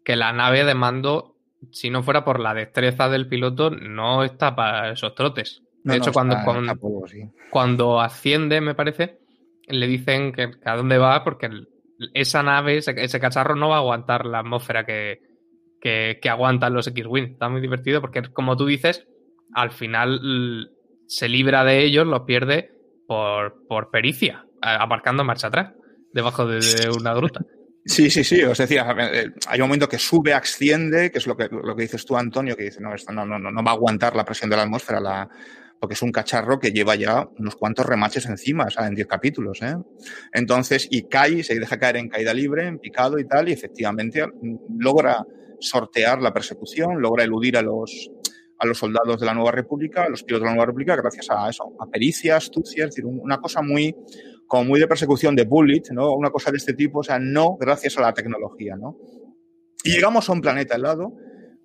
que 0.03 0.15
la 0.15 0.31
nave 0.31 0.63
de 0.63 0.75
mando, 0.75 1.35
si 1.71 1.89
no 1.89 2.03
fuera 2.03 2.23
por 2.23 2.39
la 2.39 2.53
destreza 2.53 3.09
del 3.09 3.27
piloto, 3.27 3.69
no 3.71 4.23
está 4.23 4.55
para 4.55 4.91
esos 4.91 5.15
trotes. 5.15 5.61
De 5.83 5.93
No, 5.93 5.93
hecho, 5.95 6.07
no, 6.07 6.13
cuando, 6.13 6.33
está- 6.35 6.45
cuando, 6.45 6.61
está 6.71 6.75
polvo, 6.75 7.07
sí. 7.07 7.21
cuando 7.49 7.99
asciende, 7.99 8.61
me 8.61 8.75
parece, 8.75 9.19
le 9.67 9.87
dicen 9.87 10.31
que, 10.31 10.51
que 10.51 10.69
a 10.69 10.75
dónde 10.77 10.97
va 10.97 11.23
porque 11.23 11.47
el- 11.47 11.67
esa 12.13 12.43
nave, 12.43 12.77
ese, 12.77 12.93
ese 12.97 13.19
cacharro 13.19 13.55
no 13.55 13.69
va 13.69 13.75
a 13.77 13.79
aguantar 13.79 14.25
la 14.25 14.39
atmósfera 14.39 14.85
que, 14.85 15.19
que, 16.19 16.29
aguantan 16.29 16.73
los 16.73 16.87
X-Wing. 16.87 17.33
Está 17.33 17.47
muy 17.47 17.61
divertido 17.61 18.01
porque, 18.01 18.23
como 18.33 18.57
tú 18.57 18.65
dices, 18.65 19.05
al 19.53 19.71
final 19.71 20.19
l- 20.23 20.67
se 21.07 21.29
libra 21.29 21.63
de 21.63 21.83
ellos, 21.83 22.07
los 22.07 22.21
pierde 22.21 22.71
por, 23.07 23.67
por 23.67 23.91
pericia, 23.91 24.45
aparcando 24.61 25.23
marcha 25.23 25.47
atrás, 25.47 25.73
debajo 26.11 26.47
de, 26.47 26.59
una 26.89 27.13
gruta. 27.13 27.41
Sí, 27.87 28.09
sí, 28.09 28.23
sí. 28.23 28.41
Os 28.41 28.57
decía, 28.57 28.95
eh, 29.13 29.27
hay 29.47 29.61
un 29.61 29.67
momento 29.67 29.87
que 29.87 29.99
sube, 29.99 30.33
asciende, 30.33 31.11
que 31.11 31.19
es 31.19 31.27
lo 31.27 31.37
que, 31.37 31.47
lo 31.51 31.75
que 31.75 31.83
dices 31.83 32.03
tú, 32.03 32.17
Antonio, 32.17 32.57
que 32.57 32.63
dice, 32.63 32.81
no, 32.81 32.95
esto 32.95 33.13
no, 33.13 33.27
no, 33.27 33.37
no, 33.37 33.51
no 33.51 33.63
va 33.63 33.69
a 33.69 33.73
aguantar 33.75 34.15
la 34.15 34.25
presión 34.25 34.49
de 34.49 34.55
la 34.55 34.63
atmósfera, 34.63 34.99
la, 34.99 35.29
porque 35.79 35.93
es 35.93 36.01
un 36.01 36.11
cacharro 36.11 36.57
que 36.57 36.71
lleva 36.71 36.95
ya 36.95 37.29
unos 37.37 37.55
cuantos 37.55 37.85
remaches 37.85 38.25
encima, 38.25 38.63
o 38.63 38.69
sea, 38.71 38.87
en 38.87 38.95
10 38.95 39.05
capítulos, 39.05 39.61
¿eh? 39.61 39.75
Entonces, 40.33 40.87
y 40.89 41.03
cae, 41.07 41.43
se 41.43 41.59
deja 41.59 41.77
caer 41.77 41.97
en 41.97 42.09
caída 42.09 42.33
libre, 42.33 42.65
en 42.65 42.79
picado 42.79 43.19
y 43.19 43.27
tal, 43.27 43.49
y 43.49 43.51
efectivamente 43.51 44.25
mm, 44.25 44.79
logra 44.79 45.23
sortear 45.59 46.21
la 46.21 46.33
persecución, 46.33 47.01
logra 47.01 47.23
eludir 47.23 47.57
a 47.57 47.61
los, 47.61 48.09
a 48.59 48.65
los 48.65 48.77
soldados 48.77 49.19
de 49.19 49.25
la 49.25 49.33
Nueva 49.33 49.51
República, 49.51 50.03
a 50.03 50.09
los 50.09 50.23
pilotos 50.23 50.43
de 50.43 50.47
la 50.49 50.53
Nueva 50.55 50.67
República, 50.67 50.95
gracias 50.95 51.27
a 51.29 51.49
eso, 51.49 51.73
a 51.79 51.85
pericia, 51.87 52.37
astucia, 52.37 52.85
es 52.85 52.91
decir, 52.91 53.05
un- 53.05 53.19
una 53.21 53.37
cosa 53.39 53.61
muy, 53.61 53.95
como 54.47 54.65
muy 54.65 54.79
de 54.79 54.87
persecución 54.87 55.35
de 55.35 55.45
bullet, 55.45 55.83
¿no? 55.91 56.13
Una 56.13 56.29
cosa 56.29 56.51
de 56.51 56.57
este 56.57 56.73
tipo, 56.73 56.99
o 56.99 57.03
sea, 57.03 57.19
no 57.19 57.57
gracias 57.59 57.97
a 57.97 58.01
la 58.01 58.13
tecnología, 58.13 58.75
¿no? 58.75 58.97
Y 59.83 59.91
llegamos 59.91 60.29
a 60.29 60.33
un 60.33 60.41
planeta 60.41 60.75
helado, 60.75 61.13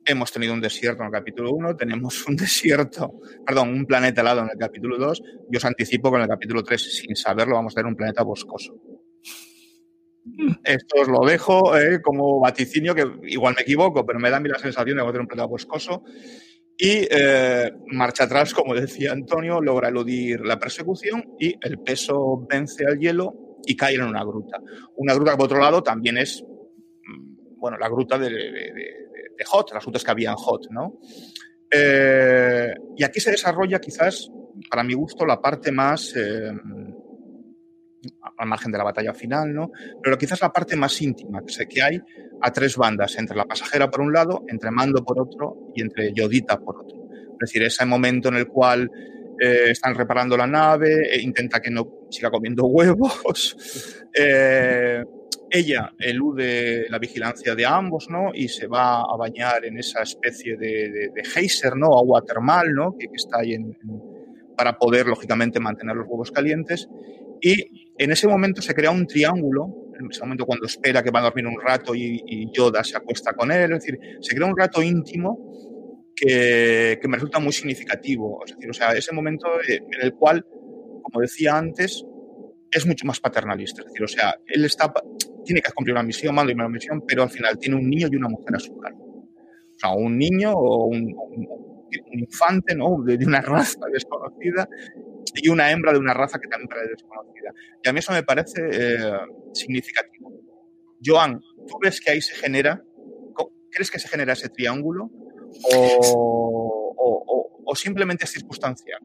hemos 0.04 0.32
tenido 0.32 0.54
un 0.54 0.60
desierto 0.60 1.02
en 1.02 1.06
el 1.08 1.12
capítulo 1.12 1.52
1, 1.52 1.76
tenemos 1.76 2.26
un 2.26 2.36
desierto, 2.36 3.20
perdón, 3.46 3.70
un 3.70 3.86
planeta 3.86 4.22
helado 4.22 4.40
en 4.40 4.48
el 4.50 4.58
capítulo 4.58 4.98
2, 4.98 5.22
y 5.50 5.56
os 5.56 5.64
anticipo 5.64 6.10
que 6.10 6.16
en 6.16 6.22
el 6.22 6.28
capítulo 6.28 6.62
3, 6.62 6.96
sin 7.02 7.14
saberlo, 7.16 7.54
vamos 7.56 7.74
a 7.74 7.76
tener 7.76 7.86
un 7.90 7.96
planeta 7.96 8.22
boscoso. 8.22 8.74
Esto 10.64 11.00
os 11.00 11.08
lo 11.08 11.24
dejo 11.26 11.76
eh, 11.76 12.00
como 12.02 12.40
vaticinio, 12.40 12.94
que 12.94 13.06
igual 13.24 13.54
me 13.56 13.62
equivoco, 13.62 14.04
pero 14.04 14.18
me 14.18 14.30
da 14.30 14.36
a 14.36 14.40
mí 14.40 14.48
la 14.48 14.58
sensación 14.58 14.96
de 14.96 15.02
que 15.02 15.08
a 15.08 15.20
un 15.20 15.26
planeta 15.26 15.46
boscoso. 15.46 16.04
Y 16.76 17.06
eh, 17.10 17.72
marcha 17.92 18.24
atrás, 18.24 18.54
como 18.54 18.74
decía 18.74 19.12
Antonio, 19.12 19.60
logra 19.60 19.88
eludir 19.88 20.40
la 20.40 20.58
persecución 20.58 21.34
y 21.38 21.54
el 21.60 21.78
peso 21.80 22.46
vence 22.48 22.86
al 22.86 22.98
hielo 22.98 23.58
y 23.66 23.76
cae 23.76 23.96
en 23.96 24.02
una 24.02 24.24
gruta. 24.24 24.60
Una 24.96 25.14
gruta 25.14 25.32
que, 25.32 25.36
por 25.36 25.46
otro 25.46 25.58
lado, 25.58 25.82
también 25.82 26.16
es, 26.16 26.42
mm, 26.42 27.58
bueno, 27.58 27.76
la 27.78 27.88
gruta 27.88 28.18
de, 28.18 28.32
Hot, 29.46 29.72
las 29.72 29.84
grutas 29.84 30.04
que 30.04 30.10
había 30.10 30.30
en 30.30 30.36
Hot, 30.36 30.70
¿no? 30.70 31.00
Eh, 31.70 32.74
y 32.96 33.04
aquí 33.04 33.20
se 33.20 33.30
desarrolla 33.30 33.78
quizás, 33.78 34.30
para 34.70 34.82
mi 34.82 34.94
gusto, 34.94 35.24
la 35.24 35.40
parte 35.40 35.72
más, 35.72 36.14
eh, 36.16 36.50
al 38.40 38.48
margen 38.48 38.72
de 38.72 38.78
la 38.78 38.84
batalla 38.84 39.12
final, 39.12 39.52
¿no? 39.52 39.70
Pero 40.02 40.16
quizás 40.16 40.40
la 40.40 40.50
parte 40.50 40.74
más 40.74 41.00
íntima 41.02 41.42
que 41.44 41.52
sé 41.52 41.68
que 41.68 41.82
hay 41.82 42.00
a 42.40 42.50
tres 42.50 42.76
bandas, 42.76 43.16
entre 43.18 43.36
la 43.36 43.44
pasajera 43.44 43.90
por 43.90 44.00
un 44.00 44.12
lado, 44.12 44.44
entre 44.48 44.70
Mando 44.70 45.04
por 45.04 45.20
otro 45.20 45.70
y 45.74 45.82
entre 45.82 46.12
Yodita 46.14 46.58
por 46.58 46.80
otro. 46.80 47.06
Es 47.32 47.38
decir, 47.38 47.62
ese 47.62 47.84
momento 47.84 48.30
en 48.30 48.36
el 48.36 48.46
cual 48.46 48.90
eh, 49.38 49.70
están 49.70 49.94
reparando 49.94 50.38
la 50.38 50.46
nave, 50.46 51.14
e 51.14 51.20
intenta 51.20 51.60
que 51.60 51.70
no 51.70 52.06
siga 52.10 52.30
comiendo 52.30 52.64
huevos. 52.66 53.56
Eh, 54.14 55.04
ella 55.50 55.92
elude 55.98 56.86
la 56.88 56.98
vigilancia 56.98 57.54
de 57.54 57.66
ambos, 57.66 58.08
¿no? 58.08 58.30
Y 58.32 58.48
se 58.48 58.68
va 58.68 59.00
a 59.00 59.16
bañar 59.18 59.66
en 59.66 59.78
esa 59.78 60.02
especie 60.02 60.56
de, 60.56 60.90
de, 60.90 61.10
de 61.14 61.24
geyser, 61.24 61.76
¿no? 61.76 61.98
Agua 61.98 62.22
termal, 62.22 62.72
¿no? 62.72 62.96
Que, 62.96 63.06
que 63.08 63.16
está 63.16 63.40
ahí 63.40 63.52
en, 63.52 63.64
en, 63.64 64.00
para 64.56 64.78
poder, 64.78 65.06
lógicamente, 65.06 65.60
mantener 65.60 65.96
los 65.96 66.06
huevos 66.08 66.30
calientes. 66.30 66.88
Y 67.40 67.89
en 68.00 68.10
ese 68.10 68.26
momento 68.26 68.62
se 68.62 68.74
crea 68.74 68.90
un 68.90 69.06
triángulo, 69.06 69.92
en 70.00 70.10
ese 70.10 70.20
momento 70.22 70.46
cuando 70.46 70.64
espera 70.64 71.02
que 71.02 71.10
va 71.10 71.20
a 71.20 71.24
dormir 71.24 71.46
un 71.46 71.60
rato 71.60 71.94
y, 71.94 72.22
y 72.26 72.50
Yoda 72.50 72.82
se 72.82 72.96
acuesta 72.96 73.34
con 73.34 73.52
él, 73.52 73.72
es 73.72 73.84
decir, 73.84 73.98
se 74.22 74.34
crea 74.34 74.48
un 74.48 74.56
rato 74.56 74.82
íntimo 74.82 76.08
que, 76.16 76.98
que, 77.00 77.08
me 77.08 77.16
resulta 77.16 77.40
muy 77.40 77.52
significativo. 77.52 78.42
Es 78.46 78.54
decir, 78.54 78.70
o 78.70 78.72
sea, 78.72 78.92
ese 78.92 79.14
momento 79.14 79.48
en 79.68 80.00
el 80.00 80.14
cual, 80.14 80.46
como 81.02 81.20
decía 81.20 81.58
antes, 81.58 82.02
es 82.70 82.86
mucho 82.86 83.06
más 83.06 83.20
paternalista. 83.20 83.82
Es 83.82 83.88
decir, 83.88 84.02
o 84.02 84.08
sea, 84.08 84.34
él 84.46 84.64
está, 84.64 84.90
tiene 85.44 85.60
que 85.60 85.70
cumplir 85.72 85.92
una 85.92 86.02
misión, 86.02 86.34
manda 86.34 86.54
una 86.54 86.70
misión, 86.70 87.04
pero 87.06 87.22
al 87.22 87.30
final 87.30 87.58
tiene 87.58 87.76
un 87.76 87.90
niño 87.90 88.08
y 88.10 88.16
una 88.16 88.30
mujer 88.30 88.56
a 88.56 88.60
su 88.60 88.78
cargo. 88.78 89.04
O 89.04 89.78
sea, 89.78 89.90
un 89.90 90.16
niño 90.16 90.52
o 90.54 90.86
un, 90.86 91.02
un, 91.02 91.48
un 91.50 92.18
infante, 92.18 92.74
¿no? 92.74 93.02
De, 93.02 93.18
de, 93.18 93.26
una 93.26 93.42
raza 93.42 93.80
desconocida 93.92 94.66
y 95.34 95.48
una 95.48 95.70
hembra 95.70 95.92
de 95.92 95.98
una 95.98 96.14
raza 96.14 96.38
que 96.38 96.48
también 96.48 96.70
es 96.82 96.90
desconocida. 96.90 97.52
Y 97.82 97.88
a 97.88 97.92
mí 97.92 97.98
eso 97.98 98.12
me 98.12 98.22
parece 98.22 98.60
eh, 98.72 98.98
significativo. 99.52 100.32
Joan, 101.04 101.40
¿tú 101.66 101.78
ves 101.80 102.00
que 102.00 102.12
ahí 102.12 102.20
se 102.20 102.34
genera, 102.34 102.82
crees 103.70 103.90
que 103.90 103.98
se 103.98 104.08
genera 104.08 104.32
ese 104.34 104.48
triángulo 104.48 105.10
o, 105.72 106.94
o, 106.96 107.24
o, 107.26 107.62
o 107.64 107.74
simplemente 107.74 108.24
es 108.24 108.32
circunstancial? 108.32 109.00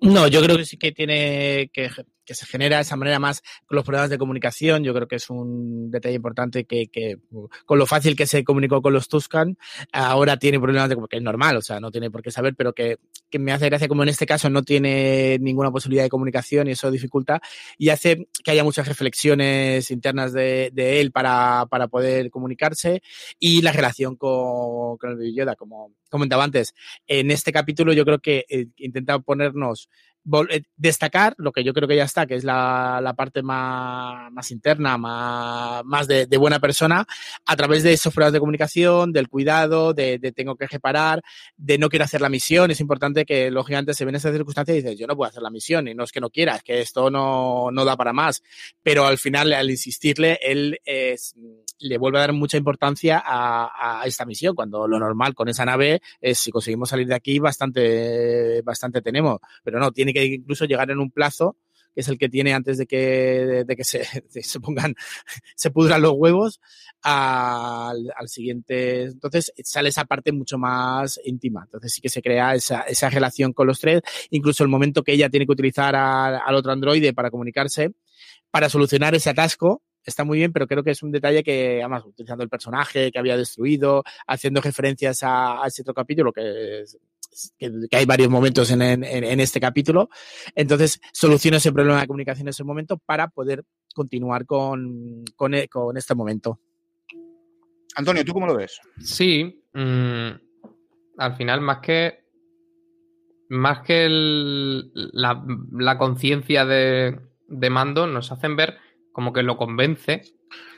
No, 0.00 0.26
yo 0.26 0.42
creo 0.42 0.56
que 0.56 0.64
sí 0.64 0.76
que 0.76 0.90
tiene 0.90 1.70
que, 1.72 1.88
que, 2.24 2.34
se 2.34 2.46
genera 2.46 2.76
de 2.76 2.82
esa 2.82 2.96
manera 2.96 3.18
más 3.18 3.42
con 3.66 3.76
los 3.76 3.84
problemas 3.84 4.10
de 4.10 4.18
comunicación. 4.18 4.84
Yo 4.84 4.94
creo 4.94 5.06
que 5.06 5.16
es 5.16 5.28
un 5.30 5.90
detalle 5.90 6.14
importante 6.14 6.64
que, 6.64 6.88
que 6.88 7.18
con 7.66 7.78
lo 7.78 7.86
fácil 7.86 8.16
que 8.16 8.26
se 8.26 8.44
comunicó 8.44 8.80
con 8.80 8.92
los 8.92 9.08
Tuscan, 9.08 9.58
ahora 9.92 10.38
tiene 10.38 10.58
problemas 10.58 10.88
de 10.88 10.96
que 11.10 11.16
es 11.16 11.22
normal, 11.22 11.56
o 11.56 11.62
sea, 11.62 11.80
no 11.80 11.90
tiene 11.90 12.10
por 12.10 12.22
qué 12.22 12.30
saber, 12.30 12.54
pero 12.56 12.72
que, 12.72 12.98
que 13.30 13.38
me 13.38 13.52
hace 13.52 13.66
gracia 13.66 13.88
como 13.88 14.02
en 14.02 14.08
este 14.08 14.26
caso 14.26 14.48
no 14.48 14.62
tiene 14.62 15.38
ninguna 15.40 15.70
posibilidad 15.70 16.04
de 16.04 16.10
comunicación 16.10 16.68
y 16.68 16.72
eso 16.72 16.90
dificulta 16.90 17.40
y 17.76 17.90
hace 17.90 18.28
que 18.42 18.50
haya 18.50 18.64
muchas 18.64 18.88
reflexiones 18.88 19.90
internas 19.90 20.32
de, 20.32 20.70
de 20.72 21.00
él 21.00 21.12
para, 21.12 21.66
para 21.70 21.88
poder 21.88 22.30
comunicarse 22.30 23.02
y 23.38 23.62
la 23.62 23.72
relación 23.72 24.16
con, 24.16 24.96
con 24.96 25.10
el 25.10 25.16
Baby 25.16 25.34
Yoda, 25.34 25.56
como 25.56 25.92
comentaba 26.10 26.44
antes. 26.44 26.74
En 27.06 27.30
este 27.30 27.52
capítulo 27.52 27.92
yo 27.92 28.04
creo 28.04 28.18
que 28.18 28.44
eh, 28.48 28.66
intenta 28.76 29.18
ponernos 29.18 29.88
destacar 30.76 31.34
lo 31.38 31.52
que 31.52 31.64
yo 31.64 31.72
creo 31.72 31.88
que 31.88 31.96
ya 31.96 32.04
está, 32.04 32.26
que 32.26 32.36
es 32.36 32.44
la, 32.44 33.00
la 33.02 33.14
parte 33.14 33.42
más, 33.42 34.30
más, 34.32 34.50
interna, 34.50 34.96
más, 34.96 35.84
más 35.84 36.06
de, 36.06 36.26
de, 36.26 36.36
buena 36.36 36.60
persona, 36.60 37.04
a 37.44 37.56
través 37.56 37.82
de 37.82 37.92
esos 37.92 38.14
pruebas 38.14 38.32
de 38.32 38.38
comunicación, 38.38 39.12
del 39.12 39.28
cuidado, 39.28 39.94
de, 39.94 40.18
de, 40.18 40.32
tengo 40.32 40.56
que 40.56 40.66
reparar, 40.66 41.22
de 41.56 41.78
no 41.78 41.88
quiero 41.88 42.04
hacer 42.04 42.20
la 42.20 42.28
misión. 42.28 42.70
Es 42.70 42.80
importante 42.80 43.24
que 43.24 43.50
los 43.50 43.66
gigantes 43.66 43.96
se 43.96 44.04
ven 44.04 44.14
en 44.14 44.18
esa 44.18 44.32
circunstancia 44.32 44.74
y 44.74 44.82
dicen, 44.82 44.96
yo 44.96 45.06
no 45.06 45.16
puedo 45.16 45.28
hacer 45.28 45.42
la 45.42 45.50
misión, 45.50 45.88
y 45.88 45.94
no 45.94 46.04
es 46.04 46.12
que 46.12 46.20
no 46.20 46.30
quiera, 46.30 46.56
es 46.56 46.62
que 46.62 46.80
esto 46.80 47.10
no, 47.10 47.70
no 47.72 47.84
da 47.84 47.96
para 47.96 48.12
más. 48.12 48.42
Pero 48.82 49.06
al 49.06 49.18
final, 49.18 49.52
al 49.52 49.70
insistirle, 49.70 50.38
él 50.42 50.78
es, 50.84 51.34
le 51.78 51.98
vuelve 51.98 52.18
a 52.18 52.22
dar 52.22 52.32
mucha 52.32 52.56
importancia 52.56 53.22
a, 53.24 54.00
a, 54.02 54.06
esta 54.06 54.24
misión, 54.24 54.54
cuando 54.54 54.86
lo 54.86 54.98
normal 54.98 55.34
con 55.34 55.48
esa 55.48 55.64
nave 55.64 56.00
es 56.20 56.38
si 56.38 56.50
conseguimos 56.50 56.88
salir 56.88 57.06
de 57.06 57.14
aquí, 57.14 57.38
bastante, 57.38 58.62
bastante 58.62 59.02
tenemos. 59.02 59.38
Pero 59.62 59.78
no, 59.78 59.92
tiene 59.92 60.12
que 60.12 60.24
incluso 60.24 60.64
llegar 60.64 60.90
en 60.90 60.98
un 60.98 61.10
plazo 61.10 61.56
que 61.94 62.00
es 62.00 62.08
el 62.08 62.18
que 62.18 62.28
tiene 62.28 62.54
antes 62.54 62.78
de 62.78 62.86
que, 62.86 63.64
de, 63.66 63.76
que 63.76 63.84
se, 63.84 64.04
se, 64.30 64.60
pongan, 64.60 64.94
se 65.56 65.70
pudran 65.70 66.02
los 66.02 66.12
huevos, 66.12 66.60
al, 67.02 68.12
al, 68.16 68.28
siguiente. 68.28 69.04
Entonces 69.04 69.52
sale 69.64 69.88
esa 69.88 70.04
parte 70.04 70.32
mucho 70.32 70.58
más 70.58 71.20
íntima. 71.24 71.62
Entonces 71.64 71.92
sí 71.92 72.00
que 72.00 72.08
se 72.08 72.22
crea 72.22 72.54
esa, 72.54 72.82
esa 72.82 73.10
relación 73.10 73.52
con 73.52 73.66
los 73.66 73.80
tres. 73.80 74.02
Incluso 74.30 74.62
el 74.62 74.70
momento 74.70 75.02
que 75.02 75.12
ella 75.12 75.28
tiene 75.28 75.46
que 75.46 75.52
utilizar 75.52 75.94
al 75.96 76.54
otro 76.54 76.72
androide 76.72 77.12
para 77.12 77.30
comunicarse, 77.30 77.92
para 78.50 78.68
solucionar 78.68 79.14
ese 79.14 79.30
atasco, 79.30 79.82
está 80.10 80.24
muy 80.24 80.38
bien, 80.38 80.52
pero 80.52 80.66
creo 80.66 80.82
que 80.82 80.90
es 80.90 81.02
un 81.02 81.12
detalle 81.12 81.42
que, 81.42 81.80
además, 81.80 82.04
utilizando 82.04 82.42
el 82.42 82.50
personaje 82.50 83.10
que 83.10 83.18
había 83.18 83.36
destruido, 83.36 84.02
haciendo 84.26 84.60
referencias 84.60 85.22
a, 85.22 85.62
a 85.62 85.66
ese 85.66 85.82
otro 85.82 85.94
capítulo, 85.94 86.32
que 86.32 86.82
es, 86.82 86.98
que, 87.58 87.70
que, 87.90 87.96
hay 87.96 88.04
varios 88.04 88.28
momentos 88.28 88.70
en, 88.70 88.82
en, 88.82 89.04
en, 89.04 89.40
este 89.40 89.60
capítulo. 89.60 90.08
Entonces, 90.54 91.00
soluciona 91.12 91.56
ese 91.56 91.72
problema 91.72 92.00
de 92.00 92.06
comunicación 92.06 92.46
en 92.46 92.50
ese 92.50 92.64
momento 92.64 92.98
para 92.98 93.28
poder 93.28 93.64
continuar 93.94 94.46
con, 94.46 95.24
con, 95.36 95.52
con 95.70 95.96
este 95.96 96.14
momento. 96.14 96.60
Antonio, 97.94 98.24
¿tú 98.24 98.32
cómo 98.32 98.46
lo 98.46 98.56
ves? 98.56 98.80
Sí, 98.98 99.62
mmm, 99.72 100.30
al 101.18 101.36
final, 101.36 101.60
más 101.60 101.78
que. 101.78 102.22
Más 103.48 103.80
que 103.80 104.06
el, 104.06 104.90
la, 104.94 105.44
la 105.72 105.98
conciencia 105.98 106.64
de, 106.64 107.20
de 107.48 107.70
mando, 107.70 108.06
nos 108.06 108.32
hacen 108.32 108.56
ver 108.56 108.78
como 109.12 109.32
que 109.32 109.42
lo 109.42 109.56
convence. 109.56 110.22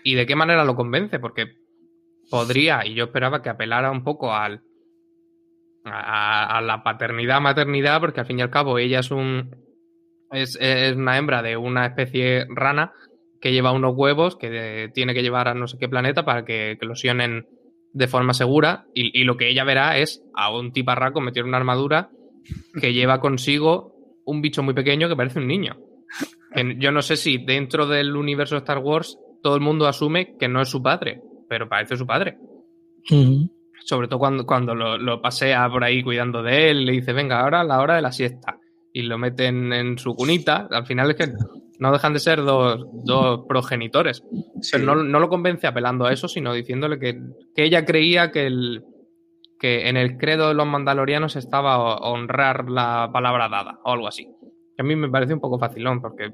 ¿Y 0.03 0.15
de 0.15 0.27
qué 0.27 0.37
manera 0.37 0.65
lo 0.65 0.77
convence? 0.77 1.19
Porque 1.19 1.57
podría, 2.31 2.87
y 2.87 2.95
yo 2.95 3.05
esperaba 3.05 3.43
que 3.43 3.49
apelara 3.49 3.91
un 3.91 4.05
poco 4.05 4.35
al, 4.35 4.63
a, 5.85 6.59
a, 6.59 6.61
la 6.61 6.83
paternidad, 6.83 7.41
maternidad, 7.41 8.01
porque 8.01 8.21
al 8.21 8.27
fin 8.27 8.39
y 8.39 8.43
al 8.43 8.51
cabo 8.51 8.79
ella 8.79 9.01
es 9.01 9.11
un 9.11 9.51
es, 10.31 10.59
es, 10.61 10.97
una 10.97 11.17
hembra 11.17 11.43
de 11.43 11.57
una 11.57 11.87
especie 11.87 12.47
rana 12.49 12.93
que 13.41 13.53
lleva 13.53 13.73
unos 13.73 13.95
huevos 13.95 14.37
que 14.37 14.91
tiene 14.95 15.15
que 15.15 15.23
llevar 15.23 15.49
a 15.49 15.55
no 15.55 15.69
sé 15.69 15.79
qué 15.79 15.89
planeta 15.89 16.25
para 16.25 16.45
que 16.45 16.73
eclosionen 16.73 17.47
de 17.93 18.09
forma 18.09 18.35
segura 18.35 18.87
y, 18.95 19.21
y, 19.21 19.25
lo 19.25 19.37
que 19.37 19.49
ella 19.49 19.65
verá 19.65 19.99
es 19.99 20.25
a 20.35 20.53
un 20.53 20.73
tiparraco 20.73 21.21
meter 21.21 21.45
una 21.45 21.59
armadura 21.59 22.11
que 22.81 22.93
lleva 22.93 23.21
consigo 23.21 23.95
un 24.25 24.41
bicho 24.41 24.63
muy 24.63 24.75
pequeño 24.75 25.09
que 25.09 25.17
parece 25.17 25.39
un 25.39 25.47
niño. 25.47 25.77
Que 26.55 26.77
yo 26.79 26.93
no 26.93 27.03
sé 27.03 27.17
si 27.17 27.39
dentro 27.39 27.87
del 27.87 28.17
universo 28.17 28.55
de 28.55 28.61
Star 28.61 28.79
Wars 28.79 29.19
todo 29.43 29.57
el 29.57 29.61
mundo 29.61 29.87
asume 29.87 30.37
que 30.39 30.49
no 30.49 30.63
es 30.63 30.69
su 30.69 30.83
padre, 30.83 31.21
pero 31.49 31.69
parece 31.69 31.97
su 31.97 32.07
padre. 32.07 32.39
Uh 33.11 33.15
-huh 33.15 33.51
sobre 33.85 34.09
todo 34.09 34.19
cuando, 34.19 34.47
cuando 34.47 34.75
lo, 34.75 34.97
lo, 34.97 35.21
pasea 35.21 35.69
por 35.69 35.85
ahí 35.85 36.03
cuidando 36.03 36.43
de 36.43 36.71
él, 36.71 36.87
le 36.87 36.93
dice, 36.93 37.13
venga, 37.13 37.41
ahora 37.41 37.63
la 37.65 37.81
hora 37.81 37.97
de 37.97 38.03
la 38.03 38.13
siesta, 38.13 38.59
y 38.93 39.03
lo 39.03 39.19
meten 39.19 39.73
en 39.73 39.99
su 39.99 40.15
cunita, 40.15 40.69
al 40.71 40.87
final 40.87 41.11
es 41.11 41.17
que 41.17 41.33
no 41.79 41.93
dejan 41.93 42.15
de 42.15 42.19
ser 42.19 42.43
dos, 42.43 42.87
dos 43.05 43.45
progenitores. 43.47 44.23
Sí. 44.63 44.73
Pero 44.73 44.95
no, 44.95 45.03
no, 45.03 45.21
lo 45.21 45.29
convence 45.29 45.67
apelando 45.67 46.07
a 46.07 46.13
eso, 46.13 46.29
sino 46.29 46.55
diciéndole 46.55 46.99
que, 46.99 47.21
que 47.55 47.65
ella 47.65 47.85
creía 47.85 48.31
que, 48.31 48.47
el, 48.47 48.85
que 49.59 49.89
en 49.89 49.99
el 49.99 50.17
credo 50.17 50.49
de 50.49 50.55
los 50.55 50.67
mandalorianos 50.67 51.37
estaba 51.37 51.97
honrar 51.97 52.71
la 52.71 53.11
palabra 53.13 53.51
dada, 53.51 53.81
o 53.85 53.93
algo 53.93 54.09
así. 54.09 54.29
Que 54.77 54.83
a 54.83 54.85
mí 54.85 54.97
me 54.97 55.09
parece 55.09 55.35
un 55.35 55.41
poco 55.41 55.59
facilón, 55.59 56.01
porque 56.01 56.33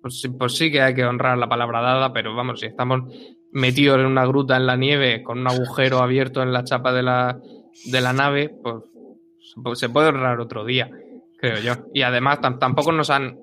pues, 0.00 0.28
pues 0.38 0.56
sí 0.56 0.70
que 0.70 0.80
hay 0.80 0.94
que 0.94 1.04
honrar 1.04 1.38
la 1.38 1.48
palabra 1.48 1.80
dada, 1.80 2.12
pero 2.12 2.34
vamos, 2.34 2.60
si 2.60 2.66
estamos 2.66 3.12
metidos 3.52 3.98
en 3.98 4.06
una 4.06 4.26
gruta 4.26 4.56
en 4.56 4.66
la 4.66 4.76
nieve 4.76 5.22
con 5.22 5.38
un 5.38 5.48
agujero 5.48 5.98
abierto 5.98 6.42
en 6.42 6.52
la 6.52 6.64
chapa 6.64 6.92
de 6.92 7.02
la, 7.02 7.40
de 7.84 8.00
la 8.00 8.12
nave, 8.12 8.50
pues, 8.62 9.78
se 9.78 9.88
puede 9.88 10.08
honrar 10.08 10.40
otro 10.40 10.64
día, 10.64 10.90
creo 11.36 11.58
yo. 11.58 11.72
Y 11.92 12.02
además 12.02 12.40
tampoco 12.40 12.92
nos 12.92 13.10
han 13.10 13.38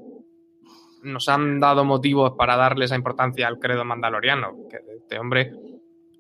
nos 1.04 1.30
han 1.30 1.60
dado 1.60 1.86
motivos 1.86 2.34
para 2.36 2.56
darle 2.56 2.86
esa 2.86 2.96
importancia 2.96 3.48
al 3.48 3.60
credo 3.60 3.86
mandaloriano, 3.86 4.56
que 4.70 4.78
este 4.98 5.20
hombre 5.20 5.54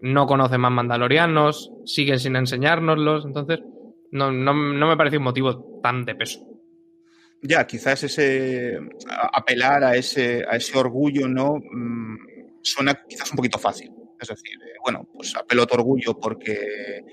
no 0.02 0.28
conoce 0.28 0.60
más 0.60 0.72
mandalorianos, 0.72 1.72
sigue 1.86 2.20
sin 2.20 2.36
enseñárnoslos, 2.36 3.26
entonces 3.26 3.62
no, 4.12 4.32
no, 4.32 4.54
no 4.54 4.88
me 4.88 4.96
parece 4.96 5.18
un 5.18 5.24
motivo 5.24 5.80
tan 5.82 6.06
de 6.06 6.14
peso. 6.14 6.40
Ya, 7.48 7.68
quizás 7.68 8.04
ese 8.04 8.80
apelar 9.34 9.84
a 9.84 9.96
ese, 9.96 10.44
a 10.50 10.56
ese 10.56 10.76
orgullo, 10.78 11.28
¿no? 11.28 11.58
Mm, 11.58 12.18
suena 12.64 13.04
quizás 13.08 13.30
un 13.32 13.38
poquito 13.38 13.60
fácil. 13.60 13.92
Es 14.20 14.30
decir, 14.30 14.56
eh, 14.56 14.78
bueno, 14.84 15.08
pues 15.14 15.36
apelo 15.36 15.64
a 15.64 15.68
tu 15.68 15.76
orgullo 15.76 16.20
porque 16.20 17.04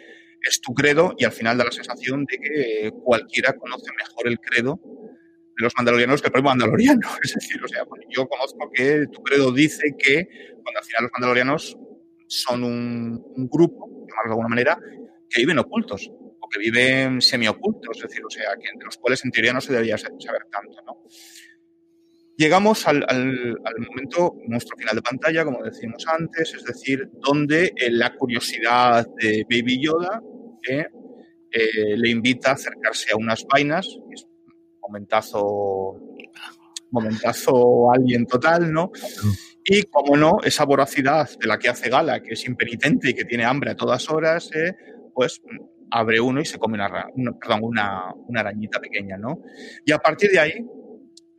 es 0.42 0.60
tu 0.62 0.72
credo 0.72 1.14
y 1.18 1.24
al 1.24 1.32
final 1.32 1.58
da 1.58 1.64
la 1.64 1.70
sensación 1.70 2.24
de 2.24 2.38
que 2.38 2.90
cualquiera 3.04 3.52
conoce 3.52 3.90
mejor 3.92 4.28
el 4.28 4.38
credo 4.38 4.80
de 4.82 5.64
los 5.64 5.74
mandalorianos 5.76 6.22
que 6.22 6.28
el 6.28 6.32
propio 6.32 6.48
mandaloriano. 6.48 7.08
Es 7.22 7.34
decir, 7.34 7.62
o 7.62 7.68
sea, 7.68 7.84
bueno, 7.84 8.06
yo 8.08 8.26
conozco 8.26 8.70
que 8.72 9.06
tu 9.12 9.22
credo 9.22 9.52
dice 9.52 9.94
que 9.98 10.26
cuando 10.62 10.78
al 10.80 10.84
final 10.84 11.02
los 11.02 11.12
mandalorianos 11.12 11.76
son 12.26 12.64
un, 12.64 13.22
un 13.36 13.48
grupo, 13.48 14.06
de 14.06 14.30
alguna 14.30 14.48
manera, 14.48 14.78
que 15.28 15.40
viven 15.40 15.58
ocultos 15.58 16.10
que 16.52 16.60
viven 16.60 17.20
semiocultos, 17.20 17.96
es 17.96 18.02
decir, 18.02 18.24
o 18.24 18.30
sea, 18.30 18.54
que 18.60 18.68
entre 18.72 18.86
los 18.86 18.98
cuales 18.98 19.24
en 19.24 19.30
teoría 19.30 19.52
no 19.52 19.60
se 19.60 19.72
debería 19.72 19.96
saber 19.96 20.46
tanto, 20.50 20.82
¿no? 20.86 21.02
Llegamos 22.36 22.88
al, 22.88 23.04
momento, 23.88 24.34
nuestro 24.48 24.76
final 24.76 24.96
de 24.96 25.02
pantalla, 25.02 25.44
como 25.44 25.62
decimos 25.62 26.04
antes, 26.08 26.54
es 26.54 26.64
decir, 26.64 27.08
donde 27.20 27.72
eh, 27.76 27.90
la 27.90 28.16
curiosidad 28.16 29.06
de 29.20 29.46
Baby 29.48 29.84
Yoda 29.84 30.20
eh, 30.68 30.86
eh, 31.50 31.96
le 31.96 32.08
invita 32.08 32.50
a 32.50 32.54
acercarse 32.54 33.12
a 33.12 33.16
unas 33.16 33.44
vainas, 33.44 33.86
es 34.10 34.24
un 34.24 34.54
momentazo, 34.80 36.00
momentazo 36.90 37.92
alguien 37.92 38.26
total, 38.26 38.72
¿no? 38.72 38.90
Y, 39.64 39.84
como 39.84 40.16
no, 40.16 40.38
esa 40.42 40.64
voracidad 40.64 41.28
de 41.38 41.46
la 41.46 41.58
que 41.58 41.68
hace 41.68 41.90
gala, 41.90 42.22
que 42.22 42.32
es 42.32 42.44
impenitente 42.46 43.10
y 43.10 43.14
que 43.14 43.24
tiene 43.24 43.44
hambre 43.44 43.70
a 43.70 43.76
todas 43.76 44.10
horas, 44.10 44.50
pues 45.14 45.40
abre 45.92 46.20
uno 46.20 46.40
y 46.40 46.44
se 46.44 46.58
come 46.58 46.74
una, 46.74 47.06
una, 47.14 47.32
perdón, 47.38 47.60
una, 47.62 48.12
una 48.26 48.40
arañita 48.40 48.80
pequeña, 48.80 49.16
¿no? 49.16 49.42
Y 49.84 49.92
a 49.92 49.98
partir 49.98 50.30
de 50.30 50.40
ahí, 50.40 50.66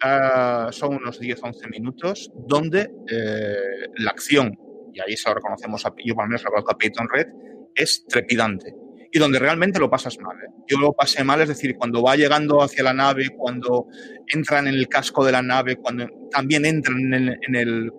Uh, 0.04 0.70
son 0.74 0.96
unos 0.96 1.22
10-11 1.22 1.70
minutos 1.70 2.30
donde 2.36 2.92
eh, 3.10 3.88
la 4.00 4.12
acción, 4.12 4.54
y 4.94 5.00
ahí 5.00 5.16
se 5.16 5.30
lo 5.30 5.36
reconocemos, 5.36 5.86
a, 5.86 5.94
yo 6.04 6.14
al 6.20 6.28
menos 6.28 6.44
lo 6.44 6.50
conozco 6.50 6.74
a 6.74 6.78
Peyton 6.78 7.08
Red, 7.08 7.28
es 7.74 8.04
trepidante. 8.06 8.76
Y 9.14 9.20
donde 9.20 9.40
realmente 9.40 9.80
lo 9.80 9.90
pasas 9.90 10.20
mal. 10.20 10.36
¿eh? 10.36 10.52
Yo 10.68 10.78
lo 10.78 10.92
pasé 10.92 11.24
mal, 11.24 11.40
es 11.40 11.48
decir, 11.48 11.78
cuando 11.78 12.04
va 12.04 12.18
llegando 12.18 12.62
hacia 12.62 12.84
la 12.84 12.94
nave, 12.94 13.30
cuando 13.30 13.88
entran 14.28 14.68
en 14.68 14.74
el 14.74 14.90
casco 14.90 15.24
de 15.24 15.32
la 15.32 15.42
nave, 15.42 15.78
cuando 15.78 16.06
también 16.30 16.66
entran 16.66 17.14
en, 17.14 17.56
el, 17.56 17.92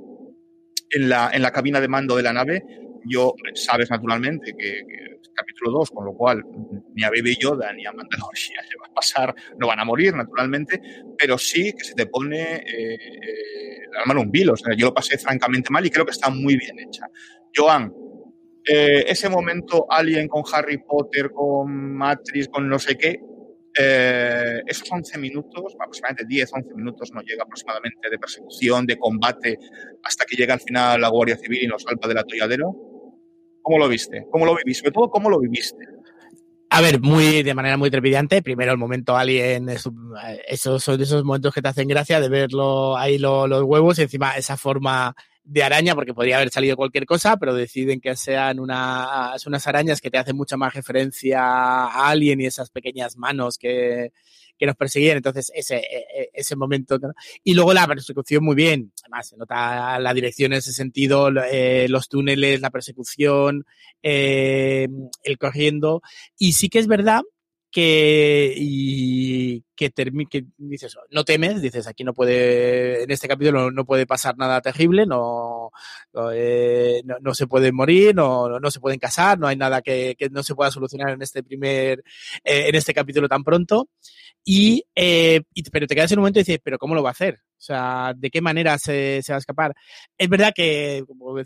en, 0.91 1.09
la, 1.09 1.31
en 1.33 1.41
la 1.41 1.53
cabina 1.53 1.81
de 1.81 1.89
mando 1.89 2.17
de 2.17 2.23
la 2.23 2.35
nave, 2.35 2.65
yo, 3.07 3.35
sabes 3.55 3.91
naturalmente 3.91 4.55
que, 4.57 4.85
que 4.87 5.15
capítulo 5.35 5.71
2, 5.79 5.91
con 5.91 6.05
lo 6.07 6.15
cual 6.15 6.43
ni 6.95 7.03
a 7.05 7.11
Baby 7.11 7.37
Yoda 7.41 7.73
ni 7.73 7.85
a 7.87 7.93
Mandalorian 7.93 8.65
se 8.71 8.79
va 8.81 8.87
a 8.89 8.95
pasar, 8.95 9.35
no 9.59 9.67
van 9.67 9.81
a 9.81 9.85
morir 9.85 10.15
naturalmente, 10.15 10.81
pero 11.19 11.37
sí 11.39 11.73
que 11.73 11.85
se 11.85 11.95
te 11.95 12.07
pone 12.07 12.57
eh, 12.57 12.95
eh, 12.95 13.79
la 13.93 14.05
mano 14.07 14.23
un 14.23 14.31
vilo. 14.31 14.55
Yo 14.77 14.87
lo 14.87 14.95
pasé 14.95 15.19
francamente 15.19 15.71
mal 15.71 15.85
y 15.85 15.91
creo 15.91 16.05
que 16.05 16.13
está 16.13 16.31
muy 16.31 16.57
bien 16.57 16.79
hecha. 16.79 17.07
Joan, 17.55 17.93
eh, 18.67 19.05
ese 19.07 19.29
momento 19.29 19.87
Alien 19.91 20.29
con 20.29 20.43
Harry 20.53 20.79
Potter, 20.79 21.31
con 21.31 21.97
Matrix, 21.97 22.49
con 22.49 22.69
no 22.69 22.79
sé 22.79 22.97
qué, 22.97 23.21
eh, 23.77 24.63
esos 24.67 24.91
11 24.91 25.19
minutos, 25.19 25.75
aproximadamente 25.81 26.25
10, 26.29 26.53
11 26.53 26.75
minutos, 26.75 27.11
no 27.13 27.21
llega 27.23 27.43
aproximadamente 27.43 28.09
de 28.09 28.19
persecución, 28.19 28.87
de 28.87 28.97
combate, 28.97 29.59
hasta 30.03 30.25
que 30.25 30.37
llega 30.37 30.55
al 30.55 30.61
final 30.61 31.01
la 31.01 31.09
Guardia 31.09 31.37
Civil 31.37 31.63
y 31.63 31.67
nos 31.67 31.83
salva 31.83 32.09
del 32.09 32.19
atolladero. 32.19 32.94
¿Cómo 33.65 33.79
lo 33.79 33.89
viste? 33.89 34.27
¿Cómo 34.31 34.45
lo 34.45 34.55
viviste? 34.55 34.83
Sobre 34.83 34.93
todo, 34.93 35.09
¿cómo 35.09 35.31
lo 35.31 35.41
viviste? 35.41 35.89
A 36.69 36.83
ver, 36.83 37.01
muy 37.01 37.43
de 37.43 37.55
manera 37.55 37.79
muy 37.79 37.91
trepidante. 37.91 38.43
Primero 38.43 38.73
el 38.73 38.79
momento 38.79 39.17
Alien, 39.17 39.71
esos 39.71 40.85
son 40.85 41.01
esos 41.01 41.25
momentos 41.25 41.55
que 41.55 41.63
te 41.63 41.69
hacen 41.69 41.89
gracia 41.89 42.21
de 42.21 42.29
verlo 42.29 42.95
ahí 42.95 43.17
lo, 43.17 43.47
los 43.47 43.63
huevos 43.63 43.99
y 43.99 44.03
encima 44.03 44.37
esa 44.37 44.59
forma 44.59 45.17
de 45.45 45.63
araña, 45.63 45.95
porque 45.95 46.13
podría 46.13 46.37
haber 46.37 46.51
salido 46.51 46.77
cualquier 46.77 47.07
cosa, 47.07 47.39
pero 47.39 47.55
deciden 47.55 48.03
que 48.03 48.15
sean 48.17 48.61
unas, 48.61 49.47
unas 49.47 49.67
arañas 49.67 50.03
que 50.03 50.11
te 50.11 50.19
hacen 50.19 50.37
mucha 50.37 50.59
más 50.59 50.75
referencia 50.75 51.41
a 51.41 52.09
Alien 52.11 52.43
y 52.43 52.47
esas 52.47 52.69
pequeñas 52.69 53.17
manos 53.17 53.57
que, 53.57 54.13
que 54.59 54.67
nos 54.67 54.77
perseguían. 54.77 55.17
Entonces, 55.17 55.51
ese, 55.55 55.77
e, 55.77 56.07
e, 56.17 56.31
ese 56.33 56.57
momento. 56.57 56.99
Y 57.43 57.55
luego 57.55 57.73
la 57.75 57.87
persecución 57.87 58.45
muy 58.45 58.55
bien. 58.55 58.93
Además, 59.03 59.29
se 59.29 59.37
nota 59.37 59.99
la 59.99 60.15
dirección 60.15 60.53
en 60.53 60.59
ese 60.59 60.73
sentido, 60.73 61.31
eh, 61.51 61.87
los 61.89 62.09
túneles, 62.09 62.61
la 62.61 62.71
persecución, 62.71 63.65
eh, 64.03 64.89
el 65.23 65.39
corriendo. 65.39 66.03
Y 66.39 66.53
sí 66.53 66.69
que 66.69 66.79
es 66.79 66.87
verdad 66.87 67.23
que, 67.75 68.55
y 68.57 69.65
que, 69.75 69.91
que 69.91 70.45
dices, 70.59 70.97
no 71.11 71.25
temes, 71.25 71.61
dices, 71.61 71.89
aquí 71.89 72.05
no 72.05 72.15
puede, 72.15 73.03
en 73.03 73.11
este 73.11 73.27
capítulo 73.27 73.73
no, 73.73 73.85
puede 73.85 74.07
pasar 74.07 74.39
nada 74.39 74.61
terrible, 74.61 75.07
no, 75.07 75.73
no, 76.13 76.31
eh, 76.33 77.03
no, 77.21 77.35
se 77.35 77.49
puede 77.49 77.73
morir, 77.73 78.15
no, 78.15 78.61
no, 78.61 78.71
se 78.71 78.79
pueden 78.79 79.01
casar, 79.01 79.41
no 79.41 79.49
hay 79.49 79.57
nada 79.57 79.83
que, 79.83 80.15
que 80.17 80.31
no 80.31 80.45
se 80.45 80.55
pueda 80.55 80.71
solucionar 80.71 81.11
en 81.11 81.23
este 81.23 81.43
primer, 81.43 82.05
eh, 82.45 82.69
en 82.69 82.77
este 82.77 82.95
capítulo 82.95 83.29
tan 83.29 83.43
pronto. 83.43 83.89
Y, 84.45 84.85
eh, 84.95 85.43
pero 85.73 85.87
te 85.87 85.95
quedas 85.95 86.13
en 86.13 86.19
un 86.19 86.23
momento 86.23 86.39
y 86.39 86.43
dices, 86.43 86.61
pero 86.63 86.79
¿cómo 86.79 86.95
lo 86.95 87.03
va 87.03 87.11
a 87.11 87.13
hacer? 87.13 87.41
O 87.57 87.63
sea, 87.67 88.13
¿de 88.15 88.31
qué 88.31 88.43
manera 88.43 88.77
se, 88.79 89.23
se 89.23 89.33
va 89.33 89.37
a 89.37 89.39
escapar? 89.39 89.75
Es 90.19 90.29
verdad 90.29 90.53
que, 90.55 91.03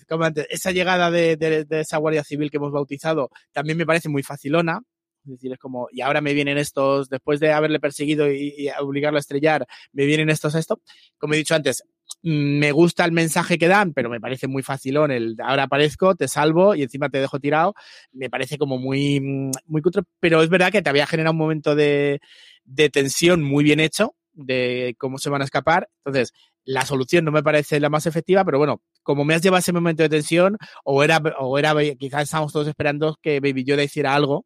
como 0.09 0.25
antes, 0.25 0.47
esa 0.51 0.73
llegada 0.73 1.11
de, 1.11 1.37
de, 1.37 1.65
de 1.65 1.81
esa 1.81 1.99
Guardia 1.99 2.25
Civil 2.25 2.51
que 2.51 2.57
hemos 2.57 2.73
bautizado 2.73 3.31
también 3.53 3.79
me 3.79 3.87
parece 3.87 4.09
muy 4.09 4.25
facilona, 4.25 4.81
es 5.29 5.33
decir, 5.33 5.53
es 5.53 5.59
como, 5.59 5.89
y 5.93 6.01
ahora 6.01 6.21
me 6.21 6.33
vienen 6.35 6.59
estos, 6.59 7.09
después 7.09 7.41
de 7.41 7.53
haberle 7.53 7.81
perseguido 7.81 8.31
y, 8.33 8.69
obligarlo 8.81 9.19
a 9.19 9.21
estrellar, 9.21 9.67
me 9.93 10.07
vienen 10.07 10.31
estos 10.31 10.55
a 10.55 10.59
esto. 10.59 10.81
Como 11.19 11.35
he 11.35 11.37
dicho 11.37 11.55
antes, 11.55 11.83
mm, 12.23 12.59
me 12.59 12.73
gusta 12.73 13.05
el 13.05 13.13
mensaje 13.13 13.59
que 13.59 13.69
dan, 13.69 13.93
pero 13.93 14.09
me 14.09 14.21
parece 14.21 14.49
muy 14.49 14.63
facilón 14.63 15.11
el 15.11 15.37
ahora 15.45 15.65
aparezco, 15.65 16.15
te 16.15 16.29
salvo 16.29 16.75
y 16.75 16.83
encima 16.83 17.11
te 17.11 17.19
dejo 17.19 17.39
tirado. 17.41 17.75
Me 18.13 18.31
parece 18.31 18.59
como 18.59 18.79
muy, 18.79 19.21
mm, 19.21 19.51
muy 19.67 19.83
cutre, 19.83 20.03
pero 20.21 20.43
es 20.43 20.49
verdad 20.49 20.73
que 20.73 20.83
te 20.83 20.91
había 20.91 21.07
generado 21.07 21.33
un 21.33 21.39
momento 21.39 21.75
de, 21.75 22.21
de 22.69 22.91
tensión 22.91 23.43
muy 23.43 23.65
bien 23.65 23.81
hecho 23.81 24.15
de 24.33 24.95
cómo 24.99 25.19
se 25.19 25.31
van 25.31 25.43
a 25.43 25.45
escapar. 25.45 25.89
Entonces, 26.05 26.33
la 26.65 26.85
solución 26.85 27.25
no 27.25 27.33
me 27.33 27.43
parece 27.43 27.81
la 27.81 27.89
más 27.89 28.07
efectiva, 28.07 28.45
pero 28.45 28.59
bueno, 28.59 28.83
como 29.03 29.25
me 29.25 29.35
has 29.35 29.43
llevado 29.43 29.61
ese 29.61 29.73
momento 29.73 30.03
de 30.03 30.09
tensión, 30.09 30.57
o 30.85 31.03
era, 31.03 31.19
o 31.41 31.59
era, 31.59 31.75
quizás 31.99 32.25
estábamos 32.25 32.53
todos 32.53 32.69
esperando 32.69 33.17
que 33.23 33.41
Baby 33.41 33.65
Yoda 33.65 33.83
hiciera 33.83 34.15
algo 34.15 34.45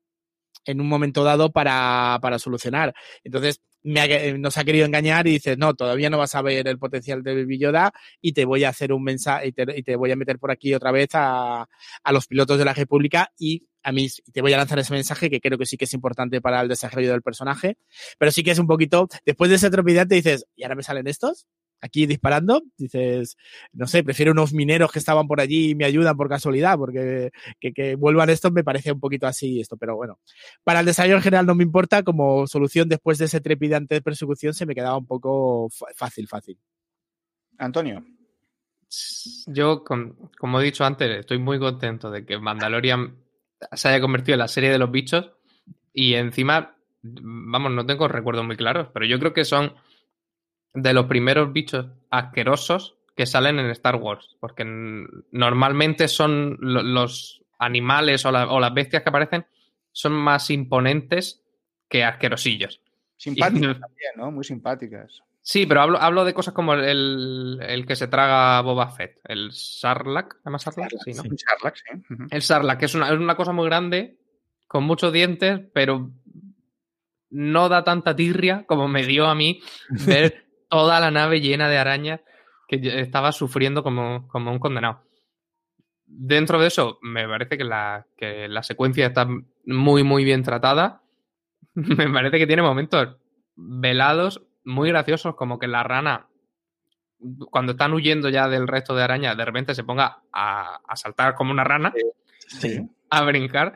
en 0.65 0.81
un 0.81 0.89
momento 0.89 1.25
dado 1.25 1.51
para, 1.51 2.19
para 2.23 2.39
solucionar. 2.39 2.95
Entonces, 3.25 3.61
me 3.85 4.39
nos 4.39 4.59
ha 4.59 4.65
querido 4.65 4.87
engañar 4.87 5.27
y 5.27 5.33
dices, 5.33 5.59
no, 5.59 5.75
todavía 5.75 6.11
no 6.11 6.19
vas 6.19 6.35
a 6.35 6.43
ver 6.43 6.69
el 6.69 6.79
potencial 6.79 7.23
de 7.23 7.35
Baby 7.35 7.59
Yoda 7.59 7.93
y 8.21 8.33
te 8.33 8.45
voy 8.45 8.65
a 8.65 8.71
hacer 8.71 8.93
un 8.93 9.03
mensaje 9.03 9.49
y 9.49 9.83
te, 9.83 9.97
voy 9.97 10.11
a 10.11 10.17
meter 10.17 10.39
por 10.39 10.51
aquí 10.51 10.75
otra 10.75 10.93
vez 10.93 11.09
a, 11.15 11.63
a 12.03 12.13
los 12.13 12.27
pilotos 12.27 12.59
de 12.59 12.65
la 12.65 12.75
República 12.75 13.33
y 13.39 13.67
a 13.83 13.93
mí 13.93 14.09
te 14.33 14.41
voy 14.41 14.53
a 14.53 14.57
lanzar 14.57 14.79
ese 14.79 14.93
mensaje 14.93 15.29
que 15.29 15.41
creo 15.41 15.59
que 15.59 15.67
sí 15.67 15.77
que 15.77 15.85
es 15.85 15.95
importante 15.95 16.41
para 16.41 16.61
el 16.61 16.69
desarrollo 16.69 17.11
del 17.11 17.23
personaje, 17.23 17.79
pero 18.19 18.31
sí 18.31 18.43
que 18.43 18.53
es 18.53 18.59
un 18.59 18.67
poquito, 18.67 19.09
después 19.27 19.51
de 19.51 19.57
ese 19.57 19.67
atropellante 19.67 20.11
te 20.11 20.15
dices, 20.17 20.47
¿y 20.57 20.63
ahora 20.63 20.77
me 20.77 20.83
salen 20.83 21.07
estos? 21.07 21.47
Aquí 21.83 22.07
disparando, 22.07 22.63
dices, 22.79 23.37
no 23.73 23.87
sé, 23.87 24.05
prefiero 24.05 24.33
unos 24.33 24.55
mineros 24.55 24.93
que 24.93 25.01
estaban 25.01 25.27
por 25.27 25.41
allí 25.41 25.71
y 25.71 25.75
me 25.75 25.85
ayudan 25.85 26.17
por 26.17 26.29
casualidad, 26.29 26.79
porque 26.79 27.31
que, 27.61 27.97
vuelvan 27.97 28.31
estos 28.31 28.53
me 28.53 28.65
parece 28.65 28.93
un 28.93 29.01
poquito 29.01 29.27
así 29.27 29.61
esto, 29.61 29.77
pero 29.77 29.97
bueno, 29.97 30.19
para 30.65 30.81
el 30.81 30.87
desarrollo 30.87 31.17
en 31.17 31.23
general 31.23 31.45
no 31.45 31.57
me 31.57 31.65
importa, 31.65 32.05
como 32.05 32.47
solución 32.47 32.89
después 32.89 33.19
de 33.19 33.25
ese 33.27 33.41
trepidante 33.41 33.97
de 33.97 34.03
persecución 34.03 34.55
se 34.55 34.65
me 34.65 34.75
quedaba 34.75 34.97
un 34.97 35.07
poco 35.07 35.69
fácil, 35.97 36.29
fácil. 36.29 36.57
Antonio. 37.59 38.05
Yo, 39.47 39.83
como 39.85 40.61
he 40.61 40.65
dicho 40.65 40.85
antes, 40.85 41.11
estoy 41.19 41.39
muy 41.39 41.59
contento 41.59 42.11
de 42.11 42.25
que 42.25 42.39
Mandalorian 42.39 43.17
se 43.73 43.89
haya 43.89 44.01
convertido 44.01 44.35
en 44.35 44.41
la 44.41 44.49
serie 44.49 44.71
de 44.71 44.79
los 44.79 44.91
bichos 44.91 45.33
y 45.93 46.15
encima, 46.15 46.77
vamos, 47.03 47.73
no 47.73 47.87
tengo 47.87 48.07
recuerdos 48.07 48.45
muy 48.45 48.57
claros, 48.57 48.89
pero 48.93 49.07
yo 49.07 49.19
creo 49.19 49.33
que 49.33 49.45
son 49.45 49.75
de 50.75 50.93
los 50.93 51.07
primeros 51.07 51.53
bichos 51.53 51.87
asquerosos 52.11 52.97
que 53.15 53.27
salen 53.27 53.59
en 53.59 53.71
Star 53.71 53.97
Wars, 53.97 54.37
porque 54.41 54.65
normalmente 55.31 56.09
son 56.09 56.57
los 56.61 57.43
animales 57.59 58.25
o, 58.25 58.31
las 58.33 58.75
bestias 58.75 59.03
que 59.03 59.09
aparecen 59.09 59.47
son 59.93 60.13
más 60.13 60.51
imponentes 60.51 61.43
que 61.89 62.05
asquerosillos. 62.05 62.81
Simpáticas 63.17 63.79
también, 63.79 64.13
¿no? 64.17 64.33
Muy 64.33 64.45
simpáticas. 64.45 65.23
Sí, 65.43 65.67
pero 65.67 65.83
hablo, 65.83 66.01
hablo 66.01 66.25
de 66.25 66.35
cosas 66.35 66.55
como 66.55 66.75
el, 66.75 67.85
que 67.87 67.97
se 67.97 68.07
traga 68.09 68.61
Boba 68.63 68.89
Fett, 68.91 69.21
el 69.25 69.51
Sarlacc, 69.53 70.35
¿se 70.35 70.45
llama 70.45 70.59
Sarlacc? 70.59 70.93
Sí, 71.05 71.13
¿no? 71.13 71.23
Sarlacc, 71.37 71.77
sí. 71.77 72.17
El 72.31 72.43
Sarlacc, 72.43 72.79
que 72.79 72.87
es 72.87 72.95
una, 72.95 73.09
es 73.09 73.19
una 73.19 73.37
cosa 73.37 73.53
muy 73.53 73.67
grande, 73.67 74.19
con 74.69 74.85
muchos 74.85 75.13
dientes, 75.13 75.61
pero 75.75 76.11
no 77.31 77.69
da 77.69 77.83
tanta 77.83 78.15
tirria 78.15 78.65
como 78.67 78.89
me 78.89 79.05
dio 79.05 79.27
a 79.27 79.35
mí 79.35 79.61
ver 80.07 80.47
toda 80.73 81.01
la 81.01 81.11
nave 81.11 81.43
llena 81.43 81.69
de 81.69 81.77
arañas 81.77 82.23
que 82.67 82.81
estaba 83.01 83.31
sufriendo 83.33 83.83
como, 83.83 84.31
un 84.33 84.59
condenado. 84.59 85.03
Dentro 86.07 86.59
de 86.59 86.69
eso, 86.69 86.99
me 87.03 87.29
parece 87.29 87.59
que 87.59 87.65
la, 87.65 88.07
que 88.17 88.49
la 88.49 88.63
secuencia 88.63 89.07
está 89.07 89.29
muy, 89.67 90.03
muy 90.03 90.25
bien 90.25 90.43
tratada. 90.43 91.03
me 91.75 92.09
parece 92.09 92.39
que 92.39 92.47
tiene 92.47 92.63
momentos 92.63 93.19
velados, 93.55 94.47
muy 94.65 94.89
graciosos, 94.89 95.35
como 95.35 95.59
que 95.59 95.69
la 95.69 95.83
rana, 95.83 96.29
cuando 97.51 97.73
están 97.73 97.93
huyendo 97.93 98.31
ya 98.31 98.49
del 98.49 98.67
resto 98.67 98.95
de 98.95 99.03
arañas, 99.03 99.37
de 99.37 99.45
repente 99.45 99.75
se 99.75 99.85
ponga 99.85 100.23
a, 100.33 100.81
saltar 100.95 101.35
como 101.35 101.51
una 101.51 101.65
rana, 101.65 101.93
a 103.11 103.23
brincar. 103.25 103.75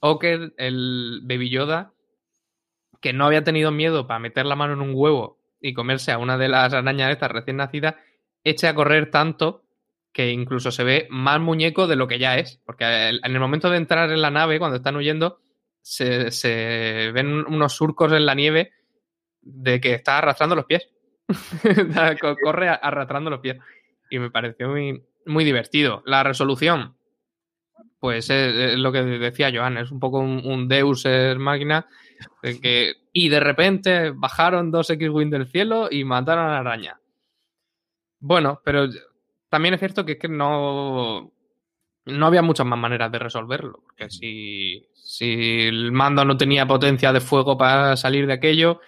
O 0.00 0.18
que 0.18 0.50
el 0.56 1.20
Baby 1.22 1.48
Yoda, 1.48 1.92
que 3.00 3.12
no 3.12 3.24
había 3.24 3.44
tenido 3.44 3.70
miedo 3.70 4.08
para 4.08 4.18
meter 4.18 4.46
la 4.46 4.56
mano 4.56 4.72
en 4.72 4.80
un 4.80 4.94
huevo 4.94 5.43
y 5.64 5.72
comerse 5.72 6.12
a 6.12 6.18
una 6.18 6.36
de 6.36 6.48
las 6.48 6.74
arañas 6.74 7.10
estas 7.10 7.30
recién 7.30 7.56
nacidas, 7.56 7.94
eche 8.44 8.68
a 8.68 8.74
correr 8.74 9.10
tanto 9.10 9.64
que 10.12 10.30
incluso 10.30 10.70
se 10.70 10.84
ve 10.84 11.06
más 11.08 11.40
muñeco 11.40 11.86
de 11.86 11.96
lo 11.96 12.06
que 12.06 12.18
ya 12.18 12.36
es. 12.36 12.60
Porque 12.66 12.84
en 12.84 13.32
el 13.32 13.40
momento 13.40 13.70
de 13.70 13.78
entrar 13.78 14.10
en 14.10 14.20
la 14.20 14.30
nave, 14.30 14.58
cuando 14.58 14.76
están 14.76 14.94
huyendo, 14.94 15.40
se, 15.80 17.10
ven 17.14 17.46
unos 17.46 17.72
surcos 17.72 18.12
en 18.12 18.26
la 18.26 18.34
nieve 18.34 18.72
de 19.40 19.80
que 19.80 19.94
está 19.94 20.18
arrastrando 20.18 20.54
los 20.54 20.66
pies. 20.66 20.86
Corre 22.42 22.68
arrastrando 22.68 23.30
los 23.30 23.40
pies. 23.40 23.56
Y 24.10 24.18
me 24.18 24.30
pareció 24.30 24.68
muy, 24.68 25.02
muy 25.24 25.44
divertido. 25.44 26.02
La 26.04 26.22
resolución, 26.22 26.94
pues 27.98 28.28
es, 28.28 28.78
lo 28.78 28.92
que 28.92 29.02
decía 29.02 29.50
Joan, 29.50 29.78
es 29.78 29.90
un 29.90 29.98
poco 29.98 30.18
un, 30.18 30.68
Deus 30.68 31.06
es 31.06 31.38
máquina. 31.38 31.88
que, 32.62 32.94
y 33.12 33.28
de 33.28 33.40
repente 33.40 34.10
bajaron 34.10 34.70
dos 34.70 34.90
X-Wing 34.90 35.30
del 35.30 35.46
cielo 35.46 35.88
y 35.90 36.04
mataron 36.04 36.46
a 36.46 36.52
la 36.52 36.58
araña. 36.58 37.00
Bueno, 38.20 38.60
pero 38.64 38.88
también 39.48 39.74
es 39.74 39.80
cierto 39.80 40.04
que 40.04 40.12
es 40.12 40.18
que 40.18 40.28
no, 40.28 41.32
no 42.06 42.26
había 42.26 42.42
muchas 42.42 42.66
más 42.66 42.78
maneras 42.78 43.12
de 43.12 43.18
resolverlo. 43.18 43.82
Porque 43.84 44.10
si, 44.10 44.88
si 44.94 45.62
el 45.68 45.92
mando 45.92 46.24
no 46.24 46.36
tenía 46.36 46.66
potencia 46.66 47.12
de 47.12 47.20
fuego 47.20 47.56
para 47.58 47.96
salir 47.96 48.26
de 48.26 48.32
aquello, 48.32 48.80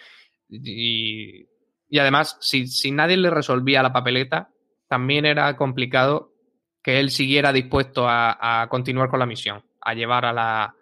y, 0.49 1.47
y 1.89 1.99
además, 1.99 2.39
si, 2.41 2.67
si 2.67 2.91
nadie 2.91 3.17
le 3.17 3.31
resolvía 3.31 3.83
la 3.83 3.93
papeleta, 3.93 4.51
también 4.89 5.27
era 5.27 5.57
complicado 5.57 6.33
que 6.83 7.01
él 7.01 7.11
siguiera 7.11 7.53
dispuesto 7.53 8.07
a, 8.09 8.67
continuar 8.71 9.09
con 9.09 9.19
la 9.19 9.27
misión, 9.27 9.65
a 9.81 9.95
llevar 9.95 10.25
a 10.25 10.33
la, 10.33 10.75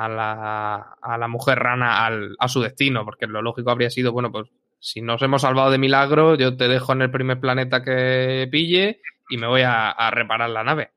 a 0.00 0.08
la, 0.08 0.96
a 1.02 1.18
la 1.18 1.28
mujer 1.28 1.58
rana 1.58 2.06
al, 2.06 2.34
a 2.38 2.48
su 2.48 2.62
destino, 2.62 3.04
porque 3.04 3.26
lo 3.26 3.42
lógico 3.42 3.70
habría 3.70 3.90
sido, 3.90 4.12
bueno, 4.12 4.32
pues 4.32 4.48
si 4.78 5.02
nos 5.02 5.20
hemos 5.20 5.42
salvado 5.42 5.70
de 5.70 5.76
milagro, 5.76 6.36
yo 6.36 6.56
te 6.56 6.68
dejo 6.68 6.94
en 6.94 7.02
el 7.02 7.10
primer 7.10 7.38
planeta 7.38 7.82
que 7.82 8.48
pille 8.50 9.02
y 9.28 9.36
me 9.36 9.46
voy 9.46 9.60
a, 9.62 10.10
reparar 10.10 10.48
la 10.48 10.64
nave. 10.64 10.90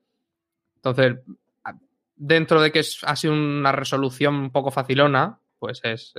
Entonces, 0.78 1.18
dentro 2.16 2.62
de 2.62 2.72
que 2.72 2.82
ha 3.04 3.16
sido 3.18 3.34
una 3.34 3.74
resolución 3.74 4.36
un 4.36 4.52
poco 4.52 4.72
facilona, 4.72 5.38
pues 5.60 5.82
es, 5.84 6.14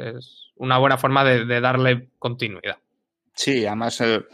una 0.56 0.76
buena 0.76 0.98
forma 0.98 1.24
de, 1.24 1.60
darle 1.62 2.10
continuidad. 2.18 2.76
Sí, 3.32 3.64
además... 3.64 3.98
Eh, 4.02 4.26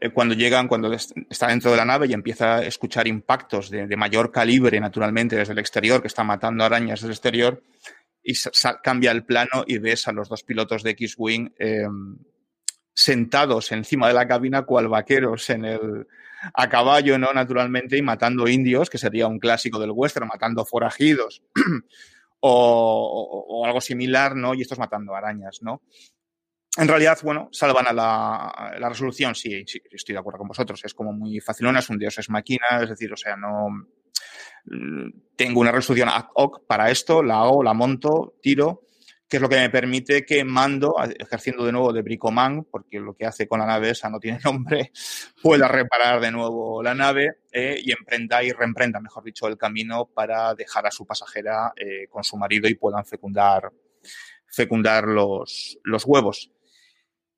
eh, 0.00 0.10
cuando 0.10 0.34
llegan, 0.34 0.68
cuando 0.68 0.92
está 0.92 1.48
dentro 1.48 1.72
de 1.72 1.76
la 1.76 1.84
nave 1.84 2.06
y 2.06 2.12
empieza 2.12 2.56
a 2.56 2.62
escuchar 2.62 3.08
impactos 3.08 3.68
de, 3.68 3.96
mayor 3.96 4.30
calibre, 4.30 4.78
naturalmente, 4.78 5.34
desde 5.34 5.52
el 5.52 5.58
exterior, 5.58 6.00
que 6.00 6.06
está 6.06 6.22
matando 6.22 6.64
arañas 6.64 7.00
desde 7.00 7.06
el 7.06 7.12
exterior, 7.12 7.62
y 8.28 8.34
cambia 8.82 9.10
el 9.10 9.24
plano 9.24 9.64
y 9.66 9.78
ves 9.78 10.06
a 10.06 10.12
los 10.12 10.28
dos 10.28 10.42
pilotos 10.42 10.82
de 10.82 10.90
X-Wing 10.90 11.54
em, 11.58 12.18
sentados 12.92 13.72
encima 13.72 14.08
de 14.08 14.12
la 14.12 14.28
cabina, 14.28 14.66
cual 14.66 14.88
vaqueros 14.88 15.48
en 15.48 15.64
el, 15.64 16.06
a 16.52 16.68
caballo, 16.68 17.18
¿no? 17.18 17.32
Naturalmente, 17.32 17.96
y 17.96 18.02
matando 18.02 18.46
indios, 18.46 18.90
que 18.90 18.98
sería 18.98 19.26
un 19.26 19.38
clásico 19.38 19.78
del 19.78 19.92
western, 19.92 20.26
matando 20.26 20.66
forajidos. 20.66 21.42
o, 22.40 23.64
algo 23.64 23.80
similar, 23.80 24.36
¿no? 24.36 24.52
Y 24.52 24.60
estos 24.60 24.78
matando 24.78 25.14
arañas, 25.14 25.60
¿no? 25.62 25.82
en 26.76 26.86
realidad, 26.86 27.18
bueno, 27.24 27.48
salvan 27.50 27.88
a 27.88 27.92
la, 27.92 28.76
la 28.78 28.88
resolución, 28.88 29.34
sí, 29.34 29.64
sí, 29.66 29.82
estoy 29.90 30.12
de 30.12 30.18
acuerdo 30.20 30.38
con 30.38 30.48
vosotros. 30.48 30.80
Es 30.84 30.94
como 30.94 31.12
muy 31.12 31.40
facilona, 31.40 31.80
es 31.80 31.88
un 31.88 31.98
dios 31.98 32.16
es 32.18 32.30
máquina, 32.30 32.66
es 32.82 32.90
decir, 32.90 33.12
o 33.12 33.16
sea, 33.16 33.36
no 33.36 33.88
tengo 35.36 35.60
una 35.60 35.72
resolución 35.72 36.08
ad 36.08 36.26
hoc 36.34 36.66
para 36.66 36.90
esto, 36.90 37.22
la 37.22 37.40
hago, 37.40 37.62
la 37.62 37.74
monto, 37.74 38.34
tiro, 38.42 38.88
que 39.28 39.36
es 39.36 39.42
lo 39.42 39.48
que 39.48 39.56
me 39.56 39.68
permite 39.68 40.24
que 40.24 40.42
Mando, 40.42 40.94
ejerciendo 41.18 41.64
de 41.64 41.72
nuevo 41.72 41.92
de 41.92 42.02
bricoman, 42.02 42.64
porque 42.64 42.98
lo 42.98 43.14
que 43.14 43.26
hace 43.26 43.46
con 43.46 43.60
la 43.60 43.66
nave 43.66 43.90
esa 43.90 44.08
no 44.08 44.18
tiene 44.18 44.38
nombre, 44.44 44.90
pueda 45.42 45.68
reparar 45.68 46.20
de 46.20 46.32
nuevo 46.32 46.82
la 46.82 46.94
nave 46.94 47.40
eh, 47.52 47.78
y 47.82 47.92
emprenda 47.92 48.42
y 48.42 48.52
reemprenda, 48.52 49.00
mejor 49.00 49.24
dicho, 49.24 49.46
el 49.46 49.58
camino 49.58 50.06
para 50.06 50.54
dejar 50.54 50.86
a 50.86 50.90
su 50.90 51.06
pasajera 51.06 51.72
eh, 51.76 52.08
con 52.08 52.24
su 52.24 52.36
marido 52.38 52.68
y 52.68 52.74
puedan 52.74 53.04
fecundar, 53.04 53.70
fecundar 54.46 55.04
los, 55.04 55.78
los 55.84 56.04
huevos. 56.06 56.50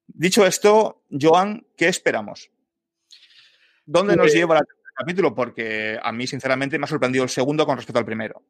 Dicho 0.06 0.46
esto, 0.46 1.04
Joan, 1.10 1.66
¿qué 1.76 1.88
esperamos? 1.88 2.50
¿Dónde 3.84 4.14
nos 4.14 4.26
pues 4.26 4.34
lleva 4.34 4.58
el 4.58 4.66
capítulo? 5.00 5.34
Porque 5.34 5.98
a 6.00 6.12
mí, 6.12 6.26
sinceramente, 6.26 6.78
me 6.78 6.84
ha 6.84 6.88
sorprendido 6.88 7.24
el 7.24 7.30
segundo 7.30 7.64
con 7.64 7.76
respecto 7.76 7.98
al 7.98 8.04
primero. 8.04 8.42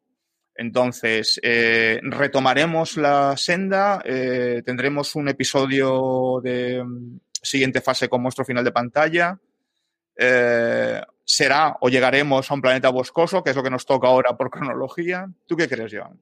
Entonces, 0.53 1.39
eh, 1.41 1.99
retomaremos 2.03 2.97
la 2.97 3.35
senda, 3.37 4.01
eh, 4.03 4.61
tendremos 4.65 5.15
un 5.15 5.29
episodio 5.29 6.41
de 6.43 6.83
mm, 6.83 7.19
siguiente 7.31 7.79
fase 7.79 8.09
con 8.09 8.21
monstruo 8.21 8.45
final 8.45 8.65
de 8.65 8.71
pantalla. 8.71 9.39
Eh, 10.17 11.01
será 11.23 11.77
o 11.79 11.87
llegaremos 11.87 12.51
a 12.51 12.53
un 12.53 12.61
planeta 12.61 12.89
boscoso, 12.89 13.41
que 13.41 13.51
es 13.51 13.55
lo 13.55 13.63
que 13.63 13.69
nos 13.69 13.85
toca 13.85 14.07
ahora 14.07 14.35
por 14.35 14.49
cronología. 14.49 15.27
¿Tú 15.47 15.55
qué 15.55 15.69
crees, 15.69 15.93
Joan? 15.93 16.19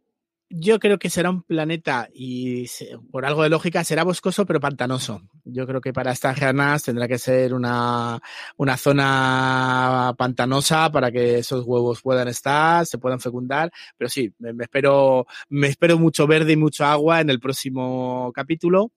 Yo 0.52 0.80
creo 0.80 0.98
que 0.98 1.12
será 1.12 1.30
un 1.30 1.44
planeta 1.44 2.10
y 2.12 2.66
por 3.12 3.24
algo 3.24 3.44
de 3.44 3.50
lógica 3.50 3.84
será 3.84 4.04
boscoso 4.04 4.48
pero 4.48 4.60
pantanoso. 4.60 5.22
Yo 5.46 5.68
creo 5.68 5.80
que 5.80 5.94
para 5.94 6.12
estas 6.12 6.40
ganas 6.40 6.82
tendrá 6.82 7.08
que 7.08 7.20
ser 7.20 7.54
una, 7.54 8.20
una 8.58 8.76
zona 8.76 10.16
pantanosa 10.18 10.92
para 10.92 11.12
que 11.12 11.38
esos 11.38 11.66
huevos 11.68 12.02
puedan 12.02 12.28
estar, 12.30 12.84
se 12.88 12.98
puedan 12.98 13.20
fecundar. 13.20 13.72
Pero 13.96 14.10
sí, 14.10 14.34
me 14.40 14.64
espero, 14.64 15.28
me 15.50 15.68
espero 15.68 16.00
mucho 16.00 16.26
verde 16.26 16.54
y 16.54 16.58
mucho 16.58 16.84
agua 16.84 17.22
en 17.22 17.30
el 17.30 17.40
próximo 17.40 18.32
capítulo. 18.34 18.92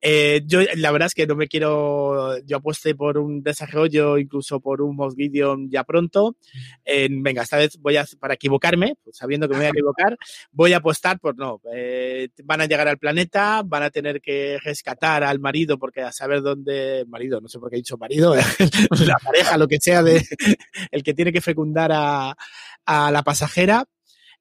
Eh, 0.00 0.42
yo, 0.46 0.60
la 0.76 0.92
verdad 0.92 1.06
es 1.06 1.14
que 1.14 1.26
no 1.26 1.34
me 1.34 1.48
quiero. 1.48 2.38
Yo 2.44 2.58
apuesté 2.58 2.94
por 2.94 3.18
un 3.18 3.42
desarrollo, 3.42 4.18
incluso 4.18 4.60
por 4.60 4.80
un 4.80 4.96
Moth 4.96 5.16
Gideon 5.16 5.70
ya 5.70 5.84
pronto. 5.84 6.36
venga, 6.84 7.42
esta 7.42 7.56
vez 7.56 7.78
voy 7.80 7.96
a, 7.96 8.06
para 8.18 8.34
equivocarme, 8.34 8.94
pues, 9.02 9.16
sabiendo 9.16 9.48
que 9.48 9.54
me 9.54 9.60
voy 9.60 9.66
a 9.66 9.70
equivocar, 9.70 10.16
voy 10.52 10.72
a 10.72 10.78
apostar 10.78 11.18
por 11.18 11.36
no. 11.36 11.60
Eh, 11.74 12.28
van 12.44 12.60
a 12.60 12.66
llegar 12.66 12.88
al 12.88 12.98
planeta, 12.98 13.62
van 13.64 13.82
a 13.82 13.90
tener 13.90 14.20
que 14.20 14.58
rescatar 14.62 15.24
al 15.24 15.40
marido, 15.40 15.78
porque 15.78 16.02
a 16.02 16.12
saber 16.12 16.42
dónde. 16.42 17.04
Marido, 17.08 17.40
no 17.40 17.48
sé 17.48 17.58
por 17.58 17.70
qué 17.70 17.76
he 17.76 17.80
dicho 17.80 17.98
marido, 17.98 18.34
la 19.06 19.18
pareja, 19.18 19.58
lo 19.58 19.68
que 19.68 19.78
sea, 19.80 20.02
de 20.02 20.24
el 20.90 21.02
que 21.02 21.14
tiene 21.14 21.32
que 21.32 21.40
fecundar 21.40 21.90
a, 21.92 22.36
a 22.86 23.10
la 23.10 23.22
pasajera 23.22 23.84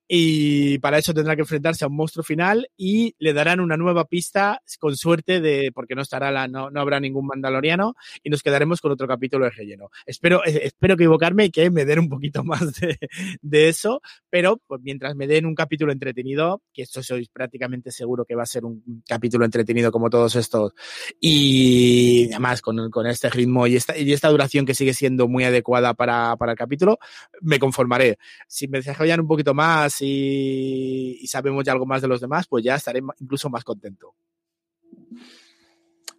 y 0.07 0.79
para 0.79 0.97
eso 0.97 1.13
tendrá 1.13 1.35
que 1.35 1.41
enfrentarse 1.41 1.83
a 1.83 1.89
un 1.89 1.95
monstruo 1.95 2.23
final 2.23 2.69
y 2.77 3.15
le 3.19 3.33
darán 3.33 3.59
una 3.59 3.75
nueva 3.75 4.05
pista 4.05 4.61
con 4.79 4.95
suerte 4.95 5.41
de 5.41 5.71
porque 5.73 5.95
no 5.95 6.01
estará 6.01 6.31
la, 6.31 6.47
no, 6.47 6.69
no 6.69 6.79
habrá 6.79 6.99
ningún 6.99 7.27
mandaloriano 7.27 7.95
y 8.23 8.29
nos 8.29 8.41
quedaremos 8.41 8.79
con 8.79 8.91
otro 8.91 9.07
capítulo 9.07 9.45
de 9.45 9.51
relleno. 9.51 9.89
Espero 10.05 10.45
eh, 10.45 10.61
espero 10.63 10.93
equivocarme 10.93 11.45
y 11.45 11.51
que 11.51 11.69
me 11.69 11.83
den 11.83 11.99
un 11.99 12.09
poquito 12.09 12.43
más 12.45 12.79
de, 12.79 12.97
de 13.41 13.69
eso, 13.69 14.01
pero 14.29 14.61
pues 14.65 14.81
mientras 14.81 15.15
me 15.15 15.27
den 15.27 15.45
un 15.45 15.55
capítulo 15.55 15.91
entretenido, 15.91 16.61
que 16.73 16.83
esto 16.83 17.03
sois 17.03 17.27
prácticamente 17.29 17.91
seguro 17.91 18.23
que 18.25 18.35
va 18.35 18.43
a 18.43 18.47
ser 18.47 18.63
un 18.63 19.03
capítulo 19.05 19.43
entretenido 19.43 19.91
como 19.91 20.09
todos 20.09 20.35
estos 20.35 20.73
y 21.19 22.27
además 22.29 22.61
con, 22.61 22.89
con 22.91 23.07
este 23.07 23.29
ritmo 23.29 23.67
y 23.67 23.75
esta, 23.75 23.97
y 23.97 24.13
esta 24.13 24.29
duración 24.29 24.65
que 24.65 24.73
sigue 24.73 24.93
siendo 24.93 25.27
muy 25.27 25.43
adecuada 25.43 25.93
para, 25.93 26.35
para 26.37 26.53
el 26.53 26.57
capítulo, 26.57 26.97
me 27.41 27.59
conformaré. 27.59 28.17
Si 28.47 28.67
me 28.67 28.77
desarrollan 28.77 29.19
un 29.19 29.27
poquito 29.27 29.53
más 29.53 29.96
y, 30.01 31.25
sabemos 31.27 31.63
ya 31.63 31.73
algo 31.73 31.85
más 31.85 32.01
de 32.01 32.07
los 32.07 32.21
demás, 32.21 32.47
pues 32.47 32.63
ya 32.63 32.75
estaré 32.75 33.01
incluso 33.19 33.49
más 33.49 33.63
contento. 33.63 34.15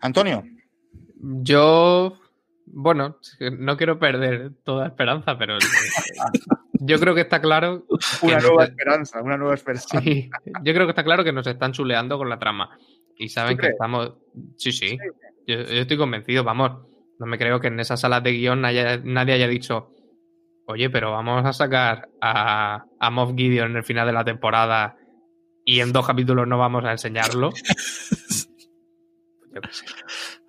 Antonio. 0.00 0.44
Yo, 1.20 2.16
bueno, 2.66 3.18
no 3.58 3.76
quiero 3.76 3.98
perder 3.98 4.52
toda 4.62 4.86
esperanza, 4.86 5.36
pero 5.36 5.58
yo 6.72 6.98
creo 7.00 7.14
que 7.14 7.22
está 7.22 7.40
claro. 7.40 7.86
una 8.22 8.38
nueva 8.38 8.64
esperanza, 8.64 9.22
una 9.22 9.36
nueva 9.36 9.54
esperanza. 9.54 10.00
yo 10.00 10.74
creo 10.74 10.86
que 10.86 10.90
está 10.90 11.04
claro 11.04 11.24
que 11.24 11.32
nos 11.32 11.46
están 11.46 11.72
chuleando 11.72 12.18
con 12.18 12.28
la 12.28 12.38
trama. 12.38 12.78
Y 13.16 13.28
saben 13.28 13.58
que 13.58 13.66
estamos. 13.66 14.14
Sí, 14.56 14.70
sí. 14.70 14.96
Yo, 15.44 15.56
estoy 15.56 15.96
convencido, 15.96 16.44
vamos. 16.44 16.86
No 17.18 17.26
me 17.26 17.36
creo 17.36 17.58
que 17.58 17.66
en 17.66 17.80
esas 17.80 18.00
salas 18.00 18.22
de 18.22 18.30
guion 18.30 18.60
nadie 18.60 19.32
haya 19.32 19.48
dicho 19.48 19.92
oye, 20.68 20.90
pero 20.90 21.12
vamos 21.12 21.44
a 21.44 21.52
sacar 21.52 22.08
a, 22.20 22.84
a 23.00 23.10
Moff 23.10 23.32
Gideon 23.34 23.70
en 23.70 23.76
el 23.78 23.84
final 23.84 24.06
de 24.06 24.12
la 24.12 24.24
temporada 24.24 24.96
y 25.64 25.80
en 25.80 25.92
dos 25.92 26.06
capítulos 26.06 26.46
no 26.46 26.58
vamos 26.58 26.84
a 26.84 26.92
enseñarlo. 26.92 27.50